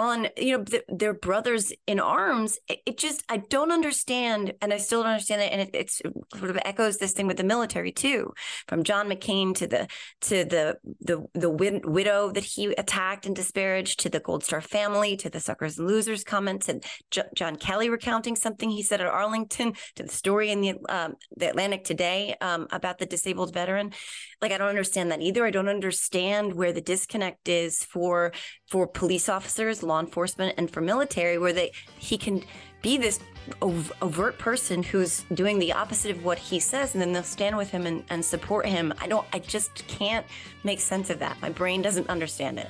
on 0.01 0.27
you 0.37 0.57
know 0.57 0.63
the, 0.63 0.83
their 0.89 1.13
brothers 1.13 1.71
in 1.87 1.99
arms 1.99 2.57
it, 2.67 2.79
it, 2.85 2.97
just 2.97 3.23
i 3.29 3.37
don't 3.37 3.71
understand 3.71 4.53
and 4.61 4.73
i 4.73 4.77
still 4.77 5.03
don't 5.03 5.11
understand 5.11 5.41
it 5.41 5.51
and 5.51 5.69
it, 5.73 5.89
sort 5.91 6.49
of 6.49 6.59
echoes 6.65 6.97
this 6.97 7.13
thing 7.13 7.27
with 7.27 7.37
the 7.37 7.43
military 7.43 7.91
too 7.91 8.33
from 8.67 8.83
john 8.83 9.07
mccain 9.07 9.53
to 9.53 9.67
the 9.67 9.87
to 10.21 10.43
the 10.45 10.77
the 10.99 11.23
the 11.33 11.49
wid- 11.49 11.85
widow 11.85 12.31
that 12.31 12.43
he 12.43 12.65
attacked 12.77 13.25
and 13.25 13.35
disparaged 13.35 13.99
to 13.99 14.09
the 14.09 14.19
gold 14.19 14.43
star 14.43 14.61
family 14.61 15.15
to 15.15 15.29
the 15.29 15.39
suckers 15.39 15.77
and 15.77 15.87
losers 15.87 16.23
comments 16.23 16.67
and 16.67 16.83
J- 17.11 17.23
john 17.35 17.55
kelly 17.55 17.89
recounting 17.89 18.35
something 18.35 18.69
he 18.69 18.83
said 18.83 19.01
at 19.01 19.07
arlington 19.07 19.73
to 19.95 20.03
the 20.03 20.09
story 20.09 20.51
in 20.51 20.61
the 20.61 20.75
um, 20.89 21.15
the 21.37 21.49
atlantic 21.49 21.83
today 21.83 22.35
um, 22.41 22.67
about 22.71 22.97
the 22.97 23.05
disabled 23.05 23.53
veteran. 23.53 23.93
Like 24.41 24.51
i 24.51 24.57
don't 24.57 24.69
understand 24.69 25.11
that 25.11 25.21
either. 25.21 25.45
I 25.45 25.51
don't 25.51 25.67
understand 25.67 26.53
where 26.53 26.73
the 26.73 26.81
disconnect 26.81 27.47
is 27.47 27.83
for 27.83 28.33
for 28.67 28.87
police 28.87 29.29
officers 29.29 29.83
law 29.91 29.99
enforcement 29.99 30.55
and 30.57 30.71
for 30.71 30.81
military 30.81 31.37
where 31.37 31.53
they 31.53 31.71
he 31.99 32.17
can 32.17 32.43
be 32.81 32.97
this 32.97 33.19
overt 33.61 34.37
person 34.39 34.81
who's 34.81 35.23
doing 35.33 35.59
the 35.59 35.73
opposite 35.73 36.11
of 36.11 36.23
what 36.23 36.37
he 36.37 36.59
says 36.59 36.93
and 36.93 37.01
then 37.01 37.11
they'll 37.11 37.23
stand 37.23 37.57
with 37.57 37.69
him 37.69 37.85
and, 37.85 38.03
and 38.09 38.23
support 38.23 38.65
him. 38.65 38.93
I 38.99 39.07
don't 39.07 39.27
i 39.33 39.39
just 39.39 39.87
can't 39.87 40.25
make 40.63 40.79
sense 40.79 41.09
of 41.09 41.19
that. 41.19 41.35
My 41.41 41.49
brain 41.49 41.81
doesn't 41.81 42.09
understand 42.09 42.59
it 42.59 42.69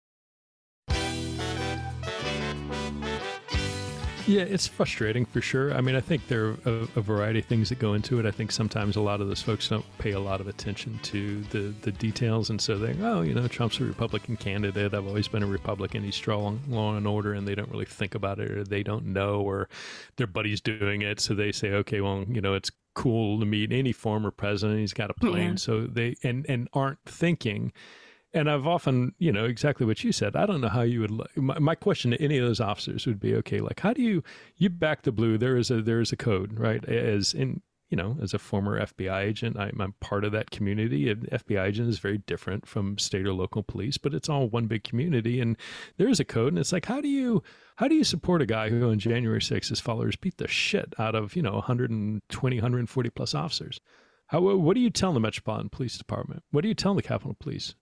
Yeah, 4.31 4.43
it's 4.43 4.65
frustrating 4.65 5.25
for 5.25 5.41
sure. 5.41 5.73
I 5.73 5.81
mean, 5.81 5.95
I 5.95 5.99
think 5.99 6.27
there 6.29 6.45
are 6.45 6.57
a, 6.65 6.87
a, 6.95 7.01
variety 7.01 7.39
of 7.39 7.45
things 7.45 7.67
that 7.67 7.79
go 7.79 7.95
into 7.95 8.17
it. 8.17 8.25
I 8.25 8.31
think 8.31 8.53
sometimes 8.53 8.95
a 8.95 9.01
lot 9.01 9.19
of 9.19 9.27
those 9.27 9.41
folks 9.41 9.67
don't 9.67 9.85
pay 9.97 10.11
a 10.11 10.21
lot 10.21 10.39
of 10.39 10.47
attention 10.47 10.99
to 11.03 11.41
the, 11.51 11.73
the 11.81 11.91
details. 11.91 12.49
And 12.49 12.61
so 12.61 12.77
they 12.77 12.95
oh, 13.03 13.23
you 13.23 13.33
know, 13.33 13.49
Trump's 13.49 13.81
a 13.81 13.83
Republican 13.83 14.37
candidate. 14.37 14.93
I've 14.93 15.05
always 15.05 15.27
been 15.27 15.43
a 15.43 15.47
Republican. 15.47 16.03
He's 16.03 16.15
strong, 16.15 16.61
law 16.69 16.95
and 16.95 17.05
order. 17.05 17.33
And 17.33 17.45
they 17.45 17.55
don't 17.55 17.69
really 17.69 17.85
think 17.85 18.15
about 18.15 18.39
it 18.39 18.49
or 18.51 18.63
they 18.63 18.83
don't 18.83 19.07
know 19.07 19.41
or 19.41 19.67
their 20.15 20.27
buddy's 20.27 20.61
doing 20.61 21.01
it. 21.01 21.19
So 21.19 21.33
they 21.33 21.51
say, 21.51 21.71
okay, 21.71 21.99
well, 21.99 22.23
you 22.29 22.39
know, 22.39 22.53
it's 22.53 22.71
cool 22.93 23.37
to 23.41 23.45
meet 23.45 23.73
any 23.73 23.91
former 23.91 24.31
president. 24.31 24.79
He's 24.79 24.93
got 24.93 25.09
a 25.09 25.13
plane. 25.13 25.51
Yeah. 25.51 25.55
So 25.55 25.87
they, 25.87 26.15
and, 26.23 26.45
and 26.47 26.69
aren't 26.73 26.99
thinking– 27.05 27.73
and 28.33 28.49
I've 28.49 28.67
often, 28.67 29.13
you 29.19 29.31
know, 29.31 29.45
exactly 29.45 29.85
what 29.85 30.03
you 30.03 30.11
said. 30.11 30.35
I 30.35 30.45
don't 30.45 30.61
know 30.61 30.69
how 30.69 30.81
you 30.81 31.01
would. 31.01 31.11
My, 31.35 31.59
my, 31.59 31.75
question 31.75 32.11
to 32.11 32.21
any 32.21 32.37
of 32.37 32.45
those 32.45 32.61
officers 32.61 33.05
would 33.05 33.19
be, 33.19 33.35
okay, 33.35 33.59
like 33.59 33.79
how 33.81 33.93
do 33.93 34.01
you 34.01 34.23
you 34.57 34.69
back 34.69 35.03
the 35.03 35.11
blue? 35.11 35.37
There 35.37 35.57
is 35.57 35.69
a 35.69 35.81
there 35.81 35.99
is 35.99 36.11
a 36.11 36.17
code, 36.17 36.57
right? 36.57 36.83
As 36.87 37.33
in, 37.33 37.61
you 37.89 37.97
know, 37.97 38.17
as 38.21 38.33
a 38.33 38.39
former 38.39 38.79
FBI 38.79 39.21
agent, 39.21 39.57
I'm, 39.59 39.81
I'm 39.81 39.93
part 39.99 40.23
of 40.23 40.31
that 40.31 40.49
community. 40.49 41.09
An 41.09 41.27
FBI 41.31 41.67
agent 41.67 41.89
is 41.89 41.99
very 41.99 42.19
different 42.19 42.65
from 42.65 42.97
state 42.97 43.25
or 43.25 43.33
local 43.33 43.63
police, 43.63 43.97
but 43.97 44.13
it's 44.13 44.29
all 44.29 44.47
one 44.47 44.67
big 44.67 44.85
community, 44.85 45.41
and 45.41 45.57
there 45.97 46.07
is 46.07 46.21
a 46.21 46.25
code. 46.25 46.53
And 46.53 46.59
it's 46.59 46.71
like, 46.71 46.85
how 46.85 47.01
do 47.01 47.09
you 47.09 47.43
how 47.75 47.89
do 47.89 47.95
you 47.95 48.05
support 48.05 48.41
a 48.41 48.45
guy 48.45 48.69
who 48.69 48.89
on 48.89 48.99
January 48.99 49.41
6th 49.41 49.69
his 49.69 49.81
followers 49.81 50.15
beat 50.15 50.37
the 50.37 50.47
shit 50.47 50.93
out 50.97 51.15
of 51.15 51.35
you 51.35 51.41
know 51.41 51.55
120, 51.55 52.55
140 52.55 53.09
plus 53.09 53.35
officers? 53.35 53.81
How, 54.27 54.39
what 54.39 54.75
do 54.75 54.79
you 54.79 54.89
tell 54.89 55.11
the 55.11 55.19
Metropolitan 55.19 55.67
Police 55.67 55.97
Department? 55.97 56.43
What 56.51 56.61
do 56.61 56.69
you 56.69 56.73
tell 56.73 56.93
the 56.93 57.01
Capitol 57.01 57.35
Police? 57.37 57.75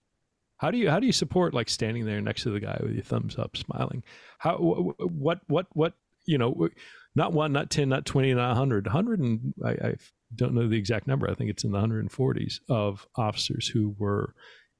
How 0.60 0.70
do 0.70 0.76
you 0.76 0.90
how 0.90 1.00
do 1.00 1.06
you 1.06 1.12
support 1.12 1.54
like 1.54 1.70
standing 1.70 2.04
there 2.04 2.20
next 2.20 2.42
to 2.42 2.50
the 2.50 2.60
guy 2.60 2.78
with 2.82 2.92
your 2.92 3.02
thumbs 3.02 3.38
up, 3.38 3.56
smiling? 3.56 4.02
How 4.38 4.56
what 4.58 5.40
what 5.46 5.66
what 5.72 5.94
you 6.26 6.36
know? 6.36 6.68
Not 7.14 7.32
one, 7.32 7.52
not 7.52 7.70
ten, 7.70 7.88
not 7.88 8.04
twenty, 8.04 8.34
not 8.34 8.56
hundred. 8.56 8.86
Hundred 8.86 9.20
and 9.20 9.54
I, 9.64 9.70
I 9.70 9.94
don't 10.36 10.52
know 10.54 10.68
the 10.68 10.76
exact 10.76 11.06
number. 11.06 11.30
I 11.30 11.34
think 11.34 11.48
it's 11.48 11.64
in 11.64 11.72
the 11.72 11.80
hundred 11.80 12.00
and 12.00 12.12
forties 12.12 12.60
of 12.68 13.06
officers 13.16 13.68
who 13.68 13.94
were 13.98 14.34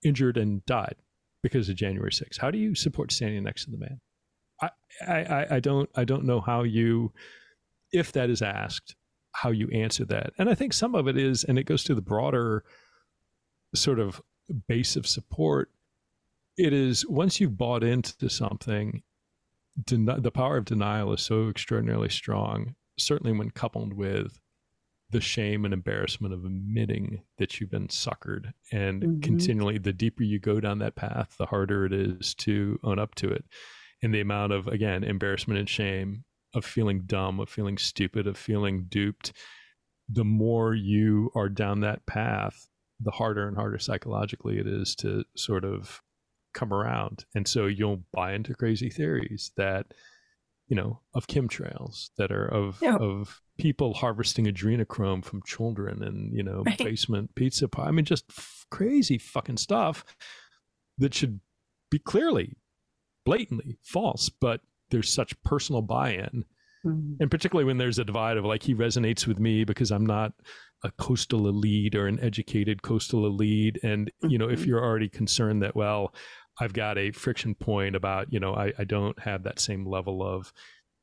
injured 0.04 0.36
and 0.36 0.64
died 0.66 0.96
because 1.42 1.70
of 1.70 1.76
January 1.76 2.10
6th. 2.10 2.38
How 2.38 2.50
do 2.50 2.58
you 2.58 2.74
support 2.74 3.10
standing 3.10 3.42
next 3.42 3.64
to 3.64 3.70
the 3.70 3.78
man? 3.78 4.00
I, 4.60 4.70
I, 5.08 5.46
I 5.56 5.60
don't 5.60 5.88
I 5.94 6.04
don't 6.04 6.24
know 6.24 6.42
how 6.42 6.62
you 6.62 7.12
if 7.90 8.12
that 8.12 8.28
is 8.28 8.42
asked, 8.42 8.94
how 9.32 9.50
you 9.50 9.68
answer 9.70 10.04
that. 10.04 10.32
And 10.38 10.50
I 10.50 10.54
think 10.54 10.74
some 10.74 10.94
of 10.94 11.08
it 11.08 11.16
is, 11.16 11.44
and 11.44 11.58
it 11.58 11.64
goes 11.64 11.82
to 11.84 11.94
the 11.94 12.02
broader 12.02 12.64
sort 13.74 13.98
of 13.98 14.20
base 14.68 14.96
of 14.96 15.06
support, 15.06 15.70
it 16.60 16.72
is 16.72 17.06
once 17.08 17.40
you've 17.40 17.56
bought 17.56 17.82
into 17.82 18.28
something, 18.28 19.02
den- 19.86 20.04
the 20.18 20.30
power 20.30 20.58
of 20.58 20.66
denial 20.66 21.12
is 21.12 21.22
so 21.22 21.48
extraordinarily 21.48 22.10
strong, 22.10 22.74
certainly 22.98 23.36
when 23.36 23.50
coupled 23.50 23.94
with 23.94 24.38
the 25.10 25.20
shame 25.20 25.64
and 25.64 25.74
embarrassment 25.74 26.32
of 26.32 26.44
admitting 26.44 27.22
that 27.38 27.58
you've 27.58 27.70
been 27.70 27.88
suckered. 27.88 28.52
And 28.70 29.02
mm-hmm. 29.02 29.20
continually, 29.20 29.78
the 29.78 29.92
deeper 29.92 30.22
you 30.22 30.38
go 30.38 30.60
down 30.60 30.78
that 30.78 30.94
path, 30.94 31.34
the 31.38 31.46
harder 31.46 31.86
it 31.86 31.92
is 31.92 32.34
to 32.36 32.78
own 32.84 32.98
up 32.98 33.14
to 33.16 33.28
it. 33.28 33.44
And 34.02 34.14
the 34.14 34.20
amount 34.20 34.52
of, 34.52 34.68
again, 34.68 35.02
embarrassment 35.02 35.58
and 35.58 35.68
shame 35.68 36.24
of 36.54 36.64
feeling 36.64 37.02
dumb, 37.06 37.40
of 37.40 37.48
feeling 37.48 37.78
stupid, 37.78 38.26
of 38.26 38.36
feeling 38.36 38.86
duped, 38.88 39.32
the 40.08 40.24
more 40.24 40.74
you 40.74 41.30
are 41.34 41.48
down 41.48 41.80
that 41.80 42.06
path, 42.06 42.68
the 43.00 43.10
harder 43.10 43.48
and 43.48 43.56
harder 43.56 43.78
psychologically 43.78 44.58
it 44.58 44.66
is 44.66 44.94
to 44.96 45.24
sort 45.36 45.64
of 45.64 46.02
come 46.54 46.72
around. 46.72 47.24
And 47.34 47.46
so 47.46 47.66
you'll 47.66 48.04
buy 48.12 48.34
into 48.34 48.54
crazy 48.54 48.90
theories 48.90 49.52
that, 49.56 49.86
you 50.68 50.76
know, 50.76 51.00
of 51.14 51.26
chemtrails 51.26 52.10
that 52.16 52.30
are 52.30 52.46
of 52.46 52.78
yeah. 52.80 52.96
of 52.96 53.40
people 53.58 53.94
harvesting 53.94 54.46
adrenochrome 54.46 55.24
from 55.24 55.42
children 55.44 56.02
and, 56.02 56.34
you 56.34 56.42
know, 56.42 56.62
right. 56.64 56.78
basement 56.78 57.34
pizza 57.34 57.68
pie. 57.68 57.86
I 57.86 57.90
mean, 57.90 58.04
just 58.04 58.24
f- 58.30 58.66
crazy 58.70 59.18
fucking 59.18 59.58
stuff 59.58 60.04
that 60.98 61.14
should 61.14 61.40
be 61.90 61.98
clearly, 61.98 62.56
blatantly 63.24 63.78
false, 63.82 64.28
but 64.28 64.60
there's 64.90 65.08
such 65.08 65.40
personal 65.42 65.82
buy-in. 65.82 66.44
Mm-hmm. 66.84 67.14
And 67.20 67.30
particularly 67.30 67.66
when 67.66 67.78
there's 67.78 67.98
a 67.98 68.04
divide 68.04 68.36
of 68.36 68.44
like 68.44 68.62
he 68.62 68.74
resonates 68.74 69.26
with 69.26 69.38
me 69.38 69.64
because 69.64 69.90
I'm 69.90 70.06
not 70.06 70.32
a 70.82 70.90
coastal 70.92 71.46
elite 71.46 71.94
or 71.94 72.06
an 72.06 72.18
educated 72.20 72.82
coastal 72.82 73.26
elite 73.26 73.78
and 73.82 74.10
you 74.22 74.38
know 74.38 74.48
if 74.48 74.60
mm-hmm. 74.60 74.70
you're 74.70 74.82
already 74.82 75.08
concerned 75.08 75.62
that 75.62 75.76
well 75.76 76.14
I've 76.60 76.72
got 76.72 76.98
a 76.98 77.10
friction 77.12 77.54
point 77.54 77.96
about, 77.96 78.32
you 78.32 78.38
know, 78.38 78.54
I, 78.54 78.72
I 78.78 78.84
don't 78.84 79.18
have 79.20 79.42
that 79.44 79.58
same 79.58 79.86
level 79.86 80.22
of 80.22 80.52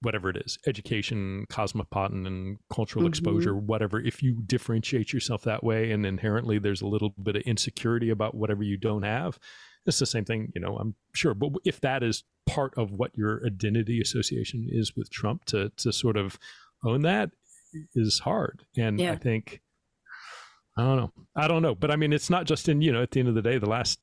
whatever 0.01 0.29
it 0.29 0.37
is, 0.37 0.59
education, 0.67 1.45
cosmopolitan 1.49 2.27
and 2.27 2.57
cultural 2.71 3.03
mm-hmm. 3.03 3.09
exposure, 3.09 3.55
whatever. 3.55 3.99
If 3.99 4.21
you 4.21 4.37
differentiate 4.45 5.11
yourself 5.11 5.41
that 5.43 5.63
way 5.63 5.91
and 5.91 6.05
inherently 6.05 6.59
there's 6.59 6.81
a 6.81 6.87
little 6.87 7.09
bit 7.21 7.35
of 7.35 7.41
insecurity 7.43 8.11
about 8.11 8.35
whatever 8.35 8.61
you 8.63 8.77
don't 8.77 9.03
have, 9.03 9.39
it's 9.87 9.99
the 9.99 10.05
same 10.05 10.25
thing, 10.25 10.51
you 10.53 10.61
know, 10.61 10.77
I'm 10.77 10.95
sure. 11.13 11.33
But 11.33 11.53
if 11.65 11.81
that 11.81 12.03
is 12.03 12.23
part 12.45 12.73
of 12.77 12.91
what 12.91 13.17
your 13.17 13.45
identity 13.45 13.99
association 14.01 14.67
is 14.69 14.95
with 14.95 15.09
Trump 15.09 15.45
to 15.45 15.71
to 15.77 15.91
sort 15.91 16.17
of 16.17 16.37
own 16.85 17.01
that 17.03 17.31
is 17.95 18.19
hard. 18.19 18.65
And 18.77 18.99
yeah. 18.99 19.13
I 19.13 19.15
think 19.15 19.61
I 20.77 20.83
don't 20.83 20.97
know. 20.97 21.11
I 21.35 21.47
don't 21.47 21.61
know. 21.61 21.73
But 21.73 21.89
I 21.89 21.95
mean 21.95 22.13
it's 22.13 22.29
not 22.29 22.45
just 22.45 22.69
in, 22.69 22.81
you 22.81 22.91
know, 22.91 23.01
at 23.01 23.11
the 23.11 23.19
end 23.19 23.29
of 23.29 23.35
the 23.35 23.41
day, 23.41 23.57
the 23.57 23.69
last 23.69 23.99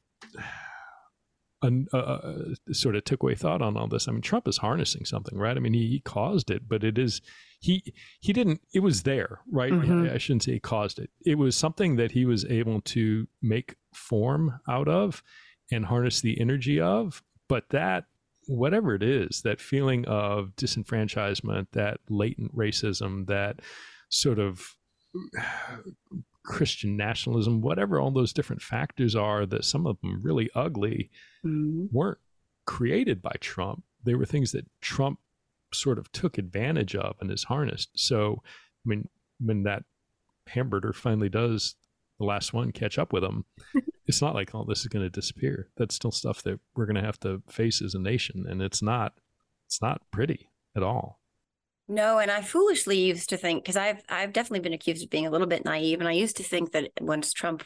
a, 1.64 1.98
a, 1.98 2.74
sort 2.74 2.96
of 2.96 3.04
took 3.04 3.22
away 3.22 3.34
thought 3.34 3.62
on 3.62 3.76
all 3.76 3.88
this. 3.88 4.08
I 4.08 4.12
mean, 4.12 4.20
Trump 4.20 4.48
is 4.48 4.58
harnessing 4.58 5.04
something, 5.04 5.38
right? 5.38 5.56
I 5.56 5.60
mean, 5.60 5.74
he, 5.74 5.88
he 5.88 6.00
caused 6.00 6.50
it, 6.50 6.68
but 6.68 6.84
it 6.84 6.98
is 6.98 7.20
he 7.60 7.94
he 8.20 8.32
didn't. 8.32 8.60
It 8.74 8.80
was 8.80 9.02
there, 9.02 9.40
right? 9.50 9.72
Mm-hmm. 9.72 10.06
I, 10.06 10.14
I 10.14 10.18
shouldn't 10.18 10.42
say 10.42 10.52
he 10.52 10.60
caused 10.60 10.98
it. 10.98 11.10
It 11.24 11.36
was 11.36 11.56
something 11.56 11.96
that 11.96 12.12
he 12.12 12.24
was 12.24 12.44
able 12.44 12.80
to 12.82 13.26
make 13.42 13.76
form 13.92 14.60
out 14.68 14.88
of 14.88 15.22
and 15.70 15.86
harness 15.86 16.20
the 16.20 16.40
energy 16.40 16.80
of. 16.80 17.22
But 17.48 17.70
that 17.70 18.04
whatever 18.46 18.94
it 18.94 19.02
is, 19.02 19.42
that 19.42 19.60
feeling 19.60 20.04
of 20.06 20.52
disenfranchisement, 20.56 21.68
that 21.72 22.00
latent 22.08 22.54
racism, 22.56 23.26
that 23.26 23.60
sort 24.08 24.38
of 24.38 24.76
Christian 26.44 26.96
nationalism, 26.96 27.60
whatever 27.60 28.00
all 28.00 28.10
those 28.10 28.32
different 28.32 28.62
factors 28.62 29.16
are, 29.16 29.46
that 29.46 29.64
some 29.64 29.86
of 29.86 30.00
them 30.00 30.20
really 30.22 30.50
ugly, 30.54 31.10
mm-hmm. 31.44 31.86
weren't 31.90 32.18
created 32.66 33.22
by 33.22 33.34
Trump. 33.40 33.82
They 34.04 34.14
were 34.14 34.26
things 34.26 34.52
that 34.52 34.66
Trump 34.80 35.18
sort 35.72 35.98
of 35.98 36.12
took 36.12 36.38
advantage 36.38 36.94
of 36.94 37.16
and 37.20 37.30
is 37.30 37.44
harnessed. 37.44 37.90
So, 37.96 38.42
I 38.44 38.88
mean, 38.88 39.08
when 39.40 39.62
that 39.64 39.84
hamburger 40.46 40.92
finally 40.92 41.28
does 41.28 41.74
the 42.18 42.26
last 42.26 42.52
one 42.52 42.72
catch 42.72 42.98
up 42.98 43.12
with 43.12 43.24
him, 43.24 43.44
it's 44.06 44.22
not 44.22 44.34
like 44.34 44.54
all 44.54 44.62
oh, 44.62 44.66
this 44.68 44.80
is 44.80 44.88
going 44.88 45.04
to 45.04 45.10
disappear. 45.10 45.70
That's 45.76 45.94
still 45.94 46.12
stuff 46.12 46.42
that 46.42 46.60
we're 46.76 46.86
going 46.86 46.96
to 46.96 47.02
have 47.02 47.18
to 47.20 47.42
face 47.48 47.80
as 47.82 47.94
a 47.94 47.98
nation, 47.98 48.44
and 48.48 48.62
it's 48.62 48.82
not 48.82 49.14
it's 49.66 49.80
not 49.80 50.02
pretty 50.10 50.50
at 50.76 50.82
all. 50.82 51.20
No, 51.86 52.18
and 52.18 52.30
I 52.30 52.40
foolishly 52.40 52.98
used 52.98 53.28
to 53.28 53.36
think 53.36 53.62
because 53.62 53.76
I've 53.76 54.02
I've 54.08 54.32
definitely 54.32 54.60
been 54.60 54.72
accused 54.72 55.04
of 55.04 55.10
being 55.10 55.26
a 55.26 55.30
little 55.30 55.46
bit 55.46 55.64
naive, 55.64 56.00
and 56.00 56.08
I 56.08 56.12
used 56.12 56.38
to 56.38 56.42
think 56.42 56.72
that 56.72 56.90
once 57.00 57.32
Trump, 57.32 57.62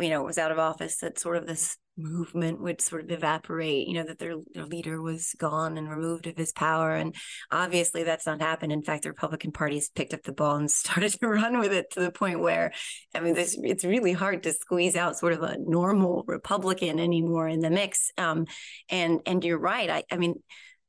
you 0.00 0.08
know, 0.08 0.22
was 0.24 0.38
out 0.38 0.50
of 0.50 0.58
office, 0.58 0.98
that 0.98 1.18
sort 1.18 1.36
of 1.36 1.46
this 1.46 1.76
movement 1.96 2.60
would 2.60 2.80
sort 2.80 3.04
of 3.04 3.10
evaporate. 3.12 3.86
You 3.86 3.94
know, 3.94 4.04
that 4.04 4.18
their 4.18 4.34
their 4.52 4.64
leader 4.66 5.00
was 5.00 5.32
gone 5.38 5.78
and 5.78 5.88
removed 5.88 6.26
of 6.26 6.36
his 6.36 6.50
power, 6.52 6.92
and 6.96 7.14
obviously 7.52 8.02
that's 8.02 8.26
not 8.26 8.40
happened. 8.40 8.72
In 8.72 8.82
fact, 8.82 9.04
the 9.04 9.10
Republican 9.10 9.52
Party's 9.52 9.90
picked 9.90 10.12
up 10.12 10.24
the 10.24 10.32
ball 10.32 10.56
and 10.56 10.68
started 10.70 11.12
to 11.20 11.28
run 11.28 11.60
with 11.60 11.72
it 11.72 11.92
to 11.92 12.00
the 12.00 12.10
point 12.10 12.40
where, 12.40 12.72
I 13.14 13.20
mean, 13.20 13.34
this 13.34 13.56
it's 13.62 13.84
really 13.84 14.12
hard 14.12 14.42
to 14.42 14.52
squeeze 14.52 14.96
out 14.96 15.16
sort 15.18 15.34
of 15.34 15.42
a 15.44 15.56
normal 15.56 16.24
Republican 16.26 16.98
anymore 16.98 17.46
in 17.46 17.60
the 17.60 17.70
mix. 17.70 18.10
Um, 18.18 18.46
and 18.88 19.20
and 19.24 19.44
you're 19.44 19.56
right. 19.58 19.88
I 19.88 20.02
I 20.10 20.16
mean 20.16 20.34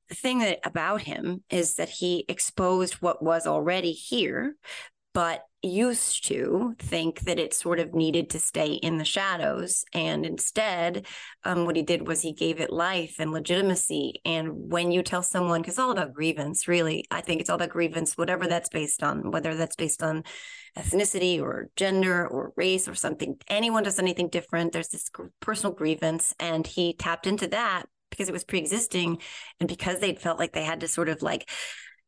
thing 0.09 0.39
that 0.39 0.59
about 0.63 1.01
him 1.01 1.43
is 1.49 1.75
that 1.75 1.89
he 1.89 2.25
exposed 2.27 2.95
what 2.95 3.23
was 3.23 3.47
already 3.47 3.91
here, 3.91 4.55
but 5.13 5.43
used 5.65 6.25
to 6.25 6.75
think 6.77 7.21
that 7.21 7.39
it 7.39 7.53
sort 7.53 7.79
of 7.79 7.93
needed 7.93 8.29
to 8.29 8.39
stay 8.39 8.73
in 8.73 8.97
the 8.97 9.05
shadows. 9.05 9.85
And 9.93 10.25
instead, 10.25 11.07
um, 11.45 11.65
what 11.65 11.77
he 11.77 11.83
did 11.83 12.05
was 12.05 12.21
he 12.21 12.33
gave 12.33 12.59
it 12.59 12.69
life 12.69 13.15
and 13.19 13.31
legitimacy. 13.31 14.21
And 14.25 14.51
when 14.71 14.91
you 14.91 15.01
tell 15.03 15.23
someone, 15.23 15.61
because 15.61 15.75
it's 15.75 15.79
all 15.79 15.91
about 15.91 16.13
grievance, 16.13 16.67
really, 16.67 17.05
I 17.09 17.21
think 17.21 17.39
it's 17.39 17.49
all 17.49 17.55
about 17.55 17.69
grievance, 17.69 18.17
whatever 18.17 18.45
that's 18.45 18.69
based 18.69 19.03
on, 19.03 19.31
whether 19.31 19.55
that's 19.55 19.77
based 19.77 20.03
on 20.03 20.23
ethnicity 20.77 21.41
or 21.41 21.69
gender 21.77 22.27
or 22.27 22.51
race 22.57 22.87
or 22.89 22.95
something, 22.95 23.37
anyone 23.47 23.83
does 23.83 23.99
anything 23.99 24.27
different, 24.27 24.73
there's 24.73 24.89
this 24.89 25.09
personal 25.39 25.73
grievance. 25.73 26.35
And 26.39 26.67
he 26.67 26.93
tapped 26.93 27.25
into 27.25 27.47
that 27.47 27.85
because 28.13 28.29
it 28.29 28.33
was 28.33 28.43
pre-existing 28.43 29.17
and 29.59 29.67
because 29.67 29.99
they'd 29.99 30.19
felt 30.19 30.39
like 30.39 30.53
they 30.53 30.63
had 30.63 30.81
to 30.81 30.87
sort 30.87 31.09
of 31.09 31.21
like 31.21 31.49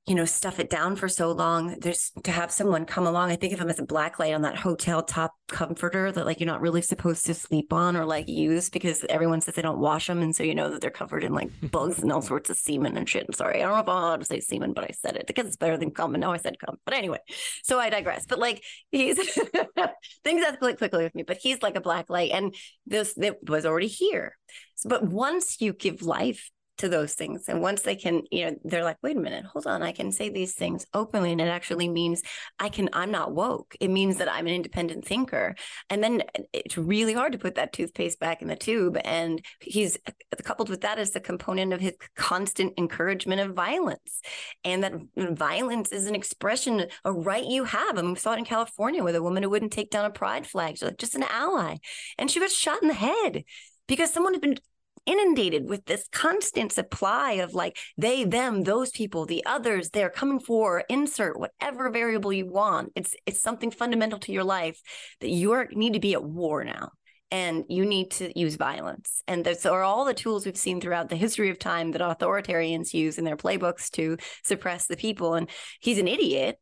you 0.07 0.13
know, 0.13 0.25
stuff 0.25 0.59
it 0.59 0.69
down 0.69 0.95
for 0.95 1.09
so 1.09 1.31
long. 1.31 1.77
There's 1.79 2.11
to 2.23 2.31
have 2.31 2.51
someone 2.51 2.85
come 2.85 3.07
along. 3.07 3.31
I 3.31 3.35
think 3.35 3.53
of 3.53 3.59
them 3.59 3.69
as 3.69 3.79
a 3.79 3.85
black 3.85 4.19
light 4.19 4.35
on 4.35 4.43
that 4.43 4.55
hotel 4.55 5.01
top 5.01 5.33
comforter 5.47 6.11
that 6.11 6.27
like 6.27 6.39
you're 6.39 6.45
not 6.45 6.61
really 6.61 6.83
supposed 6.83 7.25
to 7.25 7.33
sleep 7.33 7.73
on 7.73 7.95
or 7.95 8.05
like 8.05 8.27
use 8.27 8.69
because 8.69 9.03
everyone 9.09 9.41
says 9.41 9.55
they 9.55 9.63
don't 9.63 9.79
wash 9.79 10.05
them. 10.05 10.21
And 10.21 10.35
so 10.35 10.43
you 10.43 10.53
know 10.53 10.69
that 10.69 10.81
they're 10.81 10.91
covered 10.91 11.23
in 11.23 11.33
like 11.33 11.49
bugs 11.71 11.99
and 11.99 12.11
all 12.11 12.21
sorts 12.21 12.51
of 12.51 12.57
semen 12.57 12.97
and 12.97 13.09
shit. 13.09 13.25
I'm 13.27 13.33
sorry. 13.33 13.63
I 13.63 13.65
don't 13.65 13.73
know 13.73 13.79
if 13.79 13.89
I'm 13.89 14.03
allowed 14.03 14.19
to 14.19 14.25
say 14.25 14.41
semen, 14.41 14.73
but 14.73 14.83
I 14.83 14.91
said 14.93 15.15
it 15.15 15.25
because 15.25 15.47
it's 15.47 15.57
better 15.57 15.77
than 15.77 15.89
cum. 15.89 16.13
And 16.13 16.21
now 16.21 16.33
I 16.33 16.37
said 16.37 16.59
cum. 16.59 16.77
But 16.85 16.93
anyway, 16.93 17.19
so 17.63 17.79
I 17.79 17.89
digress. 17.89 18.27
But 18.27 18.37
like 18.37 18.63
he's 18.91 19.17
things 20.23 20.45
escalate 20.45 20.77
quickly 20.77 21.03
with 21.03 21.15
me, 21.15 21.23
but 21.23 21.37
he's 21.37 21.63
like 21.63 21.75
a 21.75 21.81
black 21.81 22.11
light. 22.11 22.29
And 22.31 22.53
this 22.85 23.17
it 23.17 23.39
was 23.49 23.65
already 23.65 23.87
here. 23.87 24.37
So, 24.75 24.89
but 24.89 25.03
once 25.03 25.61
you 25.61 25.73
give 25.73 26.03
life 26.03 26.51
to 26.77 26.89
those 26.89 27.13
things. 27.13 27.47
And 27.47 27.61
once 27.61 27.83
they 27.83 27.95
can, 27.95 28.23
you 28.31 28.45
know, 28.45 28.55
they're 28.63 28.83
like, 28.83 28.97
wait 29.01 29.15
a 29.15 29.19
minute, 29.19 29.45
hold 29.45 29.65
on, 29.67 29.81
I 29.81 29.91
can 29.91 30.11
say 30.11 30.29
these 30.29 30.53
things 30.53 30.85
openly. 30.93 31.31
And 31.31 31.39
it 31.39 31.47
actually 31.47 31.87
means 31.87 32.21
I 32.59 32.69
can, 32.69 32.89
I'm 32.93 33.11
not 33.11 33.33
woke. 33.33 33.75
It 33.79 33.89
means 33.89 34.17
that 34.17 34.31
I'm 34.31 34.47
an 34.47 34.53
independent 34.53 35.05
thinker. 35.05 35.55
And 35.89 36.03
then 36.03 36.23
eh, 36.35 36.43
it's 36.53 36.77
really 36.77 37.13
hard 37.13 37.31
to 37.31 37.37
put 37.37 37.55
that 37.55 37.73
toothpaste 37.73 38.19
back 38.19 38.41
in 38.41 38.47
the 38.47 38.55
tube. 38.55 38.97
And 39.05 39.43
he's 39.61 39.97
eh, 40.05 40.11
eh, 40.31 40.41
coupled 40.43 40.69
with 40.69 40.81
that 40.81 40.99
is 40.99 41.11
the 41.11 41.19
component 41.19 41.71
of 41.71 41.79
his 41.79 41.93
constant 42.15 42.73
encouragement 42.77 43.41
of 43.41 43.55
violence. 43.55 44.21
And 44.63 44.83
that 44.83 44.93
violence 45.15 45.91
is 45.91 46.07
an 46.07 46.15
expression, 46.15 46.87
a 47.05 47.13
right 47.13 47.45
you 47.45 47.63
have. 47.63 47.97
I 47.97 48.01
mean, 48.01 48.11
we 48.11 48.17
saw 48.17 48.33
it 48.33 48.39
in 48.39 48.45
California 48.45 49.03
with 49.03 49.15
a 49.15 49.23
woman 49.23 49.43
who 49.43 49.49
wouldn't 49.49 49.71
take 49.71 49.89
down 49.89 50.05
a 50.05 50.09
pride 50.09 50.45
flag, 50.45 50.77
like 50.81 50.97
just 50.97 51.15
an 51.15 51.23
ally. 51.23 51.77
And 52.17 52.29
she 52.29 52.39
was 52.39 52.53
shot 52.53 52.81
in 52.81 52.87
the 52.87 52.93
head 52.93 53.43
because 53.87 54.11
someone 54.11 54.33
had 54.33 54.41
been 54.41 54.57
inundated 55.05 55.69
with 55.69 55.85
this 55.85 56.07
constant 56.11 56.71
supply 56.71 57.33
of 57.33 57.53
like 57.53 57.77
they, 57.97 58.23
them, 58.23 58.63
those 58.63 58.91
people, 58.91 59.25
the 59.25 59.45
others, 59.45 59.89
they're 59.89 60.09
coming 60.09 60.39
for, 60.39 60.83
insert 60.89 61.39
whatever 61.39 61.89
variable 61.89 62.33
you 62.33 62.47
want. 62.47 62.91
It's 62.95 63.15
it's 63.25 63.41
something 63.41 63.71
fundamental 63.71 64.19
to 64.19 64.31
your 64.31 64.43
life 64.43 64.79
that 65.21 65.29
you 65.29 65.65
need 65.71 65.93
to 65.93 65.99
be 65.99 66.13
at 66.13 66.23
war 66.23 66.63
now 66.63 66.89
and 67.31 67.65
you 67.69 67.85
need 67.85 68.11
to 68.11 68.37
use 68.39 68.55
violence. 68.55 69.23
And 69.27 69.43
those 69.43 69.65
are 69.65 69.83
all 69.83 70.05
the 70.05 70.13
tools 70.13 70.45
we've 70.45 70.57
seen 70.57 70.79
throughout 70.79 71.09
the 71.09 71.15
history 71.15 71.49
of 71.49 71.59
time 71.59 71.91
that 71.91 72.01
authoritarians 72.01 72.93
use 72.93 73.17
in 73.17 73.25
their 73.25 73.37
playbooks 73.37 73.89
to 73.91 74.17
suppress 74.43 74.87
the 74.87 74.97
people. 74.97 75.33
And 75.33 75.49
he's 75.79 75.97
an 75.97 76.07
idiot, 76.07 76.59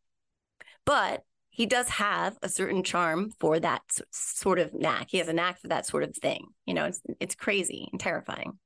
but 0.86 1.24
he 1.54 1.68
does 1.68 1.88
have 1.88 2.40
a 2.42 2.50
certain 2.50 2.82
charm 2.84 3.30
for 3.40 3.60
that 3.60 3.84
sort 4.10 4.58
of 4.58 4.74
knack. 4.74 5.12
He 5.12 5.20
has 5.20 5.28
a 5.28 5.34
knack 5.34 5.60
for 5.60 5.68
that 5.68 5.86
sort 5.86 6.02
of 6.02 6.16
thing. 6.16 6.48
You 6.66 6.74
know, 6.74 6.86
it's 6.86 7.00
it's 7.20 7.36
crazy 7.36 7.88
and 7.92 8.02
terrifying. 8.02 8.58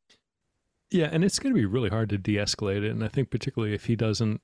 Yeah, 0.90 1.10
and 1.12 1.26
it's 1.26 1.38
going 1.38 1.54
to 1.54 1.60
be 1.60 1.66
really 1.66 1.90
hard 1.90 2.10
to 2.12 2.18
de-escalate 2.18 2.84
it, 2.86 2.92
and 2.92 3.04
I 3.04 3.10
think 3.10 3.30
particularly 3.30 3.76
if 3.76 3.86
he 3.86 3.98
doesn't. 3.98 4.40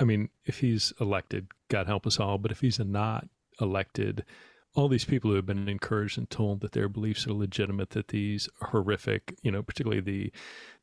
I 0.00 0.04
mean, 0.04 0.30
if 0.44 0.58
he's 0.58 0.92
elected, 1.00 1.46
God 1.68 1.86
help 1.86 2.08
us 2.08 2.18
all. 2.18 2.38
But 2.38 2.50
if 2.50 2.60
he's 2.60 2.80
not 2.80 3.28
elected, 3.60 4.24
all 4.76 4.88
these 4.88 5.06
people 5.06 5.30
who 5.30 5.36
have 5.36 5.46
been 5.46 5.68
encouraged 5.68 6.18
and 6.18 6.28
told 6.28 6.60
that 6.60 6.72
their 6.72 6.88
beliefs 6.88 7.26
are 7.26 7.32
legitimate, 7.32 7.90
that 7.90 8.08
these 8.08 8.48
horrific, 8.60 9.36
you 9.42 9.50
know, 9.50 9.62
particularly 9.62 10.02
the 10.02 10.32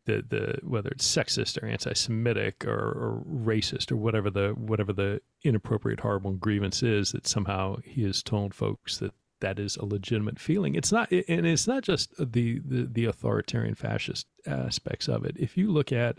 the 0.05 0.23
the 0.27 0.59
whether 0.63 0.89
it's 0.89 1.07
sexist 1.07 1.61
or 1.61 1.65
anti-Semitic 1.67 2.65
or, 2.65 2.71
or, 2.73 3.23
racist 3.25 3.91
or 3.91 3.95
whatever 3.95 4.29
the 4.29 4.49
whatever 4.57 4.91
the 4.91 5.21
inappropriate, 5.43 5.99
horrible 5.99 6.33
grievance 6.33 6.81
is, 6.83 7.11
that 7.11 7.27
somehow 7.27 7.77
he 7.85 8.03
has 8.03 8.23
told 8.23 8.53
folks 8.53 8.97
that 8.97 9.13
that 9.39 9.59
is 9.59 9.75
a 9.77 9.85
legitimate 9.85 10.39
feeling. 10.39 10.73
It's 10.73 10.91
not, 10.91 11.11
and 11.11 11.45
it's 11.45 11.67
not 11.67 11.83
just 11.83 12.13
the 12.17 12.59
the, 12.65 12.89
the 12.91 13.05
authoritarian 13.05 13.75
fascist 13.75 14.25
aspects 14.47 15.07
of 15.07 15.23
it. 15.23 15.35
If 15.37 15.55
you 15.55 15.71
look 15.71 15.91
at, 15.91 16.17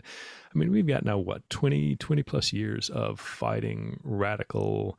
I 0.53 0.57
mean, 0.57 0.71
we've 0.71 0.87
got 0.87 1.03
now 1.03 1.17
what 1.17 1.47
20, 1.49 1.97
20 1.97 2.23
plus 2.23 2.53
years 2.53 2.89
of 2.89 3.19
fighting 3.19 3.99
radical. 4.03 4.97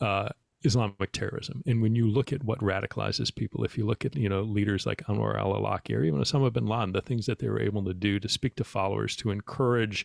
Uh, 0.00 0.28
Islamic 0.62 1.12
terrorism. 1.12 1.62
And 1.66 1.80
when 1.80 1.94
you 1.94 2.08
look 2.08 2.32
at 2.32 2.42
what 2.42 2.58
radicalizes 2.60 3.34
people, 3.34 3.64
if 3.64 3.78
you 3.78 3.86
look 3.86 4.04
at 4.04 4.16
you 4.16 4.28
know 4.28 4.42
leaders 4.42 4.86
like 4.86 5.04
Anwar 5.06 5.38
al-Awlaki 5.38 5.96
or 5.96 6.04
even 6.04 6.20
Osama 6.20 6.52
bin 6.52 6.66
Laden, 6.66 6.92
the 6.92 7.00
things 7.00 7.26
that 7.26 7.38
they 7.38 7.48
were 7.48 7.60
able 7.60 7.84
to 7.84 7.94
do 7.94 8.18
to 8.18 8.28
speak 8.28 8.56
to 8.56 8.64
followers, 8.64 9.14
to 9.16 9.30
encourage 9.30 10.04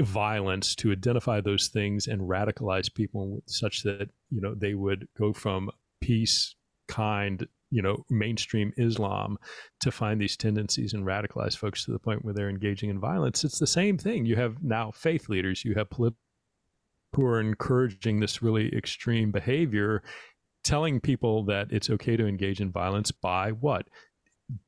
violence, 0.00 0.74
to 0.76 0.92
identify 0.92 1.40
those 1.40 1.68
things 1.68 2.06
and 2.06 2.22
radicalize 2.22 2.92
people 2.92 3.42
such 3.46 3.82
that 3.82 4.10
you 4.30 4.40
know 4.40 4.54
they 4.54 4.74
would 4.74 5.06
go 5.18 5.32
from 5.32 5.70
peace, 6.00 6.54
kind, 6.88 7.46
you 7.70 7.82
know, 7.82 8.04
mainstream 8.08 8.72
Islam 8.78 9.36
to 9.80 9.90
find 9.90 10.20
these 10.20 10.36
tendencies 10.36 10.94
and 10.94 11.06
radicalize 11.06 11.56
folks 11.56 11.84
to 11.84 11.92
the 11.92 11.98
point 11.98 12.24
where 12.24 12.32
they're 12.32 12.48
engaging 12.48 12.88
in 12.88 12.98
violence. 12.98 13.44
It's 13.44 13.58
the 13.58 13.66
same 13.66 13.98
thing. 13.98 14.24
You 14.24 14.36
have 14.36 14.62
now 14.62 14.90
faith 14.90 15.28
leaders, 15.28 15.64
you 15.66 15.74
have 15.74 15.90
political 15.90 16.16
who 17.14 17.24
are 17.24 17.40
encouraging 17.40 18.20
this 18.20 18.42
really 18.42 18.74
extreme 18.74 19.30
behavior, 19.30 20.02
telling 20.64 21.00
people 21.00 21.44
that 21.44 21.68
it's 21.70 21.90
okay 21.90 22.16
to 22.16 22.26
engage 22.26 22.60
in 22.60 22.70
violence 22.70 23.10
by 23.10 23.50
what? 23.50 23.86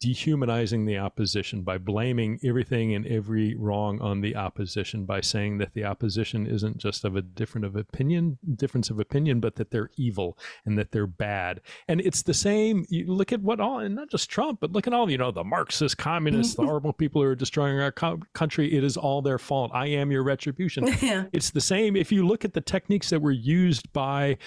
Dehumanizing 0.00 0.84
the 0.84 0.98
opposition 0.98 1.62
by 1.62 1.78
blaming 1.78 2.38
everything 2.44 2.94
and 2.94 3.06
every 3.06 3.54
wrong 3.56 4.00
on 4.00 4.20
the 4.20 4.36
opposition 4.36 5.04
by 5.04 5.20
saying 5.20 5.58
that 5.58 5.74
the 5.74 5.84
opposition 5.84 6.46
isn't 6.46 6.76
just 6.76 7.04
of 7.04 7.16
a 7.16 7.22
different 7.22 7.64
of 7.64 7.76
opinion 7.76 8.38
difference 8.54 8.90
of 8.90 9.00
opinion 9.00 9.40
but 9.40 9.56
that 9.56 9.70
they're 9.70 9.90
evil 9.96 10.38
and 10.64 10.78
that 10.78 10.92
they're 10.92 11.06
bad. 11.06 11.60
And 11.88 12.00
it's 12.00 12.22
the 12.22 12.34
same 12.34 12.84
you 12.88 13.06
look 13.06 13.32
at 13.32 13.42
what 13.42 13.60
all 13.60 13.78
and 13.78 13.94
not 13.94 14.10
just 14.10 14.30
trump 14.30 14.60
but 14.60 14.72
look 14.72 14.86
at 14.86 14.92
all 14.92 15.10
you 15.10 15.18
know 15.18 15.30
the 15.30 15.44
marxist 15.44 15.98
communists 15.98 16.54
the 16.54 16.62
mm-hmm. 16.62 16.68
horrible 16.68 16.92
people 16.92 17.22
who 17.22 17.28
are 17.28 17.34
destroying 17.34 17.80
our 17.80 17.92
co- 17.92 18.20
country. 18.34 18.72
It 18.74 18.84
is 18.84 18.96
all 18.96 19.22
their 19.22 19.38
fault. 19.38 19.70
I 19.74 19.86
am 19.86 20.10
your 20.10 20.22
retribution. 20.22 20.88
Yeah. 21.02 21.24
it's 21.32 21.50
the 21.50 21.60
same 21.60 21.96
if 21.96 22.12
you 22.12 22.26
look 22.26 22.44
at 22.44 22.52
the 22.52 22.60
techniques 22.60 23.10
that 23.10 23.20
were 23.20 23.32
used 23.32 23.92
by 23.92 24.38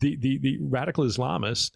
the 0.00 0.16
the, 0.16 0.38
the 0.38 0.58
radical 0.60 1.04
islamists 1.04 1.70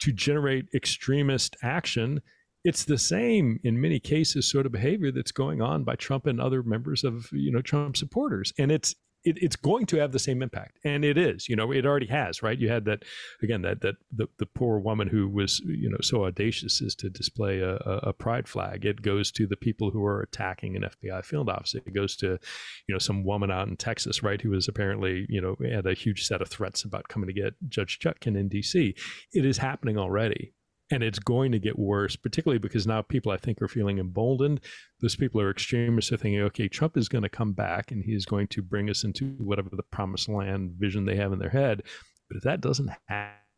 to 0.00 0.12
generate 0.12 0.66
extremist 0.74 1.56
action. 1.62 2.20
It's 2.64 2.84
the 2.84 2.98
same 2.98 3.60
in 3.64 3.80
many 3.80 4.00
cases 4.00 4.50
sort 4.50 4.66
of 4.66 4.72
behavior 4.72 5.12
that's 5.12 5.32
going 5.32 5.62
on 5.62 5.84
by 5.84 5.96
Trump 5.96 6.26
and 6.26 6.40
other 6.40 6.62
members 6.62 7.04
of 7.04 7.28
you 7.32 7.52
know 7.52 7.62
Trump 7.62 7.96
supporters, 7.96 8.52
and 8.58 8.72
it's 8.72 8.94
it, 9.26 9.36
it's 9.42 9.56
going 9.56 9.86
to 9.86 9.96
have 9.96 10.12
the 10.12 10.18
same 10.18 10.40
impact, 10.40 10.78
and 10.84 11.04
it 11.04 11.18
is. 11.18 11.48
You 11.48 11.56
know, 11.56 11.72
it 11.72 11.84
already 11.84 12.06
has, 12.06 12.42
right? 12.42 12.58
You 12.58 12.68
had 12.68 12.84
that 12.84 13.02
again 13.42 13.62
that 13.62 13.80
that 13.80 13.96
the, 14.14 14.28
the 14.38 14.46
poor 14.46 14.78
woman 14.78 15.08
who 15.08 15.28
was 15.28 15.60
you 15.66 15.90
know 15.90 15.98
so 16.00 16.24
audacious 16.24 16.80
as 16.80 16.94
to 16.96 17.10
display 17.10 17.60
a, 17.60 17.74
a, 17.74 18.12
pride 18.12 18.48
flag. 18.48 18.86
It 18.86 19.02
goes 19.02 19.32
to 19.32 19.46
the 19.46 19.56
people 19.56 19.90
who 19.90 20.04
are 20.04 20.22
attacking 20.22 20.76
an 20.76 20.84
FBI 20.84 21.24
field 21.24 21.48
office. 21.48 21.74
It 21.74 21.92
goes 21.92 22.16
to 22.16 22.38
you 22.86 22.94
know 22.94 22.98
some 22.98 23.24
woman 23.24 23.50
out 23.50 23.68
in 23.68 23.76
Texas, 23.76 24.22
right, 24.22 24.40
who 24.40 24.50
was 24.50 24.68
apparently 24.68 25.26
you 25.28 25.40
know 25.40 25.56
had 25.68 25.86
a 25.86 25.94
huge 25.94 26.24
set 26.24 26.40
of 26.40 26.48
threats 26.48 26.84
about 26.84 27.08
coming 27.08 27.26
to 27.26 27.34
get 27.34 27.54
Judge 27.68 27.98
Chutkan 27.98 28.38
in 28.38 28.48
D.C. 28.48 28.94
It 29.32 29.44
is 29.44 29.58
happening 29.58 29.98
already 29.98 30.52
and 30.90 31.02
it's 31.02 31.18
going 31.18 31.52
to 31.52 31.58
get 31.58 31.78
worse, 31.78 32.14
particularly 32.14 32.58
because 32.58 32.86
now 32.86 33.02
people 33.02 33.32
I 33.32 33.36
think 33.36 33.60
are 33.60 33.68
feeling 33.68 33.98
emboldened. 33.98 34.60
Those 35.00 35.16
people 35.16 35.40
are 35.40 35.50
extremists 35.50 36.12
are 36.12 36.16
thinking, 36.16 36.42
okay, 36.42 36.68
Trump 36.68 36.96
is 36.96 37.08
going 37.08 37.22
to 37.22 37.28
come 37.28 37.52
back 37.52 37.90
and 37.90 38.04
he's 38.04 38.24
going 38.24 38.46
to 38.48 38.62
bring 38.62 38.88
us 38.88 39.02
into 39.02 39.34
whatever 39.38 39.70
the 39.72 39.82
promised 39.82 40.28
land 40.28 40.74
vision 40.78 41.04
they 41.04 41.16
have 41.16 41.32
in 41.32 41.38
their 41.38 41.50
head. 41.50 41.82
But 42.28 42.36
if 42.36 42.42
that 42.44 42.60
doesn't 42.60 42.90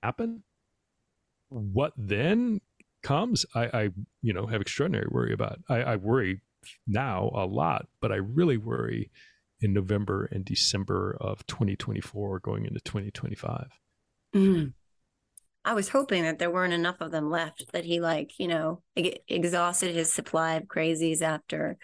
happen, 0.02 0.42
what 1.50 1.92
then 1.96 2.60
comes? 3.02 3.44
I, 3.54 3.64
I 3.66 3.88
you 4.22 4.32
know, 4.32 4.46
have 4.46 4.60
extraordinary 4.60 5.08
worry 5.10 5.32
about. 5.32 5.58
I, 5.68 5.82
I 5.82 5.96
worry 5.96 6.40
now 6.86 7.30
a 7.34 7.46
lot, 7.46 7.88
but 8.00 8.10
I 8.10 8.16
really 8.16 8.56
worry 8.56 9.10
in 9.60 9.72
November 9.72 10.28
and 10.30 10.44
December 10.44 11.16
of 11.20 11.46
2024 11.46 12.40
going 12.40 12.64
into 12.64 12.80
2025. 12.80 13.68
Mm. 14.34 14.72
I 15.68 15.74
was 15.74 15.90
hoping 15.90 16.22
that 16.22 16.38
there 16.38 16.50
weren't 16.50 16.72
enough 16.72 17.02
of 17.02 17.10
them 17.10 17.28
left 17.28 17.72
that 17.72 17.84
he 17.84 18.00
like, 18.00 18.38
you 18.38 18.48
know, 18.48 18.82
exhausted 18.96 19.94
his 19.94 20.10
supply 20.10 20.54
of 20.54 20.62
crazies 20.62 21.20
after 21.20 21.76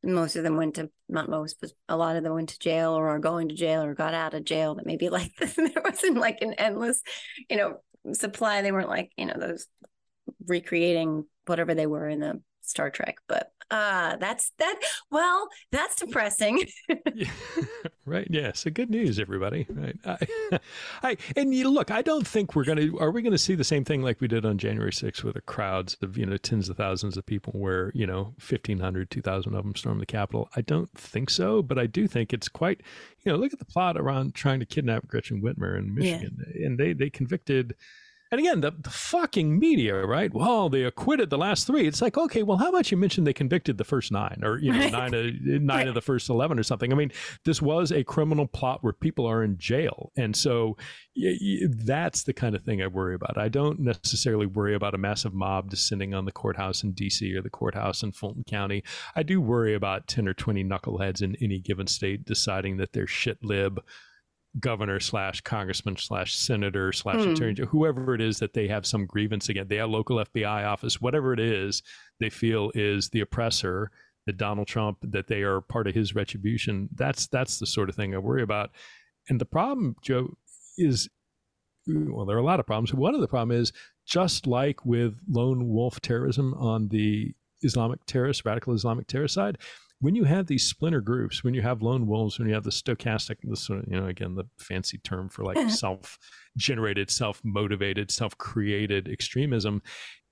most 0.00 0.36
of 0.36 0.44
them 0.44 0.56
went 0.56 0.76
to 0.76 0.90
not 1.08 1.28
most, 1.28 1.60
but 1.60 1.72
a 1.88 1.96
lot 1.96 2.14
of 2.14 2.22
them 2.22 2.34
went 2.34 2.50
to 2.50 2.58
jail 2.60 2.92
or 2.92 3.08
are 3.08 3.18
going 3.18 3.48
to 3.48 3.56
jail 3.56 3.82
or 3.82 3.94
got 3.94 4.14
out 4.14 4.34
of 4.34 4.44
jail. 4.44 4.76
That 4.76 4.86
maybe 4.86 5.08
like 5.08 5.32
there 5.38 5.82
wasn't 5.84 6.18
like 6.18 6.40
an 6.40 6.52
endless, 6.52 7.02
you 7.50 7.56
know, 7.56 7.78
supply. 8.12 8.62
They 8.62 8.70
weren't 8.70 8.88
like, 8.88 9.10
you 9.16 9.26
know, 9.26 9.34
those 9.36 9.66
recreating 10.46 11.24
whatever 11.46 11.74
they 11.74 11.88
were 11.88 12.08
in 12.08 12.20
the 12.20 12.40
Star 12.72 12.90
Trek. 12.90 13.18
But 13.28 13.52
uh 13.72 14.16
that's 14.16 14.52
that 14.58 14.78
well 15.10 15.48
that's 15.70 15.96
depressing 15.96 16.62
yeah, 17.14 17.30
right 18.04 18.28
yeah 18.30 18.52
so 18.52 18.70
good 18.70 18.90
news 18.90 19.18
everybody 19.18 19.66
right 19.70 19.96
I, 20.04 20.58
I 21.02 21.16
and 21.36 21.54
you 21.54 21.70
look 21.70 21.90
i 21.90 22.02
don't 22.02 22.26
think 22.26 22.54
we're 22.54 22.64
gonna 22.64 22.94
are 23.00 23.10
we 23.10 23.22
gonna 23.22 23.38
see 23.38 23.54
the 23.54 23.64
same 23.64 23.82
thing 23.82 24.02
like 24.02 24.20
we 24.20 24.28
did 24.28 24.44
on 24.44 24.58
january 24.58 24.90
6th 24.90 25.24
with 25.24 25.34
the 25.34 25.40
crowds 25.40 25.96
of 26.02 26.18
you 26.18 26.26
know 26.26 26.36
tens 26.36 26.68
of 26.68 26.76
thousands 26.76 27.16
of 27.16 27.24
people 27.24 27.54
where 27.54 27.90
you 27.94 28.06
know 28.06 28.34
1500 28.46 29.10
2000 29.10 29.54
of 29.54 29.64
them 29.64 29.74
stormed 29.74 30.02
the 30.02 30.06
capitol 30.06 30.50
i 30.54 30.60
don't 30.60 30.90
think 30.92 31.30
so 31.30 31.62
but 31.62 31.78
i 31.78 31.86
do 31.86 32.06
think 32.06 32.34
it's 32.34 32.48
quite 32.48 32.82
you 33.24 33.32
know 33.32 33.38
look 33.38 33.54
at 33.54 33.58
the 33.58 33.64
plot 33.64 33.96
around 33.96 34.34
trying 34.34 34.60
to 34.60 34.66
kidnap 34.66 35.06
gretchen 35.06 35.40
whitmer 35.40 35.78
in 35.78 35.94
michigan 35.94 36.36
yeah. 36.54 36.66
and 36.66 36.78
they 36.78 36.92
they 36.92 37.08
convicted 37.08 37.74
and 38.32 38.38
again, 38.38 38.62
the, 38.62 38.70
the 38.70 38.88
fucking 38.88 39.58
media, 39.58 40.06
right? 40.06 40.32
Well, 40.32 40.70
they 40.70 40.84
acquitted 40.84 41.28
the 41.28 41.36
last 41.36 41.66
three. 41.66 41.86
It's 41.86 42.00
like, 42.00 42.16
okay, 42.16 42.42
well, 42.42 42.56
how 42.56 42.70
about 42.70 42.90
you 42.90 42.96
mention 42.96 43.24
they 43.24 43.34
convicted 43.34 43.76
the 43.76 43.84
first 43.84 44.10
nine 44.10 44.40
or, 44.42 44.58
you 44.58 44.72
know, 44.72 44.78
right. 44.78 44.90
nine, 44.90 45.12
of, 45.12 45.34
nine 45.42 45.68
right. 45.68 45.88
of 45.88 45.92
the 45.92 46.00
first 46.00 46.30
11 46.30 46.58
or 46.58 46.62
something? 46.62 46.90
I 46.90 46.96
mean, 46.96 47.12
this 47.44 47.60
was 47.60 47.92
a 47.92 48.02
criminal 48.02 48.46
plot 48.46 48.82
where 48.82 48.94
people 48.94 49.26
are 49.26 49.44
in 49.44 49.58
jail. 49.58 50.12
And 50.16 50.34
so 50.34 50.78
y- 51.14 51.36
y- 51.38 51.66
that's 51.68 52.22
the 52.22 52.32
kind 52.32 52.54
of 52.54 52.62
thing 52.62 52.80
I 52.80 52.86
worry 52.86 53.14
about. 53.14 53.36
I 53.36 53.50
don't 53.50 53.80
necessarily 53.80 54.46
worry 54.46 54.74
about 54.74 54.94
a 54.94 54.98
massive 54.98 55.34
mob 55.34 55.68
descending 55.68 56.14
on 56.14 56.24
the 56.24 56.32
courthouse 56.32 56.82
in 56.82 56.92
D.C. 56.92 57.36
or 57.36 57.42
the 57.42 57.50
courthouse 57.50 58.02
in 58.02 58.12
Fulton 58.12 58.44
County. 58.44 58.82
I 59.14 59.24
do 59.24 59.42
worry 59.42 59.74
about 59.74 60.06
10 60.06 60.26
or 60.26 60.32
20 60.32 60.64
knuckleheads 60.64 61.20
in 61.20 61.36
any 61.42 61.58
given 61.58 61.86
state 61.86 62.24
deciding 62.24 62.78
that 62.78 62.94
they're 62.94 63.06
shit 63.06 63.44
lib 63.44 63.82
governor 64.60 65.00
slash 65.00 65.40
congressman 65.40 65.96
slash 65.96 66.34
senator 66.34 66.92
slash 66.92 67.16
mm. 67.16 67.32
attorney, 67.32 67.66
whoever 67.68 68.14
it 68.14 68.20
is 68.20 68.38
that 68.38 68.52
they 68.52 68.68
have 68.68 68.86
some 68.86 69.06
grievance 69.06 69.48
against, 69.48 69.70
they 69.70 69.76
have 69.76 69.90
local 69.90 70.16
FBI 70.16 70.66
office, 70.66 71.00
whatever 71.00 71.32
it 71.32 71.40
is 71.40 71.82
they 72.20 72.30
feel 72.30 72.70
is 72.74 73.08
the 73.08 73.20
oppressor, 73.20 73.90
that 74.26 74.36
Donald 74.36 74.68
Trump, 74.68 74.98
that 75.02 75.26
they 75.26 75.42
are 75.42 75.60
part 75.60 75.88
of 75.88 75.94
his 75.94 76.14
retribution. 76.14 76.88
That's 76.94 77.26
that's 77.26 77.58
the 77.58 77.66
sort 77.66 77.88
of 77.88 77.96
thing 77.96 78.14
I 78.14 78.18
worry 78.18 78.42
about. 78.42 78.70
And 79.28 79.40
the 79.40 79.46
problem, 79.46 79.96
Joe, 80.02 80.34
is 80.78 81.08
well, 81.86 82.26
there 82.26 82.36
are 82.36 82.40
a 82.40 82.44
lot 82.44 82.60
of 82.60 82.66
problems. 82.66 82.94
One 82.94 83.14
of 83.14 83.20
the 83.20 83.28
problem 83.28 83.58
is 83.58 83.72
just 84.06 84.46
like 84.46 84.84
with 84.84 85.18
lone 85.28 85.68
wolf 85.68 86.00
terrorism 86.00 86.54
on 86.54 86.88
the 86.88 87.34
Islamic 87.62 88.04
terrorist, 88.06 88.44
radical 88.44 88.74
Islamic 88.74 89.06
terrorist 89.06 89.34
side, 89.34 89.58
when 90.02 90.16
you 90.16 90.24
have 90.24 90.48
these 90.48 90.66
splinter 90.66 91.00
groups, 91.00 91.44
when 91.44 91.54
you 91.54 91.62
have 91.62 91.80
lone 91.80 92.08
wolves, 92.08 92.36
when 92.36 92.48
you 92.48 92.54
have 92.54 92.64
the 92.64 92.70
stochastic, 92.70 93.36
this 93.44 93.68
you 93.68 93.84
know 93.88 94.06
again 94.06 94.34
the 94.34 94.44
fancy 94.58 94.98
term 94.98 95.28
for 95.28 95.44
like 95.44 95.70
self-generated, 95.70 97.08
self-motivated, 97.08 98.10
self-created 98.10 99.08
extremism, 99.08 99.80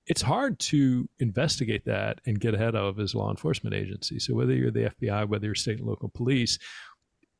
it's 0.07 0.23
hard 0.23 0.59
to 0.59 1.09
investigate 1.21 1.85
that 1.85 2.21
and 2.27 2.41
get 2.41 2.53
ahead 2.53 2.75
of 2.75 2.99
as 2.99 3.15
law 3.15 3.31
enforcement 3.31 3.73
agencies. 3.73 4.27
So 4.27 4.35
whether 4.35 4.53
you're 4.53 4.73
the 4.73 4.91
FBI, 5.01 5.29
whether 5.29 5.47
you're 5.47 5.55
state 5.55 5.79
and 5.79 5.87
local 5.87 6.09
police, 6.09 6.59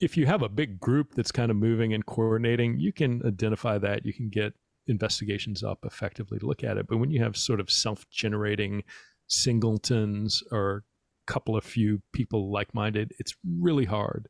if 0.01 0.17
you 0.17 0.27
have 0.27 0.43
a 0.43 0.49
big 0.49 0.79
group 0.79 1.15
that's 1.15 1.33
kind 1.33 1.51
of 1.51 1.57
moving 1.57 1.95
and 1.95 2.07
coordinating, 2.07 2.79
you 2.79 2.93
can 2.93 3.23
identify 3.27 3.77
that. 3.79 4.07
You 4.07 4.13
can 4.13 4.29
get 4.29 4.53
investigations 4.87 5.65
up 5.65 5.81
effectively 5.85 6.39
to 6.39 6.47
look 6.47 6.63
at 6.63 6.79
it. 6.79 6.87
But 6.87 6.99
when 6.99 7.11
you 7.11 7.25
have 7.25 7.37
sort 7.37 7.59
of 7.59 7.73
self-generating 7.73 8.85
singletons 9.27 10.45
or 10.53 10.85
couple 11.31 11.57
of 11.57 11.65
few 11.65 12.03
people 12.13 12.51
like 12.51 12.75
minded, 12.75 13.13
it's 13.21 13.37
really 13.61 13.85
hard 13.85 14.29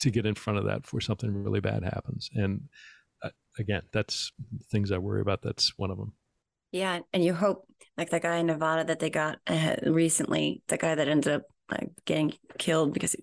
to 0.00 0.10
get 0.10 0.26
in 0.26 0.34
front 0.34 0.58
of 0.58 0.66
that 0.66 0.82
before 0.82 1.00
something 1.00 1.32
really 1.32 1.60
bad 1.60 1.82
happens. 1.82 2.28
And 2.34 2.68
uh, 3.22 3.30
again, 3.58 3.82
that's 3.92 4.30
things 4.70 4.92
I 4.92 4.98
worry 4.98 5.22
about. 5.22 5.40
That's 5.40 5.72
one 5.78 5.90
of 5.90 5.96
them. 5.96 6.12
Yeah, 6.70 7.00
and 7.14 7.24
you 7.24 7.32
hope 7.32 7.66
like 7.96 8.10
the 8.10 8.20
guy 8.20 8.36
in 8.36 8.46
Nevada 8.46 8.84
that 8.84 8.98
they 8.98 9.08
got 9.08 9.38
uh, 9.46 9.76
recently, 9.86 10.60
the 10.68 10.76
guy 10.76 10.94
that 10.94 11.08
ended 11.08 11.32
up 11.32 11.42
like 11.70 11.88
getting 12.04 12.34
killed 12.58 12.92
because 12.92 13.16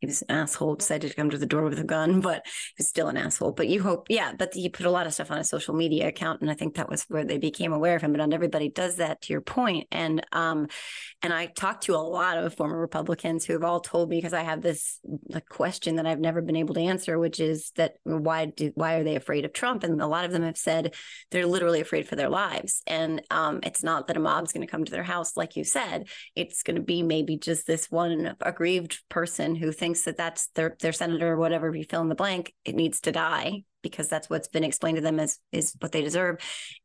he 0.00 0.06
was 0.06 0.22
an 0.22 0.30
asshole, 0.30 0.76
decided 0.76 1.10
to 1.10 1.16
come 1.16 1.30
to 1.30 1.38
the 1.38 1.46
door 1.46 1.64
with 1.64 1.78
a 1.78 1.84
gun, 1.84 2.20
but 2.28 2.44
he's 2.76 2.88
still 2.88 3.08
an 3.08 3.16
asshole. 3.16 3.52
But 3.52 3.68
you 3.68 3.82
hope, 3.82 4.06
yeah, 4.08 4.32
but 4.36 4.54
he 4.54 4.68
put 4.68 4.86
a 4.86 4.90
lot 4.90 5.06
of 5.06 5.14
stuff 5.14 5.30
on 5.30 5.38
his 5.38 5.48
social 5.48 5.74
media 5.74 6.08
account. 6.08 6.40
And 6.40 6.50
I 6.50 6.54
think 6.54 6.76
that 6.76 6.88
was 6.88 7.04
where 7.08 7.24
they 7.24 7.38
became 7.38 7.72
aware 7.72 7.96
of 7.96 8.02
him. 8.02 8.12
But 8.12 8.18
not 8.18 8.32
everybody 8.32 8.68
does 8.68 8.96
that 8.96 9.22
to 9.22 9.32
your 9.32 9.40
point. 9.40 9.88
And 9.90 10.24
um, 10.32 10.68
and 11.22 11.32
I 11.32 11.46
talked 11.46 11.84
to 11.84 11.94
a 11.94 11.98
lot 11.98 12.38
of 12.38 12.54
former 12.54 12.78
Republicans 12.78 13.44
who 13.44 13.54
have 13.54 13.64
all 13.64 13.80
told 13.80 14.08
me 14.08 14.18
because 14.18 14.32
I 14.32 14.42
have 14.42 14.62
this 14.62 15.00
like, 15.28 15.48
question 15.48 15.96
that 15.96 16.06
I've 16.06 16.20
never 16.20 16.40
been 16.42 16.56
able 16.56 16.74
to 16.74 16.80
answer, 16.80 17.18
which 17.18 17.40
is 17.40 17.72
that 17.76 17.94
why 18.04 18.46
do 18.46 18.70
why 18.74 18.94
are 18.94 19.04
they 19.04 19.16
afraid 19.16 19.44
of 19.44 19.52
Trump? 19.52 19.82
And 19.82 20.00
a 20.00 20.06
lot 20.06 20.24
of 20.24 20.32
them 20.32 20.42
have 20.42 20.56
said 20.56 20.94
they're 21.30 21.46
literally 21.46 21.80
afraid 21.80 22.08
for 22.08 22.16
their 22.16 22.28
lives. 22.28 22.82
And 22.86 23.22
um, 23.30 23.60
it's 23.62 23.82
not 23.82 24.06
that 24.06 24.16
a 24.16 24.20
mob's 24.20 24.52
going 24.52 24.66
to 24.66 24.70
come 24.70 24.84
to 24.84 24.92
their 24.92 25.02
house, 25.02 25.36
like 25.36 25.56
you 25.56 25.64
said. 25.64 26.08
It's 26.36 26.62
going 26.62 26.76
to 26.76 26.82
be 26.82 27.02
maybe 27.02 27.36
just 27.36 27.66
this 27.66 27.90
one 27.90 28.36
aggrieved 28.40 29.00
person 29.08 29.56
who 29.56 29.72
thinks 29.72 29.87
that 30.04 30.16
that's 30.16 30.48
their 30.54 30.76
their 30.80 30.92
senator 30.92 31.32
or 31.32 31.36
whatever. 31.36 31.74
You 31.74 31.84
fill 31.84 32.02
in 32.02 32.08
the 32.08 32.14
blank, 32.14 32.54
it 32.64 32.74
needs 32.74 33.00
to 33.02 33.12
die 33.12 33.64
because 33.82 34.08
that's 34.08 34.28
what's 34.28 34.48
been 34.48 34.64
explained 34.64 34.96
to 34.96 35.02
them 35.02 35.20
as 35.20 35.38
is 35.52 35.74
what 35.80 35.92
they 35.92 36.02
deserve. 36.02 36.36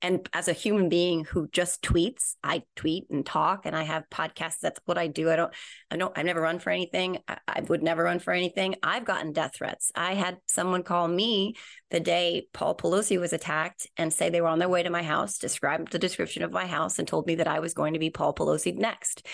And 0.02 0.28
as 0.34 0.48
a 0.48 0.54
human 0.54 0.90
being 0.90 1.26
who 1.26 1.48
just 1.48 1.82
tweets, 1.82 2.36
I 2.44 2.64
tweet 2.76 3.06
and 3.10 3.26
talk 3.26 3.66
and 3.66 3.76
I 3.76 3.84
have 3.84 4.04
podcasts. 4.12 4.60
That's 4.62 4.80
what 4.86 4.98
I 4.98 5.08
do. 5.08 5.30
I 5.32 5.36
don't, 5.36 5.54
I 5.90 5.98
don't, 5.98 6.18
I've 6.18 6.26
never 6.26 6.42
run 6.42 6.60
for 6.60 6.70
anything. 6.70 7.20
I, 7.28 7.38
I 7.48 7.62
would 7.62 7.84
never 7.84 8.04
run 8.04 8.20
for 8.20 8.32
anything. 8.32 8.76
I've 8.84 9.06
gotten 9.06 9.34
death 9.34 9.56
threats. 9.56 9.92
I 9.96 10.14
had 10.14 10.38
someone 10.46 10.84
call 10.84 11.08
me 11.08 11.56
the 11.90 12.00
day 12.00 12.48
Paul 12.54 12.76
Pelosi 12.76 13.20
was 13.20 13.34
attacked 13.34 13.88
and 13.98 14.14
say 14.14 14.30
they 14.30 14.42
were 14.42 14.48
on 14.48 14.60
their 14.60 14.70
way 14.70 14.84
to 14.84 14.90
my 14.90 15.04
house, 15.04 15.38
described 15.38 15.92
the 15.92 16.00
description 16.00 16.44
of 16.44 16.52
my 16.52 16.68
house 16.68 17.00
and 17.00 17.08
told 17.08 17.28
me 17.28 17.36
that 17.36 17.48
I 17.48 17.60
was 17.60 17.74
going 17.74 17.94
to 17.94 18.00
be 18.00 18.10
Paul 18.10 18.34
Pelosi 18.34 18.76
next. 18.76 19.26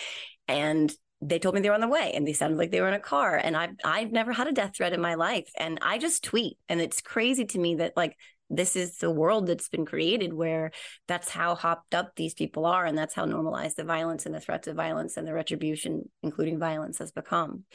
And 0.47 0.93
they 1.21 1.39
told 1.39 1.53
me 1.53 1.61
they 1.61 1.69
were 1.69 1.75
on 1.75 1.81
the 1.81 1.87
way 1.87 2.13
and 2.13 2.25
they 2.25 2.33
sounded 2.33 2.57
like 2.57 2.71
they 2.71 2.81
were 2.81 2.87
in 2.87 2.93
a 2.93 2.99
car 2.99 3.35
and 3.35 3.55
I've 3.57 3.75
I've 3.83 4.11
never 4.11 4.31
had 4.31 4.47
a 4.47 4.53
death 4.53 4.75
threat 4.75 4.93
in 4.93 5.01
my 5.01 5.15
life 5.15 5.49
and 5.57 5.77
I 5.81 5.97
just 5.97 6.23
tweet 6.23 6.57
and 6.69 6.79
it's 6.79 7.01
crazy 7.01 7.45
to 7.45 7.59
me 7.59 7.75
that 7.75 7.97
like 7.97 8.15
this 8.49 8.75
is 8.75 8.97
the 8.97 9.11
world 9.11 9.45
that's 9.45 9.69
been 9.69 9.85
created 9.85 10.33
where 10.33 10.71
that's 11.07 11.29
how 11.29 11.55
hopped 11.55 11.93
up 11.93 12.15
these 12.15 12.33
people 12.33 12.65
are 12.65 12.85
and 12.85 12.97
that's 12.97 13.13
how 13.13 13.25
normalized 13.25 13.77
the 13.77 13.83
violence 13.83 14.25
and 14.25 14.33
the 14.33 14.39
threats 14.39 14.67
of 14.67 14.75
violence 14.75 15.17
and 15.17 15.27
the 15.27 15.33
retribution 15.33 16.09
including 16.23 16.57
violence 16.57 16.99
has 16.99 17.11
become. 17.11 17.65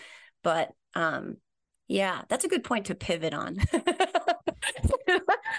But 0.42 0.70
um 0.94 1.36
yeah 1.86 2.22
that's 2.28 2.44
a 2.44 2.48
good 2.48 2.64
point 2.64 2.86
to 2.86 2.94
pivot 2.94 3.34
on 3.34 3.58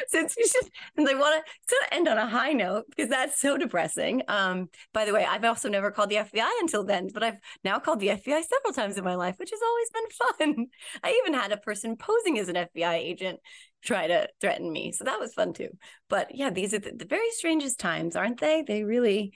since 0.10 0.36
you 0.38 0.48
should 0.48 0.70
they 0.96 1.16
want 1.16 1.46
to 1.46 1.52
sort 1.70 1.82
of 1.84 1.98
end 1.98 2.08
on 2.08 2.18
a 2.18 2.28
high 2.28 2.54
note 2.54 2.86
because 2.90 3.10
that's 3.10 3.40
so 3.40 3.58
depressing. 3.58 4.22
Um, 4.28 4.70
by 4.94 5.06
the 5.06 5.14
way, 5.14 5.26
I've 5.26 5.44
also 5.44 5.70
never 5.70 5.92
called 5.92 6.10
the 6.10 6.18
FBI 6.18 6.50
until 6.62 6.84
then, 6.84 7.10
but 7.14 7.24
I've 7.24 7.40
now 7.64 7.80
called 7.80 8.00
the 8.00 8.10
FBI 8.10 8.42
several 8.44 8.74
times 8.74 8.98
in 8.98 9.04
my 9.04 9.16
life, 9.16 9.36
which 9.38 9.52
has 9.52 9.60
always 9.62 9.90
been 9.90 10.56
fun. 10.56 10.68
I 11.04 11.22
even 11.24 11.40
had 11.40 11.52
a 11.52 11.58
person 11.58 11.98
posing 11.98 12.40
as 12.40 12.50
an 12.50 12.56
FBI 12.56 12.96
agent 12.96 13.40
try 13.84 14.08
to 14.08 14.28
threaten 14.42 14.72
me. 14.72 14.92
So 14.92 15.04
that 15.04 15.20
was 15.20 15.34
fun 15.34 15.54
too. 15.54 15.70
But 16.10 16.36
yeah, 16.36 16.50
these 16.50 16.74
are 16.74 16.80
the, 16.80 16.92
the 16.92 17.06
very 17.06 17.30
strangest 17.32 17.80
times, 17.80 18.16
aren't 18.16 18.40
they? 18.40 18.64
They 18.64 18.84
really 18.84 19.34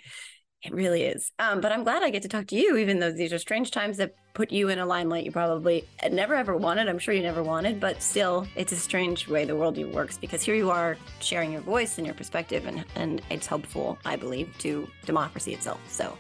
it 0.62 0.74
really 0.74 1.04
is. 1.04 1.32
Um, 1.40 1.62
but 1.62 1.72
I'm 1.72 1.84
glad 1.84 2.04
I 2.04 2.10
get 2.10 2.22
to 2.24 2.28
talk 2.28 2.48
to 2.48 2.56
you, 2.56 2.76
even 2.76 3.00
though 3.00 3.12
these 3.12 3.32
are 3.32 3.40
strange 3.40 3.72
times 3.72 3.96
that 3.98 4.14
put 4.34 4.52
you 4.52 4.68
in 4.68 4.78
a 4.78 4.86
limelight 4.86 5.24
you 5.24 5.32
probably 5.32 5.86
never 6.12 6.36
ever 6.36 6.56
wanted. 6.56 6.90
I'm 6.90 7.00
sure 7.00 7.14
you 7.14 7.22
never 7.22 7.42
wanted, 7.42 7.80
but 7.80 8.02
still, 8.02 8.46
it's 8.58 8.74
a 8.74 8.76
strange 8.76 9.30
way 9.30 9.46
the 9.46 9.56
world 9.56 9.78
works 9.94 10.18
because 10.18 10.44
here 10.44 10.56
you 10.56 10.70
are 10.70 10.98
sharing 11.22 11.54
your 11.54 11.62
voice 11.62 11.98
and 11.98 12.06
your 12.06 12.14
perspective, 12.14 12.66
and, 12.66 12.84
and 12.96 13.22
it's 13.30 13.48
helpful, 13.48 13.98
I 14.04 14.18
believe, 14.18 14.54
to 14.60 14.88
democracy 15.06 15.54
itself. 15.54 15.80
So. 15.88 16.18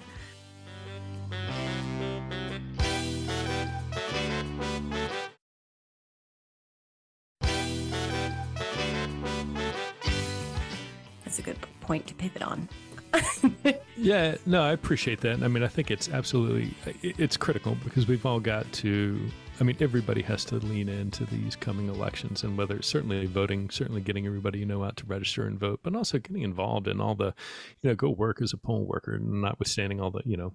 That's 11.25 11.39
a 11.39 11.41
good 11.41 11.57
point 11.81 12.07
to 12.07 12.13
pivot 12.15 12.41
on. 12.41 12.69
Yeah, 13.97 14.35
no, 14.45 14.61
I 14.61 14.71
appreciate 14.71 15.21
that. 15.21 15.41
I 15.43 15.47
mean, 15.47 15.63
I 15.63 15.67
think 15.67 15.91
it's 15.91 16.09
absolutely 16.09 16.73
it's 17.01 17.37
critical 17.37 17.75
because 17.83 18.07
we've 18.07 18.25
all 18.25 18.39
got 18.39 18.71
to 18.73 19.19
I 19.59 19.65
mean, 19.65 19.75
everybody 19.81 20.21
has 20.21 20.45
to 20.45 20.55
lean 20.55 20.87
into 20.87 21.25
these 21.25 21.57
coming 21.57 21.89
elections, 21.89 22.43
and 22.43 22.57
whether 22.57 22.77
it's 22.77 22.87
certainly 22.87 23.25
voting, 23.25 23.69
certainly 23.69 23.99
getting 23.99 24.25
everybody 24.25 24.59
you 24.59 24.65
know 24.65 24.85
out 24.85 24.95
to 24.97 25.05
register 25.05 25.45
and 25.45 25.59
vote, 25.59 25.81
but 25.83 25.93
also 25.95 26.17
getting 26.17 26.43
involved 26.43 26.87
in 26.87 27.01
all 27.01 27.13
the, 27.13 27.33
you 27.81 27.89
know, 27.89 27.95
go 27.95 28.09
work 28.09 28.41
as 28.41 28.53
a 28.53 28.57
poll 28.57 28.85
worker, 28.85 29.19
notwithstanding 29.19 29.99
all 29.99 30.11
the, 30.11 30.21
you 30.23 30.37
know, 30.37 30.53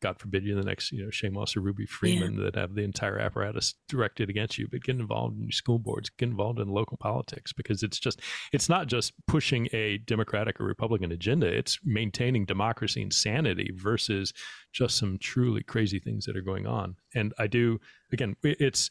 God 0.00 0.20
forbid 0.20 0.44
you 0.44 0.54
the 0.54 0.62
next, 0.62 0.92
you 0.92 1.02
know, 1.02 1.10
Shaye 1.10 1.32
Moss 1.32 1.56
or 1.56 1.62
Ruby 1.62 1.84
Freeman 1.84 2.34
yeah. 2.38 2.44
that 2.44 2.54
have 2.54 2.76
the 2.76 2.82
entire 2.82 3.18
apparatus 3.18 3.74
directed 3.88 4.30
against 4.30 4.56
you, 4.56 4.68
but 4.70 4.84
get 4.84 5.00
involved 5.00 5.36
in 5.36 5.42
your 5.42 5.50
school 5.50 5.80
boards, 5.80 6.10
get 6.10 6.28
involved 6.28 6.60
in 6.60 6.68
local 6.68 6.96
politics 6.96 7.52
because 7.52 7.82
it's 7.82 7.98
just, 7.98 8.20
it's 8.52 8.68
not 8.68 8.86
just 8.86 9.14
pushing 9.26 9.68
a 9.72 9.98
Democratic 9.98 10.60
or 10.60 10.64
Republican 10.64 11.10
agenda; 11.10 11.48
it's 11.48 11.80
maintaining 11.84 12.44
democracy 12.44 13.02
and 13.02 13.12
sanity 13.12 13.72
versus 13.74 14.32
just 14.74 14.98
some 14.98 15.16
truly 15.18 15.62
crazy 15.62 16.00
things 16.00 16.26
that 16.26 16.36
are 16.36 16.42
going 16.42 16.66
on. 16.66 16.96
And 17.14 17.32
I 17.38 17.46
do, 17.46 17.80
again, 18.12 18.36
it's, 18.42 18.90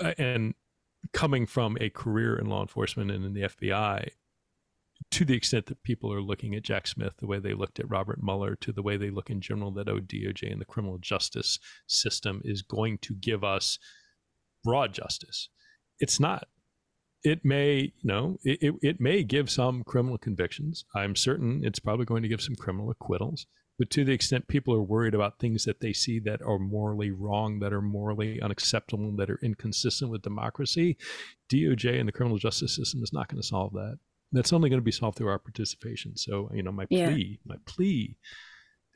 uh, 0.00 0.12
and 0.18 0.54
coming 1.12 1.46
from 1.46 1.76
a 1.80 1.90
career 1.90 2.36
in 2.36 2.46
law 2.46 2.60
enforcement 2.60 3.10
and 3.10 3.24
in 3.24 3.32
the 3.32 3.42
FBI, 3.42 4.08
to 5.10 5.24
the 5.24 5.34
extent 5.34 5.66
that 5.66 5.82
people 5.82 6.12
are 6.12 6.22
looking 6.22 6.54
at 6.54 6.62
Jack 6.62 6.86
Smith 6.86 7.14
the 7.18 7.26
way 7.26 7.38
they 7.38 7.54
looked 7.54 7.80
at 7.80 7.90
Robert 7.90 8.22
Mueller, 8.22 8.54
to 8.56 8.70
the 8.70 8.82
way 8.82 8.96
they 8.96 9.10
look 9.10 9.30
in 9.30 9.40
general 9.40 9.72
that 9.72 9.88
ODOJ 9.88 10.52
and 10.52 10.60
the 10.60 10.66
criminal 10.66 10.98
justice 10.98 11.58
system 11.86 12.40
is 12.44 12.62
going 12.62 12.98
to 12.98 13.14
give 13.14 13.42
us 13.42 13.78
broad 14.62 14.92
justice. 14.92 15.48
It's 15.98 16.20
not. 16.20 16.46
It 17.24 17.44
may, 17.44 17.92
you 17.98 18.04
know, 18.04 18.36
it, 18.44 18.58
it, 18.62 18.74
it 18.82 19.00
may 19.00 19.22
give 19.22 19.50
some 19.50 19.84
criminal 19.84 20.18
convictions. 20.18 20.84
I'm 20.94 21.16
certain 21.16 21.64
it's 21.64 21.78
probably 21.78 22.04
going 22.04 22.22
to 22.22 22.28
give 22.28 22.42
some 22.42 22.56
criminal 22.56 22.90
acquittals. 22.90 23.46
But 23.78 23.90
to 23.90 24.04
the 24.04 24.12
extent 24.12 24.48
people 24.48 24.74
are 24.74 24.82
worried 24.82 25.14
about 25.14 25.38
things 25.38 25.64
that 25.64 25.80
they 25.80 25.92
see 25.92 26.18
that 26.20 26.42
are 26.42 26.58
morally 26.58 27.10
wrong, 27.10 27.58
that 27.60 27.72
are 27.72 27.82
morally 27.82 28.40
unacceptable, 28.40 29.16
that 29.16 29.30
are 29.30 29.40
inconsistent 29.42 30.10
with 30.10 30.22
democracy, 30.22 30.96
DOJ 31.50 31.98
and 31.98 32.08
the 32.08 32.12
criminal 32.12 32.38
justice 32.38 32.76
system 32.76 33.02
is 33.02 33.12
not 33.12 33.28
going 33.28 33.40
to 33.40 33.46
solve 33.46 33.72
that. 33.72 33.98
That's 34.30 34.52
only 34.52 34.70
going 34.70 34.80
to 34.80 34.84
be 34.84 34.92
solved 34.92 35.18
through 35.18 35.28
our 35.28 35.38
participation. 35.38 36.16
So, 36.16 36.50
you 36.54 36.62
know, 36.62 36.72
my 36.72 36.86
yeah. 36.90 37.10
plea, 37.10 37.40
my 37.44 37.56
plea, 37.66 38.16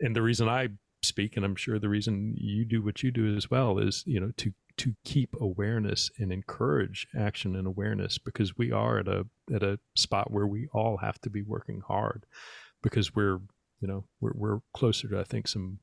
and 0.01 0.15
the 0.15 0.23
reason 0.23 0.49
I 0.49 0.69
speak, 1.03 1.37
and 1.37 1.45
I'm 1.45 1.57
sure 1.57 1.79
the 1.79 1.89
reason 1.89 2.35
you 2.37 2.65
do 2.65 2.83
what 2.83 3.03
you 3.03 3.11
do 3.11 3.35
as 3.37 3.51
well, 3.51 3.79
is 3.79 4.03
you 4.07 4.21
know 4.21 4.33
to 4.39 4.53
to 4.79 4.95
keep 5.05 5.35
awareness 5.41 6.11
and 6.19 6.31
encourage 6.33 7.07
action 7.19 7.57
and 7.57 7.67
awareness 7.67 8.19
because 8.19 8.59
we 8.59 8.73
are 8.73 8.99
at 8.99 9.09
a 9.09 9.27
at 9.55 9.63
a 9.63 9.79
spot 9.95 10.31
where 10.31 10.47
we 10.47 10.69
all 10.73 10.99
have 10.99 11.21
to 11.23 11.31
be 11.31 11.43
working 11.43 11.81
hard 11.87 12.27
because 12.83 13.15
we're 13.15 13.41
you 13.81 13.89
know 13.89 14.05
we're 14.21 14.33
we're 14.35 14.59
closer 14.75 15.09
to 15.09 15.21
I 15.21 15.25
think 15.25 15.49
some 15.49 15.81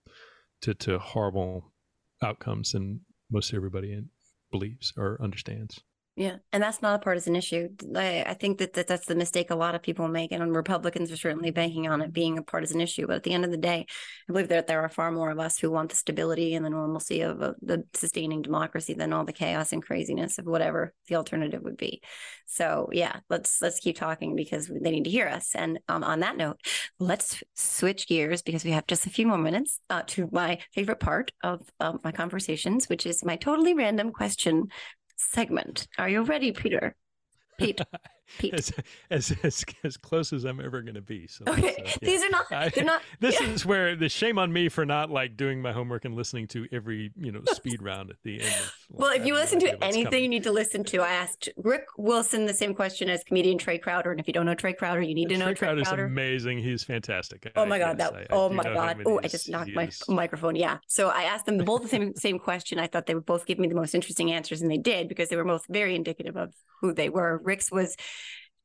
to 0.62 0.74
to 0.74 1.00
horrible 1.00 1.74
outcomes 2.24 2.72
than 2.72 3.02
most 3.32 3.54
everybody 3.54 4.02
believes 4.52 4.94
or 4.98 5.20
understands. 5.22 5.82
Yeah, 6.16 6.36
and 6.51 6.61
that's 6.61 6.84
not 6.84 6.93
a 6.93 6.99
partisan 6.99 7.36
issue. 7.36 7.70
I, 7.95 8.24
I 8.28 8.34
think 8.36 8.59
that, 8.59 8.74
that 8.74 8.86
that's 8.86 9.07
the 9.07 9.16
mistake 9.16 9.49
a 9.49 9.55
lot 9.55 9.74
of 9.74 9.82
people 9.82 10.07
make, 10.07 10.32
and 10.32 10.55
Republicans 10.55 11.11
are 11.11 11.18
certainly 11.18 11.49
banking 11.49 11.88
on 11.88 12.01
it 12.03 12.14
being 12.14 12.38
a 12.38 12.43
partisan 12.43 12.82
issue. 12.82 13.07
But 13.07 13.16
at 13.16 13.24
the 13.24 13.34
end 13.34 13.45
of 13.45 13.49
the 13.49 13.57
day, 13.57 13.88
I 14.30 14.32
believe 14.32 14.49
that 14.49 14.68
there 14.68 14.82
are 14.82 14.89
far 14.89 15.11
more 15.11 15.32
of 15.32 15.39
us 15.39 15.57
who 15.57 15.72
want 15.72 15.89
the 15.89 15.95
stability 15.95 16.53
and 16.53 16.64
the 16.64 16.70
normalcy 16.70 17.22
of 17.22 17.41
a, 17.41 17.55
the 17.64 17.86
sustaining 17.95 18.43
democracy 18.43 18.93
than 18.93 19.11
all 19.11 19.26
the 19.26 19.34
chaos 19.34 19.72
and 19.74 19.82
craziness 19.82 20.38
of 20.38 20.45
whatever 20.45 20.93
the 21.07 21.16
alternative 21.16 21.64
would 21.64 21.78
be. 21.78 21.99
So 22.45 22.89
yeah, 22.91 23.22
let's 23.32 23.59
let's 23.59 23.80
keep 23.80 23.97
talking 23.97 24.36
because 24.36 24.68
they 24.68 24.91
need 24.91 25.05
to 25.05 25.09
hear 25.09 25.28
us. 25.28 25.55
And 25.55 25.80
um, 25.89 26.03
on 26.03 26.20
that 26.20 26.38
note, 26.38 26.59
let's 26.99 27.41
switch 27.55 28.07
gears 28.07 28.43
because 28.43 28.64
we 28.64 28.70
have 28.70 28.86
just 28.86 29.07
a 29.07 29.09
few 29.09 29.26
more 29.26 29.39
minutes 29.39 29.80
uh, 29.89 30.03
to 30.09 30.30
my 30.32 30.59
favorite 30.74 30.99
part 30.99 31.32
of 31.41 31.61
uh, 31.80 31.93
my 32.03 32.11
conversations, 32.11 32.88
which 32.88 33.07
is 33.07 33.26
my 33.26 33.36
totally 33.36 33.74
random 33.74 34.11
question 34.11 34.68
segment. 35.32 35.88
Are 35.98 36.10
you 36.10 36.24
ready, 36.24 36.52
Peter? 36.52 36.96
Pete. 37.60 37.82
As, 38.52 38.74
as, 39.10 39.34
as, 39.44 39.64
as 39.84 39.98
close 39.98 40.34
as 40.34 40.44
I'm 40.44 40.60
ever 40.60 40.82
going 40.82 40.96
to 40.96 41.02
be. 41.02 41.28
So 41.28 41.46
okay, 41.48 41.70
uh, 41.70 41.84
yeah. 41.86 41.96
these 42.02 42.24
are 42.24 42.30
not. 42.30 42.52
I, 42.52 42.70
they're 42.70 42.84
not. 42.84 43.02
This 43.20 43.40
yeah. 43.40 43.48
is 43.48 43.66
where 43.66 43.96
the 43.96 44.10
shame 44.10 44.38
on 44.38 44.52
me 44.52 44.70
for 44.70 44.86
not 44.86 45.10
like 45.10 45.38
doing 45.38 45.62
my 45.62 45.72
homework 45.72 46.04
and 46.04 46.16
listening 46.16 46.48
to 46.48 46.68
every 46.72 47.12
you 47.16 47.32
know 47.32 47.42
speed 47.52 47.82
round 47.82 48.10
at 48.10 48.18
the 48.24 48.42
end. 48.42 48.54
Of, 48.54 48.74
well, 48.90 49.12
if 49.12 49.26
you 49.26 49.34
listen 49.34 49.60
to 49.60 49.84
anything, 49.84 50.24
you 50.24 50.30
need 50.30 50.44
to 50.44 50.52
listen 50.52 50.84
to. 50.86 51.02
I 51.02 51.10
asked 51.10 51.50
Rick 51.58 51.86
Wilson 51.98 52.46
the 52.46 52.54
same 52.54 52.74
question 52.74 53.10
as 53.10 53.24
comedian 53.24 53.58
Trae 53.58 53.82
Crowder, 53.82 54.12
and 54.12 54.20
if 54.20 54.28
you 54.28 54.34
don't 54.34 54.46
know 54.46 54.56
Trae 54.56 54.76
Crowder, 54.76 55.02
you 55.02 55.16
need 55.16 55.30
to 55.30 55.38
know 55.38 55.48
Trae, 55.48 55.54
Trae 55.54 55.58
Crowder. 55.58 55.84
Crowder. 55.84 56.06
is 56.06 56.12
amazing. 56.12 56.58
He's 56.60 56.84
fantastic. 56.84 57.52
Oh 57.56 57.66
my 57.66 57.80
god, 57.80 57.98
that. 58.00 58.14
I, 58.14 58.26
oh 58.32 58.50
my 58.50 58.64
god. 58.64 59.04
Oh, 59.06 59.20
I 59.24 59.28
just 59.28 59.50
knocked 59.50 59.74
my 59.74 59.90
microphone. 60.08 60.56
Yeah. 60.56 60.80
So 60.88 61.10
I 61.10 61.24
asked 61.24 61.46
them 61.46 61.60
both 61.60 61.84
the 61.84 61.90
same 61.90 62.16
same 62.16 62.40
question. 62.40 62.80
I 62.80 62.88
thought 62.88 63.06
they 63.06 63.16
would 63.16 63.26
both 63.26 63.46
give 63.46 63.60
me 63.60 63.68
the 63.68 63.76
most 63.76 63.96
interesting 63.96 64.32
answers, 64.32 64.62
and 64.62 64.70
they 64.70 64.78
did 64.78 65.08
because 65.08 65.30
they 65.30 65.36
were 65.36 65.46
both 65.46 65.66
very 65.70 65.96
indicative 65.96 66.36
of 66.36 66.54
who 66.82 66.94
they 66.94 67.10
were. 67.10 67.40
Rick's 67.44 67.72
was 67.72 67.96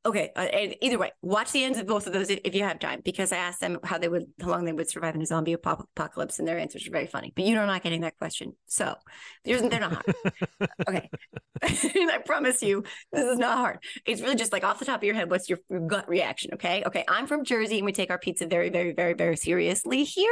Okay, 0.07 0.31
uh, 0.37 0.41
and 0.41 0.77
either 0.81 0.97
way, 0.97 1.11
watch 1.23 1.51
the 1.51 1.65
ends 1.65 1.77
of 1.77 1.87
both 1.87 2.07
of 2.07 2.13
those 2.13 2.31
if, 2.31 2.39
if 2.45 2.55
you 2.55 2.63
have 2.63 2.79
time, 2.79 3.01
because 3.05 3.33
I 3.33 3.39
asked 3.39 3.61
them 3.61 3.79
how 3.83 3.99
they 3.99 4.09
would, 4.09 4.27
how 4.41 4.49
long 4.49 4.65
they 4.65 4.73
would 4.73 4.89
survive 4.89 5.15
in 5.17 5.23
a 5.23 5.27
zombie 5.27 5.55
apocalypse, 5.55 6.39
and 6.39 6.47
their 6.47 6.59
answers 6.59 6.87
are 6.87 6.93
very 6.93 7.09
funny. 7.09 7.33
But 7.35 7.45
you 7.45 7.59
are 7.59 7.67
not 7.67 7.83
getting 7.83 8.03
that 8.03 8.17
question, 8.17 8.55
so 8.67 8.95
there's, 9.45 9.61
they're 9.61 9.81
not 9.81 9.95
hard. 9.95 10.15
okay, 10.89 11.11
and 11.63 12.11
I 12.11 12.19
promise 12.25 12.63
you, 12.63 12.85
this 13.13 13.25
is 13.25 13.39
not 13.39 13.59
hard. 13.59 13.79
It's 14.07 14.23
really 14.23 14.37
just 14.37 14.53
like 14.53 14.63
off 14.63 14.79
the 14.79 14.85
top 14.85 15.01
of 15.01 15.05
your 15.05 15.17
head, 15.17 15.31
what's 15.31 15.49
your 15.51 15.59
gut 15.89 16.09
reaction? 16.09 16.53
Okay, 16.55 16.85
okay. 16.87 17.05
I'm 17.09 17.27
from 17.27 17.45
Jersey, 17.45 17.79
and 17.79 17.85
we 17.85 17.93
take 17.93 18.11
our 18.11 18.19
pizza 18.19 18.47
very, 18.47 18.71
very, 18.71 18.93
very, 18.93 19.15
very 19.15 19.37
seriously 19.37 20.05
here. 20.05 20.31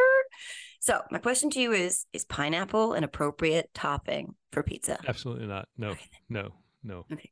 So 0.79 1.01
my 1.11 1.19
question 1.19 1.51
to 1.51 1.61
you 1.61 1.73
is: 1.73 2.07
Is 2.13 2.25
pineapple 2.25 2.93
an 2.93 3.03
appropriate 3.03 3.71
topping 3.75 4.37
for 4.53 4.63
pizza? 4.63 4.99
Absolutely 5.09 5.49
not. 5.49 5.69
No, 5.77 5.89
okay. 5.89 6.07
no, 6.29 6.51
no. 6.85 7.05
Okay. 7.13 7.31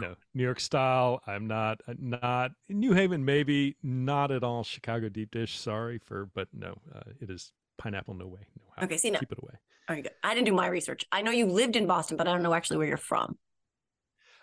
No, 0.00 0.14
New 0.34 0.42
York 0.42 0.60
style. 0.60 1.20
I'm 1.26 1.46
not 1.46 1.80
uh, 1.88 1.94
not 1.98 2.52
New 2.68 2.92
Haven. 2.92 3.24
Maybe 3.24 3.76
not 3.82 4.30
at 4.30 4.42
all. 4.42 4.62
Chicago 4.62 5.08
deep 5.08 5.30
dish. 5.30 5.58
Sorry 5.58 5.98
for, 5.98 6.30
but 6.34 6.48
no, 6.52 6.78
uh, 6.94 7.10
it 7.20 7.30
is 7.30 7.52
pineapple. 7.78 8.14
No 8.14 8.26
way. 8.26 8.40
No 8.58 8.64
how. 8.76 8.84
Okay, 8.84 8.96
see, 8.96 9.10
no. 9.10 9.18
keep 9.18 9.32
it 9.32 9.38
away. 9.42 9.54
Okay, 9.90 10.02
good. 10.02 10.12
I 10.22 10.34
didn't 10.34 10.46
do 10.46 10.52
my 10.52 10.68
research. 10.68 11.04
I 11.10 11.22
know 11.22 11.30
you 11.30 11.46
lived 11.46 11.76
in 11.76 11.86
Boston, 11.86 12.16
but 12.16 12.28
I 12.28 12.32
don't 12.32 12.42
know 12.42 12.54
actually 12.54 12.78
where 12.78 12.86
you're 12.86 12.96
from. 12.96 13.38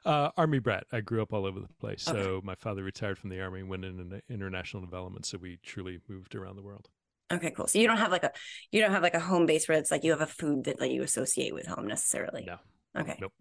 Uh, 0.06 0.32
army 0.38 0.60
brat. 0.60 0.86
I 0.92 1.02
grew 1.02 1.22
up 1.22 1.34
all 1.34 1.46
over 1.46 1.60
the 1.60 1.68
place. 1.80 2.08
Okay. 2.08 2.18
So 2.18 2.42
my 2.44 2.56
father 2.56 2.84
retired 2.84 3.18
from 3.18 3.30
the 3.30 3.42
army, 3.42 3.64
went 3.64 3.84
into 3.84 4.22
international 4.30 4.82
development. 4.82 5.26
So 5.26 5.38
we 5.38 5.60
truly 5.64 6.00
moved 6.08 6.36
around 6.36 6.56
the 6.56 6.62
world. 6.62 6.90
Okay, 7.32 7.52
cool. 7.52 7.68
So 7.68 7.80
you 7.80 7.88
don't 7.88 7.98
have 7.98 8.12
like 8.12 8.24
a 8.24 8.32
you 8.72 8.80
don't 8.82 8.92
have 8.92 9.04
like 9.04 9.16
a 9.16 9.20
home 9.20 9.46
base 9.46 9.68
where 9.68 9.78
it's 9.78 9.92
like 9.92 10.04
you 10.04 10.12
have 10.12 10.22
a 10.22 10.28
food 10.28 10.64
that 10.66 10.80
like 10.80 10.92
you 10.92 11.04
associate 11.04 11.54
with 11.54 11.68
home 11.68 11.88
necessarily. 11.88 12.46
No, 12.46 12.58
Okay. 12.96 13.18
Nope. 13.22 13.34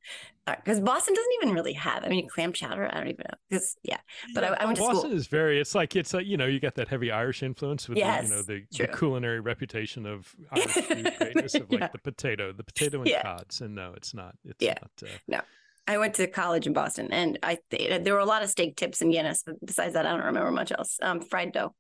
Because 0.47 0.81
Boston 0.81 1.15
doesn't 1.15 1.33
even 1.43 1.55
really 1.55 1.73
have. 1.73 2.05
I 2.05 2.09
mean, 2.09 2.29
clam 2.29 2.53
chowder. 2.53 2.89
I 2.91 2.99
don't 2.99 3.09
even 3.09 3.25
know. 3.29 3.37
Because 3.49 3.77
yeah, 3.83 3.99
but 4.35 4.45
yeah, 4.45 4.55
I, 4.59 4.63
I, 4.63 4.67
went 4.67 4.77
to 4.77 4.83
Boston 4.83 5.01
school. 5.01 5.13
is 5.13 5.27
very. 5.27 5.59
It's 5.61 5.75
like 5.75 5.97
it's 5.97 6.13
like 6.13 6.27
you 6.27 6.37
know 6.37 6.47
you 6.47 6.61
got 6.61 6.75
that 6.75 6.89
heavy 6.89 7.11
Irish 7.11 7.43
influence 7.43 7.89
with 7.89 7.99
yes, 7.99 8.29
the, 8.29 8.29
you 8.29 8.37
know 8.37 8.43
the, 8.43 8.65
the, 8.71 8.89
culinary 8.89 9.41
reputation 9.41 10.07
of 10.07 10.35
Irish 10.53 10.73
food 10.73 11.15
greatness 11.19 11.55
of 11.55 11.71
like 11.71 11.81
yeah. 11.81 11.89
the 11.89 11.99
potato, 11.99 12.53
the 12.53 12.65
potato 12.65 12.99
and 12.99 13.09
yeah. 13.09 13.23
cods. 13.23 13.61
And 13.61 13.75
no, 13.75 13.93
it's 13.97 14.15
not. 14.15 14.35
It's 14.45 14.63
yeah. 14.63 14.75
not. 14.81 15.11
Uh, 15.11 15.13
no. 15.27 15.41
I 15.89 15.99
went 15.99 16.15
to 16.15 16.27
college 16.27 16.67
in 16.67 16.73
Boston, 16.73 17.13
and 17.13 17.39
I 17.43 17.59
there 17.71 18.15
were 18.15 18.21
a 18.21 18.27
lot 18.27 18.43
of 18.43 18.51
steak 18.51 18.77
tips 18.77 19.01
in 19.03 19.11
Guinness. 19.11 19.43
But 19.45 19.65
besides 19.65 19.95
that, 19.95 20.05
I 20.05 20.11
don't 20.11 20.25
remember 20.25 20.51
much 20.51 20.73
else. 20.73 20.99
Um, 21.01 21.21
fried 21.21 21.53
dough. 21.53 21.75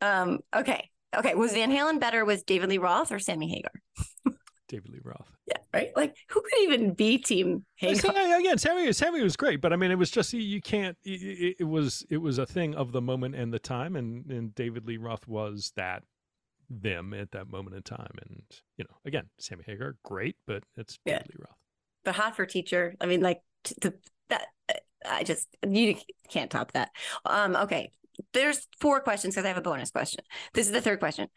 Um, 0.00 0.40
okay, 0.54 0.90
okay. 1.16 1.34
Was 1.34 1.52
Van 1.52 1.70
Halen 1.70 2.00
better 2.00 2.24
with 2.24 2.44
David 2.44 2.70
Lee 2.70 2.78
Roth 2.78 3.12
or 3.12 3.18
Sammy 3.18 3.48
Hagar? 3.48 4.34
David 4.72 4.90
Lee 4.90 5.00
Roth. 5.04 5.30
Yeah, 5.46 5.58
right. 5.74 5.90
Like 5.94 6.16
who 6.28 6.40
could 6.40 6.62
even 6.62 6.94
be 6.94 7.18
Team 7.18 7.66
Hagar? 7.76 8.10
Again, 8.38 8.56
Sammy, 8.56 8.90
Sammy 8.94 9.22
was 9.22 9.36
great, 9.36 9.60
but 9.60 9.70
I 9.70 9.76
mean, 9.76 9.90
it 9.90 9.98
was 9.98 10.10
just 10.10 10.32
you 10.32 10.62
can't. 10.62 10.96
It, 11.04 11.56
it, 11.60 11.64
was 11.64 12.06
it 12.08 12.16
was 12.16 12.38
a 12.38 12.46
thing 12.46 12.74
of 12.74 12.90
the 12.90 13.02
moment 13.02 13.34
and 13.34 13.52
the 13.52 13.58
time, 13.58 13.96
and 13.96 14.30
and 14.30 14.54
David 14.54 14.86
Lee 14.86 14.96
Roth 14.96 15.28
was 15.28 15.72
that 15.76 16.04
them 16.70 17.12
at 17.12 17.32
that 17.32 17.50
moment 17.50 17.76
in 17.76 17.82
time, 17.82 18.14
and 18.26 18.42
you 18.78 18.84
know, 18.84 18.96
again, 19.04 19.28
Sammy 19.38 19.62
Hagar, 19.66 19.96
great, 20.02 20.36
but 20.46 20.64
it's 20.78 20.98
yeah. 21.04 21.18
David 21.18 21.28
Lee 21.28 21.44
Roth. 21.46 21.58
But 22.04 22.14
hot 22.14 22.34
for 22.34 22.46
teacher. 22.46 22.94
I 22.98 23.04
mean, 23.04 23.20
like 23.20 23.42
the 23.82 23.92
that 24.30 24.46
I 25.06 25.22
just 25.22 25.48
you 25.68 25.96
can't 26.30 26.50
top 26.50 26.72
that. 26.72 26.88
Um, 27.26 27.56
okay, 27.56 27.92
there's 28.32 28.66
four 28.80 29.00
questions 29.00 29.34
because 29.34 29.44
I 29.44 29.48
have 29.48 29.58
a 29.58 29.62
bonus 29.62 29.90
question. 29.90 30.24
This 30.54 30.66
is 30.66 30.72
the 30.72 30.80
third 30.80 30.98
question 30.98 31.28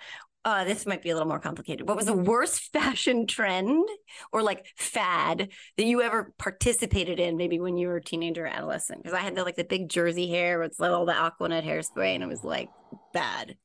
uh, 0.46 0.64
this 0.64 0.86
might 0.86 1.02
be 1.02 1.10
a 1.10 1.14
little 1.14 1.28
more 1.28 1.40
complicated. 1.40 1.88
What 1.88 1.98
was 1.98 2.06
the 2.06 2.14
worst 2.14 2.62
fashion 2.74 3.26
trend 3.26 3.84
or 4.32 4.44
like 4.44 4.68
fad 4.78 5.50
that 5.76 5.86
you 5.86 6.04
ever 6.04 6.34
participated 6.38 7.20
in, 7.20 7.36
maybe 7.36 7.60
when 7.60 7.78
you 7.78 7.88
were 7.88 7.98
a 7.98 8.04
teenager 8.04 8.46
or 8.46 8.48
adolescent? 8.48 9.02
Because 9.02 9.18
I 9.18 9.22
had 9.22 9.36
the 9.36 9.44
like 9.44 9.56
the 9.56 9.64
big 9.64 9.90
jersey 9.90 10.30
hair 10.30 10.60
with 10.60 10.80
all 10.80 11.06
the 11.06 11.14
Aquanet 11.14 11.66
hairspray, 11.66 12.14
and 12.14 12.24
it 12.24 12.30
was 12.30 12.44
like 12.44 12.70
bad. 13.12 13.58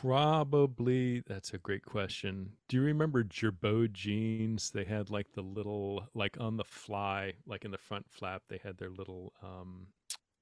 Probably 0.00 1.22
that's 1.26 1.52
a 1.52 1.58
great 1.58 1.84
question. 1.84 2.50
Do 2.68 2.76
you 2.76 2.82
remember 2.82 3.24
Girbaud 3.24 3.92
jeans? 3.92 4.70
They 4.70 4.84
had 4.84 5.10
like 5.10 5.32
the 5.34 5.42
little 5.42 6.08
like 6.14 6.36
on 6.40 6.56
the 6.56 6.64
fly, 6.64 7.34
like 7.46 7.64
in 7.64 7.72
the 7.72 7.78
front 7.78 8.06
flap, 8.10 8.42
they 8.48 8.60
had 8.62 8.78
their 8.78 8.90
little 8.90 9.32
um 9.42 9.88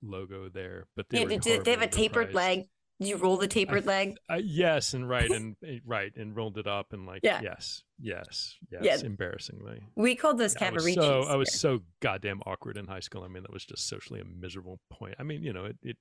logo 0.02 0.50
there. 0.50 0.86
But 0.94 1.08
they 1.08 1.22
yeah, 1.22 1.38
did, 1.38 1.64
they 1.64 1.70
have 1.70 1.82
a 1.82 1.88
tapered 1.88 2.34
leg? 2.34 2.66
Did 3.00 3.08
you 3.08 3.16
roll 3.16 3.36
the 3.36 3.48
tapered 3.48 3.86
leg? 3.86 4.16
Uh, 4.30 4.40
yes, 4.42 4.94
and 4.94 5.08
right, 5.08 5.28
and 5.28 5.56
eh, 5.66 5.78
right, 5.84 6.12
and 6.16 6.36
rolled 6.36 6.58
it 6.58 6.66
up, 6.66 6.92
and 6.92 7.06
like, 7.06 7.20
yeah. 7.24 7.40
yes, 7.42 7.82
yes, 7.98 8.56
yes, 8.70 8.82
yeah. 8.82 9.06
embarrassingly. 9.06 9.80
We 9.96 10.14
called 10.14 10.38
those 10.38 10.54
yeah. 10.60 10.70
So 10.94 11.24
I 11.24 11.34
was 11.34 11.52
so 11.52 11.80
goddamn 12.00 12.40
awkward 12.46 12.76
in 12.76 12.86
high 12.86 13.00
school. 13.00 13.24
I 13.24 13.28
mean, 13.28 13.42
that 13.42 13.52
was 13.52 13.64
just 13.64 13.88
socially 13.88 14.20
a 14.20 14.24
miserable 14.24 14.78
point. 14.90 15.16
I 15.18 15.24
mean, 15.24 15.42
you 15.42 15.52
know, 15.52 15.64
it, 15.64 15.76
it 15.82 15.96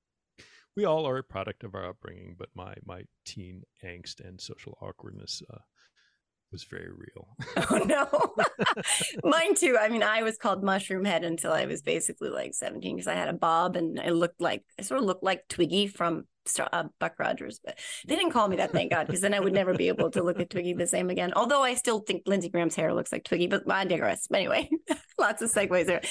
we 0.75 0.85
all 0.85 1.07
are 1.07 1.17
a 1.17 1.23
product 1.23 1.63
of 1.63 1.75
our 1.75 1.89
upbringing, 1.89 2.35
but 2.37 2.49
my 2.55 2.75
my 2.85 3.03
teen 3.25 3.63
angst 3.83 4.19
and 4.19 4.39
social 4.39 4.77
awkwardness 4.81 5.41
uh, 5.51 5.59
was 6.53 6.63
very 6.63 6.89
real. 6.89 7.27
oh 7.69 7.77
no, 7.79 8.43
mine 9.29 9.55
too. 9.55 9.77
I 9.79 9.89
mean, 9.89 10.03
I 10.03 10.23
was 10.23 10.37
called 10.37 10.63
Mushroom 10.63 11.03
Head 11.03 11.25
until 11.25 11.51
I 11.51 11.65
was 11.65 11.81
basically 11.81 12.29
like 12.29 12.53
seventeen 12.53 12.95
because 12.95 13.07
I 13.07 13.15
had 13.15 13.27
a 13.27 13.33
bob 13.33 13.75
and 13.75 13.99
I 13.99 14.09
looked 14.09 14.39
like 14.39 14.63
I 14.79 14.83
sort 14.83 15.01
of 15.01 15.05
looked 15.05 15.23
like 15.23 15.47
Twiki 15.49 15.91
from 15.91 16.25
uh, 16.71 16.83
Buck 16.99 17.13
Rogers, 17.19 17.59
but 17.63 17.79
they 18.05 18.15
didn't 18.15 18.31
call 18.31 18.47
me 18.47 18.57
that, 18.57 18.71
thank 18.71 18.91
God, 18.91 19.07
because 19.07 19.21
then 19.21 19.33
I 19.33 19.39
would 19.39 19.53
never 19.53 19.73
be 19.73 19.87
able 19.87 20.11
to 20.11 20.23
look 20.23 20.39
at 20.39 20.49
Twiki 20.49 20.77
the 20.77 20.87
same 20.87 21.09
again. 21.09 21.33
Although 21.35 21.63
I 21.63 21.73
still 21.75 21.99
think 21.99 22.23
Lindsey 22.25 22.49
Graham's 22.49 22.75
hair 22.75 22.93
looks 22.93 23.11
like 23.11 23.23
Twiki, 23.23 23.49
but 23.49 23.69
I 23.69 23.85
digress. 23.85 24.27
But 24.29 24.39
anyway, 24.39 24.69
lots 25.19 25.41
of 25.41 25.51
segues 25.51 25.85
there. 25.85 26.01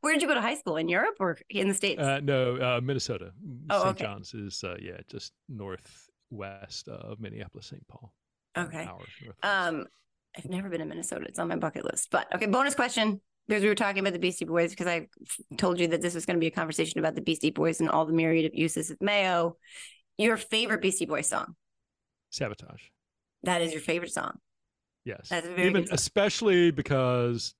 where 0.00 0.12
did 0.12 0.22
you 0.22 0.28
go 0.28 0.34
to 0.34 0.40
high 0.40 0.56
school? 0.56 0.76
In 0.76 0.88
Europe 0.88 1.16
or 1.20 1.38
in 1.50 1.68
the 1.68 1.74
States? 1.74 2.00
Uh, 2.00 2.20
no, 2.22 2.56
uh, 2.56 2.80
Minnesota. 2.82 3.32
Oh, 3.70 3.78
St. 3.78 3.90
okay. 3.90 4.04
John's 4.04 4.34
is, 4.34 4.64
uh, 4.64 4.76
yeah, 4.80 4.98
just 5.08 5.32
northwest 5.48 6.88
of 6.88 7.20
Minneapolis, 7.20 7.66
St. 7.66 7.86
Paul. 7.86 8.12
Okay. 8.56 8.88
Um, 9.42 9.86
I've 10.36 10.46
never 10.46 10.68
been 10.68 10.80
to 10.80 10.86
Minnesota. 10.86 11.26
It's 11.28 11.38
on 11.38 11.48
my 11.48 11.56
bucket 11.56 11.84
list. 11.84 12.08
But 12.10 12.32
okay, 12.34 12.46
bonus 12.46 12.74
question 12.74 13.20
because 13.46 13.62
we 13.62 13.68
were 13.68 13.74
talking 13.74 14.00
about 14.00 14.12
the 14.12 14.18
Beastie 14.18 14.44
Boys 14.44 14.70
because 14.70 14.86
I 14.86 15.08
told 15.58 15.78
you 15.78 15.88
that 15.88 16.00
this 16.02 16.14
was 16.14 16.26
going 16.26 16.36
to 16.36 16.40
be 16.40 16.46
a 16.46 16.52
conversation 16.52 16.98
about 16.98 17.14
the 17.14 17.20
Beastie 17.20 17.50
Boys 17.50 17.80
and 17.80 17.90
all 17.90 18.06
the 18.06 18.12
myriad 18.12 18.46
of 18.46 18.54
uses 18.54 18.90
of 18.90 19.00
mayo. 19.00 19.56
Your 20.18 20.36
favorite 20.36 20.80
Beastie 20.80 21.06
Boys 21.06 21.28
song? 21.28 21.54
Sabotage. 22.30 22.82
That 23.42 23.62
is 23.62 23.72
your 23.72 23.82
favorite 23.82 24.12
song. 24.12 24.38
Yes. 25.04 25.28
That's 25.28 25.46
a 25.46 25.50
very 25.50 25.68
Even 25.68 25.86
especially 25.90 26.70
because 26.70 27.54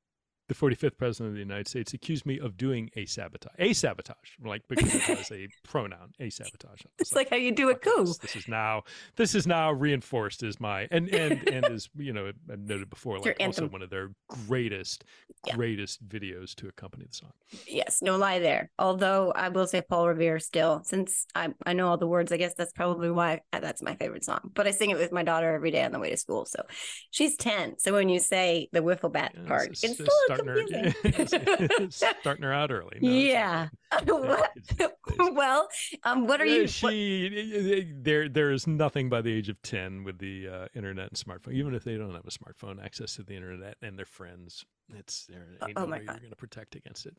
the 0.48 0.54
45th 0.54 0.98
president 0.98 1.30
of 1.30 1.34
the 1.34 1.40
United 1.40 1.68
States 1.68 1.94
accused 1.94 2.26
me 2.26 2.38
of 2.38 2.56
doing 2.56 2.90
a 2.96 3.06
sabotage. 3.06 3.54
A 3.58 3.72
sabotage, 3.72 4.16
like 4.44 4.62
because 4.68 4.94
it 4.94 5.18
was 5.18 5.30
a 5.30 5.48
pronoun. 5.64 6.12
A 6.20 6.28
sabotage. 6.28 6.82
It's 6.98 7.12
like, 7.12 7.26
like, 7.26 7.30
how 7.30 7.36
you 7.36 7.52
do 7.52 7.70
a 7.70 7.74
coup. 7.74 8.04
This, 8.04 8.18
this, 8.18 8.36
is 8.36 8.48
now 8.48 8.82
this 9.16 9.34
is 9.34 9.46
now 9.46 9.72
reinforced 9.72 10.42
as 10.42 10.60
my 10.60 10.86
and 10.90 11.08
and 11.08 11.48
and 11.48 11.64
as 11.66 11.88
you 11.96 12.12
know 12.12 12.26
I 12.28 12.56
noted 12.56 12.90
before, 12.90 13.18
like 13.20 13.36
also 13.40 13.68
one 13.68 13.82
of 13.82 13.90
their 13.90 14.10
greatest 14.46 15.04
yeah. 15.46 15.56
greatest 15.56 16.06
videos 16.06 16.54
to 16.56 16.68
accompany 16.68 17.06
the 17.06 17.14
song. 17.14 17.32
Yes, 17.66 18.00
no 18.02 18.16
lie 18.16 18.38
there. 18.38 18.70
Although 18.78 19.32
I 19.32 19.48
will 19.48 19.66
say 19.66 19.80
Paul 19.80 20.08
Revere 20.08 20.40
still, 20.40 20.82
since 20.84 21.26
I 21.34 21.48
I 21.64 21.72
know 21.72 21.88
all 21.88 21.96
the 21.96 22.06
words, 22.06 22.32
I 22.32 22.36
guess 22.36 22.54
that's 22.54 22.72
probably 22.72 23.10
why 23.10 23.40
uh, 23.52 23.60
that's 23.60 23.82
my 23.82 23.94
favorite 23.96 24.24
song. 24.24 24.50
But 24.52 24.66
I 24.66 24.72
sing 24.72 24.90
it 24.90 24.98
with 24.98 25.12
my 25.12 25.22
daughter 25.22 25.54
every 25.54 25.70
day 25.70 25.84
on 25.84 25.92
the 25.92 25.98
way 25.98 26.10
to 26.10 26.16
school. 26.18 26.44
So 26.44 26.62
she's 27.10 27.36
ten. 27.36 27.78
So 27.78 27.92
when 27.94 28.10
you 28.10 28.20
say 28.20 28.68
the 28.72 28.80
wiffle 28.80 29.12
bat 29.12 29.32
yeah, 29.34 29.46
part, 29.46 29.68
it's, 29.70 29.84
it's, 29.84 30.00
it's 30.00 30.12
still 30.12 30.33
starting 30.34 30.94
her, 31.08 31.90
starting 31.90 32.42
her 32.42 32.52
out 32.52 32.70
early. 32.70 32.98
No, 33.00 33.10
yeah. 33.10 33.68
well, 35.32 35.68
um, 36.04 36.26
what 36.26 36.40
are 36.40 36.46
you? 36.46 36.66
She 36.66 37.84
what... 37.86 38.04
there 38.04 38.28
there 38.28 38.50
is 38.50 38.66
nothing 38.66 39.08
by 39.08 39.20
the 39.20 39.32
age 39.32 39.48
of 39.48 39.60
ten 39.62 40.04
with 40.04 40.18
the 40.18 40.48
uh, 40.48 40.66
internet 40.74 41.08
and 41.08 41.16
smartphone. 41.16 41.54
Even 41.54 41.74
if 41.74 41.84
they 41.84 41.96
don't 41.96 42.14
have 42.14 42.26
a 42.26 42.30
smartphone, 42.30 42.84
access 42.84 43.14
to 43.16 43.22
the 43.22 43.34
internet 43.34 43.76
and 43.82 43.98
their 43.98 44.06
friends, 44.06 44.64
it's 44.96 45.26
there 45.26 45.46
ain't 45.62 45.76
oh 45.76 45.82
no 45.82 45.86
my 45.86 45.98
way 45.98 46.04
God. 46.04 46.12
you're 46.12 46.20
going 46.20 46.30
to 46.30 46.36
protect 46.36 46.74
against 46.74 47.06
it. 47.06 47.16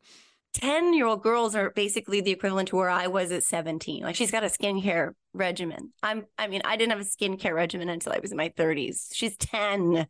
10 0.56 0.93
year 0.93 1.06
old 1.06 1.22
girls 1.22 1.53
are 1.53 1.70
basically 1.72 2.22
the 2.22 2.32
equivalent 2.32 2.70
to 2.70 2.78
where 2.78 2.89
I 2.89 3.08
was 3.08 3.30
at 3.32 3.43
17. 3.43 4.03
Like 4.03 4.16
she's 4.16 4.32
got 4.32 4.45
a 4.45 4.47
skincare 4.47 5.12
regimen. 5.34 5.91
I'm, 6.01 6.26
I 6.38 6.47
mean, 6.47 6.62
I 6.64 6.78
didn't 6.78 6.97
have 6.97 7.01
a 7.01 7.03
skincare 7.03 7.53
regimen 7.53 7.89
until 7.89 8.14
I 8.14 8.20
was 8.22 8.32
in 8.32 8.38
my 8.38 8.49
30s. 8.49 9.10
She's 9.14 9.36
10. 9.36 10.08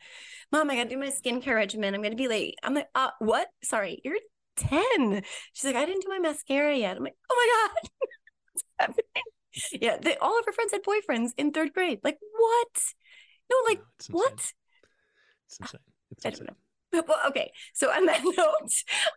Mom, 0.51 0.69
I 0.69 0.75
got 0.75 0.83
to 0.83 0.89
do 0.89 0.99
my 0.99 1.07
skincare 1.07 1.55
regimen. 1.55 1.95
I'm 1.95 2.01
going 2.01 2.11
to 2.11 2.17
be 2.17 2.27
late. 2.27 2.55
I'm 2.61 2.75
like, 2.75 2.87
uh, 2.93 3.09
what? 3.17 3.47
Sorry, 3.63 3.99
you're 4.05 4.19
10. 4.57 5.23
She's 5.53 5.65
like, 5.65 5.75
I 5.75 5.85
didn't 5.85 6.03
do 6.03 6.09
my 6.09 6.19
mascara 6.19 6.77
yet. 6.77 6.95
I'm 6.95 7.03
like, 7.03 7.17
oh 7.27 7.35
my 7.35 7.79
God. 7.81 7.89
What's 8.53 8.63
happening? 8.79 9.81
Yeah. 9.81 9.97
They, 9.99 10.15
all 10.17 10.37
of 10.37 10.45
her 10.45 10.53
friends 10.53 10.73
had 10.73 10.83
boyfriends 10.83 11.29
in 11.37 11.53
third 11.53 11.73
grade. 11.73 12.01
Like, 12.03 12.19
what? 12.37 12.83
No, 13.49 13.57
like, 13.67 13.79
no, 14.09 14.19
what? 14.19 14.53
It's 15.47 15.59
insane. 15.59 15.81
It's 16.11 16.25
insane. 16.25 16.49
Well, 17.07 17.19
okay. 17.27 17.51
So 17.73 17.89
on 17.91 18.05
that 18.05 18.21
note, 18.37 18.71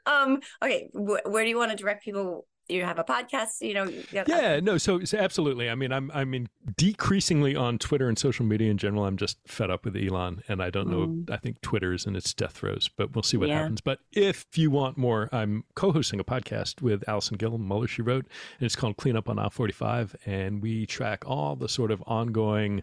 um, 0.06 0.40
okay, 0.62 0.88
wh- 0.92 1.26
where 1.30 1.44
do 1.44 1.48
you 1.50 1.56
want 1.58 1.70
to 1.70 1.76
direct 1.76 2.04
people 2.04 2.46
you 2.70 2.84
have 2.84 2.98
a 2.98 3.02
podcast. 3.04 3.62
You 3.62 3.72
know. 3.72 3.84
you 3.84 4.04
got- 4.12 4.28
Yeah, 4.28 4.60
no, 4.60 4.76
so, 4.76 5.02
so 5.02 5.16
absolutely. 5.16 5.70
I 5.70 5.74
mean, 5.74 5.90
I'm 5.90 6.10
I 6.12 6.26
mean 6.26 6.48
decreasingly 6.76 7.56
on 7.56 7.78
Twitter 7.78 8.08
and 8.10 8.18
social 8.18 8.44
media 8.44 8.70
in 8.70 8.76
general. 8.76 9.06
I'm 9.06 9.16
just 9.16 9.38
fed 9.46 9.70
up 9.70 9.86
with 9.86 9.96
Elon, 9.96 10.42
and 10.48 10.62
I 10.62 10.68
don't 10.68 10.90
know. 10.90 11.32
I 11.32 11.38
think 11.38 11.62
Twitter's 11.62 12.04
in 12.04 12.14
its 12.14 12.34
death 12.34 12.52
throes, 12.58 12.90
but 12.94 13.14
we'll 13.14 13.22
see 13.22 13.38
what 13.38 13.48
Yeah. 13.48 13.60
happens. 13.60 13.80
But 13.80 14.00
if 14.12 14.44
you 14.54 14.70
want 14.70 14.98
more, 14.98 15.30
I'm 15.32 15.64
co-hosting 15.76 16.20
a 16.20 16.24
podcast 16.24 16.82
with 16.82 17.08
Allison 17.08 17.38
Gill, 17.38 17.56
Mueller 17.56 17.88
She 17.88 18.02
Wrote, 18.02 18.26
and 18.60 18.66
it's 18.66 18.76
called 18.76 18.98
Clean 18.98 19.16
Up 19.16 19.30
on 19.30 19.38
Aisle 19.38 19.48
45, 19.48 20.14
and 20.26 20.60
we 20.60 20.84
track 20.84 21.24
all 21.26 21.56
the 21.56 21.70
sort 21.70 21.90
of 21.90 22.02
ongoing 22.06 22.82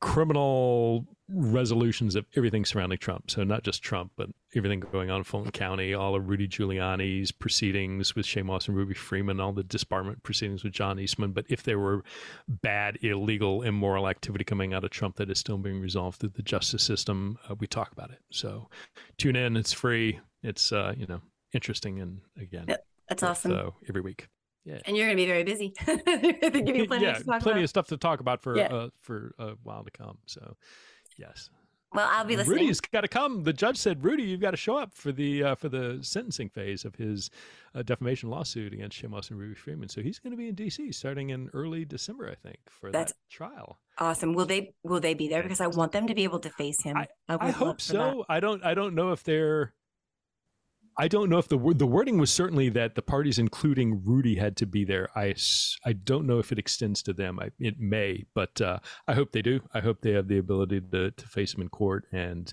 criminal 0.00 1.04
resolutions 1.32 2.16
of 2.16 2.26
everything 2.36 2.64
surrounding 2.64 2.98
Trump. 2.98 3.30
So 3.30 3.44
not 3.44 3.62
just 3.62 3.82
Trump, 3.82 4.12
but 4.16 4.30
everything 4.54 4.80
going 4.80 5.10
on 5.10 5.18
in 5.18 5.24
Fulton 5.24 5.52
County, 5.52 5.94
all 5.94 6.14
of 6.14 6.28
Rudy 6.28 6.48
Giuliani's 6.48 7.30
proceedings 7.32 8.14
with 8.14 8.26
Shaye 8.26 8.44
Moss 8.44 8.68
and 8.68 8.76
Ruby 8.76 8.94
Freeman, 8.94 9.40
all 9.40 9.52
the 9.52 9.62
disbarment 9.62 10.22
proceedings 10.22 10.64
with 10.64 10.72
John 10.72 10.98
Eastman. 10.98 11.32
But 11.32 11.46
if 11.48 11.62
there 11.62 11.78
were 11.78 12.02
bad, 12.48 12.98
illegal, 13.02 13.62
immoral 13.62 14.08
activity 14.08 14.44
coming 14.44 14.74
out 14.74 14.84
of 14.84 14.90
Trump 14.90 15.16
that 15.16 15.30
is 15.30 15.38
still 15.38 15.58
being 15.58 15.80
resolved 15.80 16.18
through 16.20 16.30
the 16.34 16.42
justice 16.42 16.82
system, 16.82 17.38
uh, 17.48 17.54
we 17.58 17.66
talk 17.66 17.92
about 17.92 18.10
it. 18.10 18.18
So 18.32 18.68
tune 19.18 19.36
in. 19.36 19.56
It's 19.56 19.72
free. 19.72 20.20
It's 20.42 20.72
uh, 20.72 20.94
you 20.96 21.06
know 21.06 21.20
interesting 21.52 22.00
and 22.00 22.20
again, 22.40 22.64
Yep, 22.68 22.86
that's 23.08 23.22
with, 23.22 23.30
awesome. 23.30 23.52
uh, 23.52 23.70
every 23.88 24.00
week. 24.00 24.28
Yeah. 24.64 24.78
and 24.84 24.94
you're 24.96 25.06
going 25.06 25.16
to 25.16 25.22
be 25.22 25.26
very 25.26 25.42
busy. 25.42 25.72
They're 25.86 26.76
you 26.76 26.86
plenty 26.86 27.04
yeah, 27.06 27.14
to 27.14 27.24
talk 27.24 27.42
plenty 27.42 27.60
about. 27.60 27.62
of 27.64 27.68
stuff 27.70 27.86
to 27.88 27.96
talk 27.96 28.20
about 28.20 28.42
for 28.42 28.56
Yeah. 28.58 28.66
uh, 28.66 28.88
for 29.00 29.34
a 29.38 29.52
while 29.62 29.82
to 29.84 29.90
come. 29.90 30.18
So, 30.26 30.54
yes. 31.20 31.50
Well, 31.92 32.08
I'll 32.08 32.24
be 32.24 32.36
listening. 32.36 32.60
Rudy's 32.60 32.80
got 32.80 33.00
to 33.00 33.08
come. 33.08 33.42
The 33.42 33.52
judge 33.52 33.76
said, 33.76 34.04
"Rudy, 34.04 34.22
you've 34.22 34.40
got 34.40 34.52
to 34.52 34.56
show 34.56 34.78
up 34.78 34.94
for 34.94 35.10
the 35.10 35.42
uh, 35.42 35.54
for 35.56 35.68
the 35.68 35.98
sentencing 36.02 36.48
phase 36.48 36.84
of 36.84 36.94
his 36.94 37.30
uh, 37.74 37.82
defamation 37.82 38.30
lawsuit 38.30 38.72
against 38.72 39.02
Shaye 39.02 39.10
Moss 39.10 39.30
and 39.30 39.40
Ruby 39.40 39.56
Freeman." 39.56 39.88
So 39.88 40.00
he's 40.00 40.20
going 40.20 40.30
to 40.30 40.36
be 40.36 40.48
in 40.48 40.54
D.C. 40.54 40.92
starting 40.92 41.30
in 41.30 41.50
early 41.52 41.84
December, 41.84 42.30
I 42.30 42.36
think, 42.36 42.58
for 42.68 42.92
That's 42.92 43.12
that 43.12 43.18
trial. 43.28 43.80
Awesome. 43.98 44.34
Will 44.34 44.46
they 44.46 44.72
will 44.84 45.00
they 45.00 45.14
be 45.14 45.28
there? 45.28 45.42
Because 45.42 45.60
I 45.60 45.66
want 45.66 45.90
them 45.90 46.06
to 46.06 46.14
be 46.14 46.22
able 46.22 46.38
to 46.40 46.50
face 46.50 46.80
him. 46.80 46.96
I, 46.96 47.08
would 47.28 47.40
I 47.40 47.50
hope 47.50 47.80
for 47.80 47.92
that. 47.92 48.12
so. 48.12 48.24
I 48.28 48.38
don't. 48.38 48.64
I 48.64 48.74
don't 48.74 48.94
know 48.94 49.10
if 49.10 49.24
they're. 49.24 49.72
I 50.98 51.08
don't 51.08 51.30
know 51.30 51.38
if 51.38 51.48
the 51.48 51.58
the 51.74 51.86
wording 51.86 52.18
was 52.18 52.30
certainly 52.30 52.68
that 52.70 52.94
the 52.94 53.02
parties, 53.02 53.38
including 53.38 54.02
Rudy, 54.04 54.34
had 54.36 54.56
to 54.58 54.66
be 54.66 54.84
there. 54.84 55.08
I, 55.16 55.34
I 55.84 55.92
don't 55.94 56.26
know 56.26 56.38
if 56.38 56.52
it 56.52 56.58
extends 56.58 57.02
to 57.04 57.12
them. 57.12 57.38
I, 57.40 57.50
it 57.58 57.78
may, 57.80 58.24
but 58.34 58.60
uh, 58.60 58.78
I 59.08 59.14
hope 59.14 59.32
they 59.32 59.42
do. 59.42 59.60
I 59.72 59.80
hope 59.80 60.00
they 60.02 60.12
have 60.12 60.28
the 60.28 60.38
ability 60.38 60.80
to 60.92 61.10
to 61.10 61.28
face 61.28 61.54
him 61.54 61.62
in 61.62 61.68
court, 61.68 62.06
and 62.12 62.52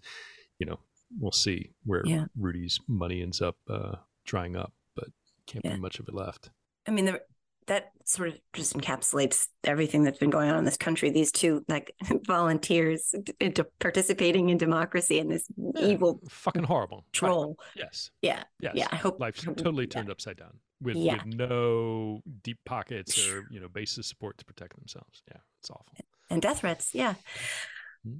you 0.59 0.65
know, 0.65 0.79
we'll 1.19 1.31
see 1.31 1.71
where 1.83 2.03
Yeah. 2.05 2.25
Rudy's 2.37 2.79
money 2.87 3.21
ends 3.21 3.41
up 3.41 3.57
uh, 3.69 3.95
drying 4.25 4.55
up. 4.55 4.73
But 4.95 5.09
can't 5.45 5.65
Yeah. 5.65 5.75
be 5.75 5.81
much 5.81 5.99
of 5.99 6.07
it 6.07 6.13
left. 6.13 6.49
I 6.87 6.91
mean, 6.91 7.05
the, 7.05 7.21
that 7.67 7.91
sort 8.05 8.29
of 8.29 8.39
just 8.53 8.75
encapsulates 8.75 9.47
everything 9.63 10.03
that's 10.03 10.17
been 10.17 10.29
going 10.29 10.49
on 10.49 10.57
in 10.57 10.65
this 10.65 10.77
country. 10.77 11.09
These 11.09 11.31
two 11.31 11.63
like 11.67 11.93
volunteers 12.25 13.13
into 13.39 13.65
participating 13.79 14.49
in 14.49 14.57
democracy 14.57 15.19
and 15.19 15.29
this 15.31 15.45
evil 15.79 16.21
fucking 16.29 16.63
horrible 16.63 17.05
troll. 17.11 17.57
Yes. 17.75 18.11
Yeah. 18.21 18.43
Yes. 18.61 18.73
Yeah. 18.75 18.87
I 18.91 18.95
hope 18.95 19.19
life's 19.19 19.43
totally 19.43 19.83
yeah. 19.85 19.89
turned 19.89 20.09
upside 20.09 20.37
down 20.37 20.59
with, 20.81 20.95
Yeah. 20.95 21.23
with 21.23 21.35
no 21.35 22.21
deep 22.43 22.59
pockets 22.65 23.27
or 23.29 23.47
you 23.51 23.59
know 23.59 23.67
basis 23.67 24.07
support 24.07 24.37
to 24.37 24.45
protect 24.45 24.75
themselves. 24.77 25.21
Yeah, 25.29 25.39
it's 25.59 25.69
awful. 25.69 25.85
and 26.29 26.41
death 26.41 26.59
threats. 26.59 26.95
Yeah. 26.95 27.15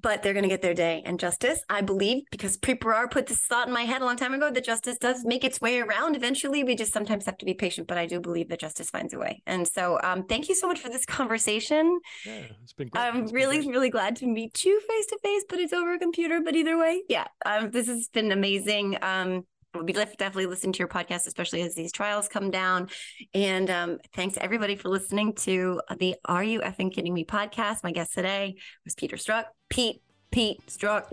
But 0.01 0.23
they're 0.23 0.33
going 0.33 0.43
to 0.43 0.49
get 0.49 0.61
their 0.61 0.73
day. 0.73 1.01
And 1.05 1.19
justice, 1.19 1.61
I 1.69 1.81
believe, 1.81 2.23
because 2.31 2.57
Preet 2.57 2.79
Bharara 2.79 3.09
put 3.09 3.27
this 3.27 3.39
thought 3.39 3.67
in 3.67 3.73
my 3.73 3.83
head 3.83 4.01
a 4.01 4.05
long 4.05 4.17
time 4.17 4.33
ago, 4.33 4.51
that 4.51 4.63
justice 4.63 4.97
does 4.97 5.23
make 5.25 5.43
its 5.43 5.61
way 5.61 5.79
around 5.79 6.15
eventually. 6.15 6.63
We 6.63 6.75
just 6.75 6.93
sometimes 6.93 7.25
have 7.25 7.37
to 7.37 7.45
be 7.45 7.53
patient, 7.53 7.87
but 7.87 7.97
I 7.97 8.05
do 8.05 8.19
believe 8.19 8.49
that 8.49 8.59
justice 8.59 8.89
finds 8.89 9.13
a 9.13 9.19
way. 9.19 9.41
And 9.45 9.67
so 9.67 9.99
um, 10.03 10.25
thank 10.25 10.49
you 10.49 10.55
so 10.55 10.67
much 10.67 10.79
for 10.79 10.89
this 10.89 11.05
conversation. 11.05 11.99
Yeah, 12.25 12.43
it's 12.63 12.73
been 12.73 12.87
great. 12.89 13.01
I'm 13.01 13.25
been 13.25 13.33
really, 13.33 13.57
great. 13.57 13.69
really 13.69 13.89
glad 13.89 14.15
to 14.17 14.27
meet 14.27 14.63
you 14.63 14.79
face 14.79 15.05
to 15.07 15.17
face, 15.23 15.43
but 15.49 15.59
it's 15.59 15.73
over 15.73 15.93
a 15.93 15.99
computer. 15.99 16.41
But 16.43 16.55
either 16.55 16.77
way, 16.77 17.03
yeah, 17.07 17.25
um, 17.45 17.71
this 17.71 17.87
has 17.87 18.09
been 18.09 18.31
amazing. 18.31 18.97
Um, 19.01 19.43
be 19.83 19.93
definitely 19.93 20.45
listening 20.45 20.73
to 20.73 20.79
your 20.79 20.87
podcast, 20.87 21.27
especially 21.27 21.61
as 21.61 21.75
these 21.75 21.91
trials 21.91 22.27
come 22.27 22.51
down. 22.51 22.89
And 23.33 23.69
um, 23.69 23.97
thanks 24.13 24.37
everybody 24.39 24.75
for 24.75 24.89
listening 24.89 25.33
to 25.33 25.81
the 25.97 26.15
Are 26.25 26.43
You 26.43 26.61
Effing 26.61 26.93
Kidding 26.93 27.13
Me 27.13 27.25
podcast. 27.25 27.83
My 27.83 27.91
guest 27.91 28.13
today 28.13 28.55
was 28.83 28.95
Peter 28.95 29.15
Strzok. 29.15 29.45
Pete, 29.69 30.01
Pete 30.31 30.59
Strzok. 30.67 31.05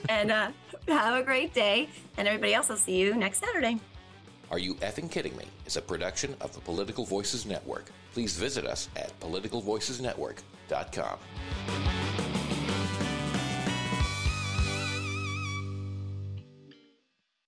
and 0.08 0.30
uh, 0.30 0.50
have 0.88 1.20
a 1.20 1.22
great 1.22 1.54
day. 1.54 1.88
And 2.16 2.28
everybody 2.28 2.54
else, 2.54 2.70
I'll 2.70 2.76
see 2.76 2.98
you 2.98 3.14
next 3.14 3.40
Saturday. 3.40 3.78
Are 4.50 4.58
You 4.58 4.74
Effing 4.76 5.10
Kidding 5.10 5.36
Me? 5.36 5.44
is 5.66 5.76
a 5.76 5.82
production 5.82 6.34
of 6.40 6.52
the 6.52 6.60
Political 6.60 7.06
Voices 7.06 7.46
Network. 7.46 7.90
Please 8.12 8.36
visit 8.36 8.66
us 8.66 8.88
at 8.96 9.18
politicalvoicesnetwork.com. 9.20 12.01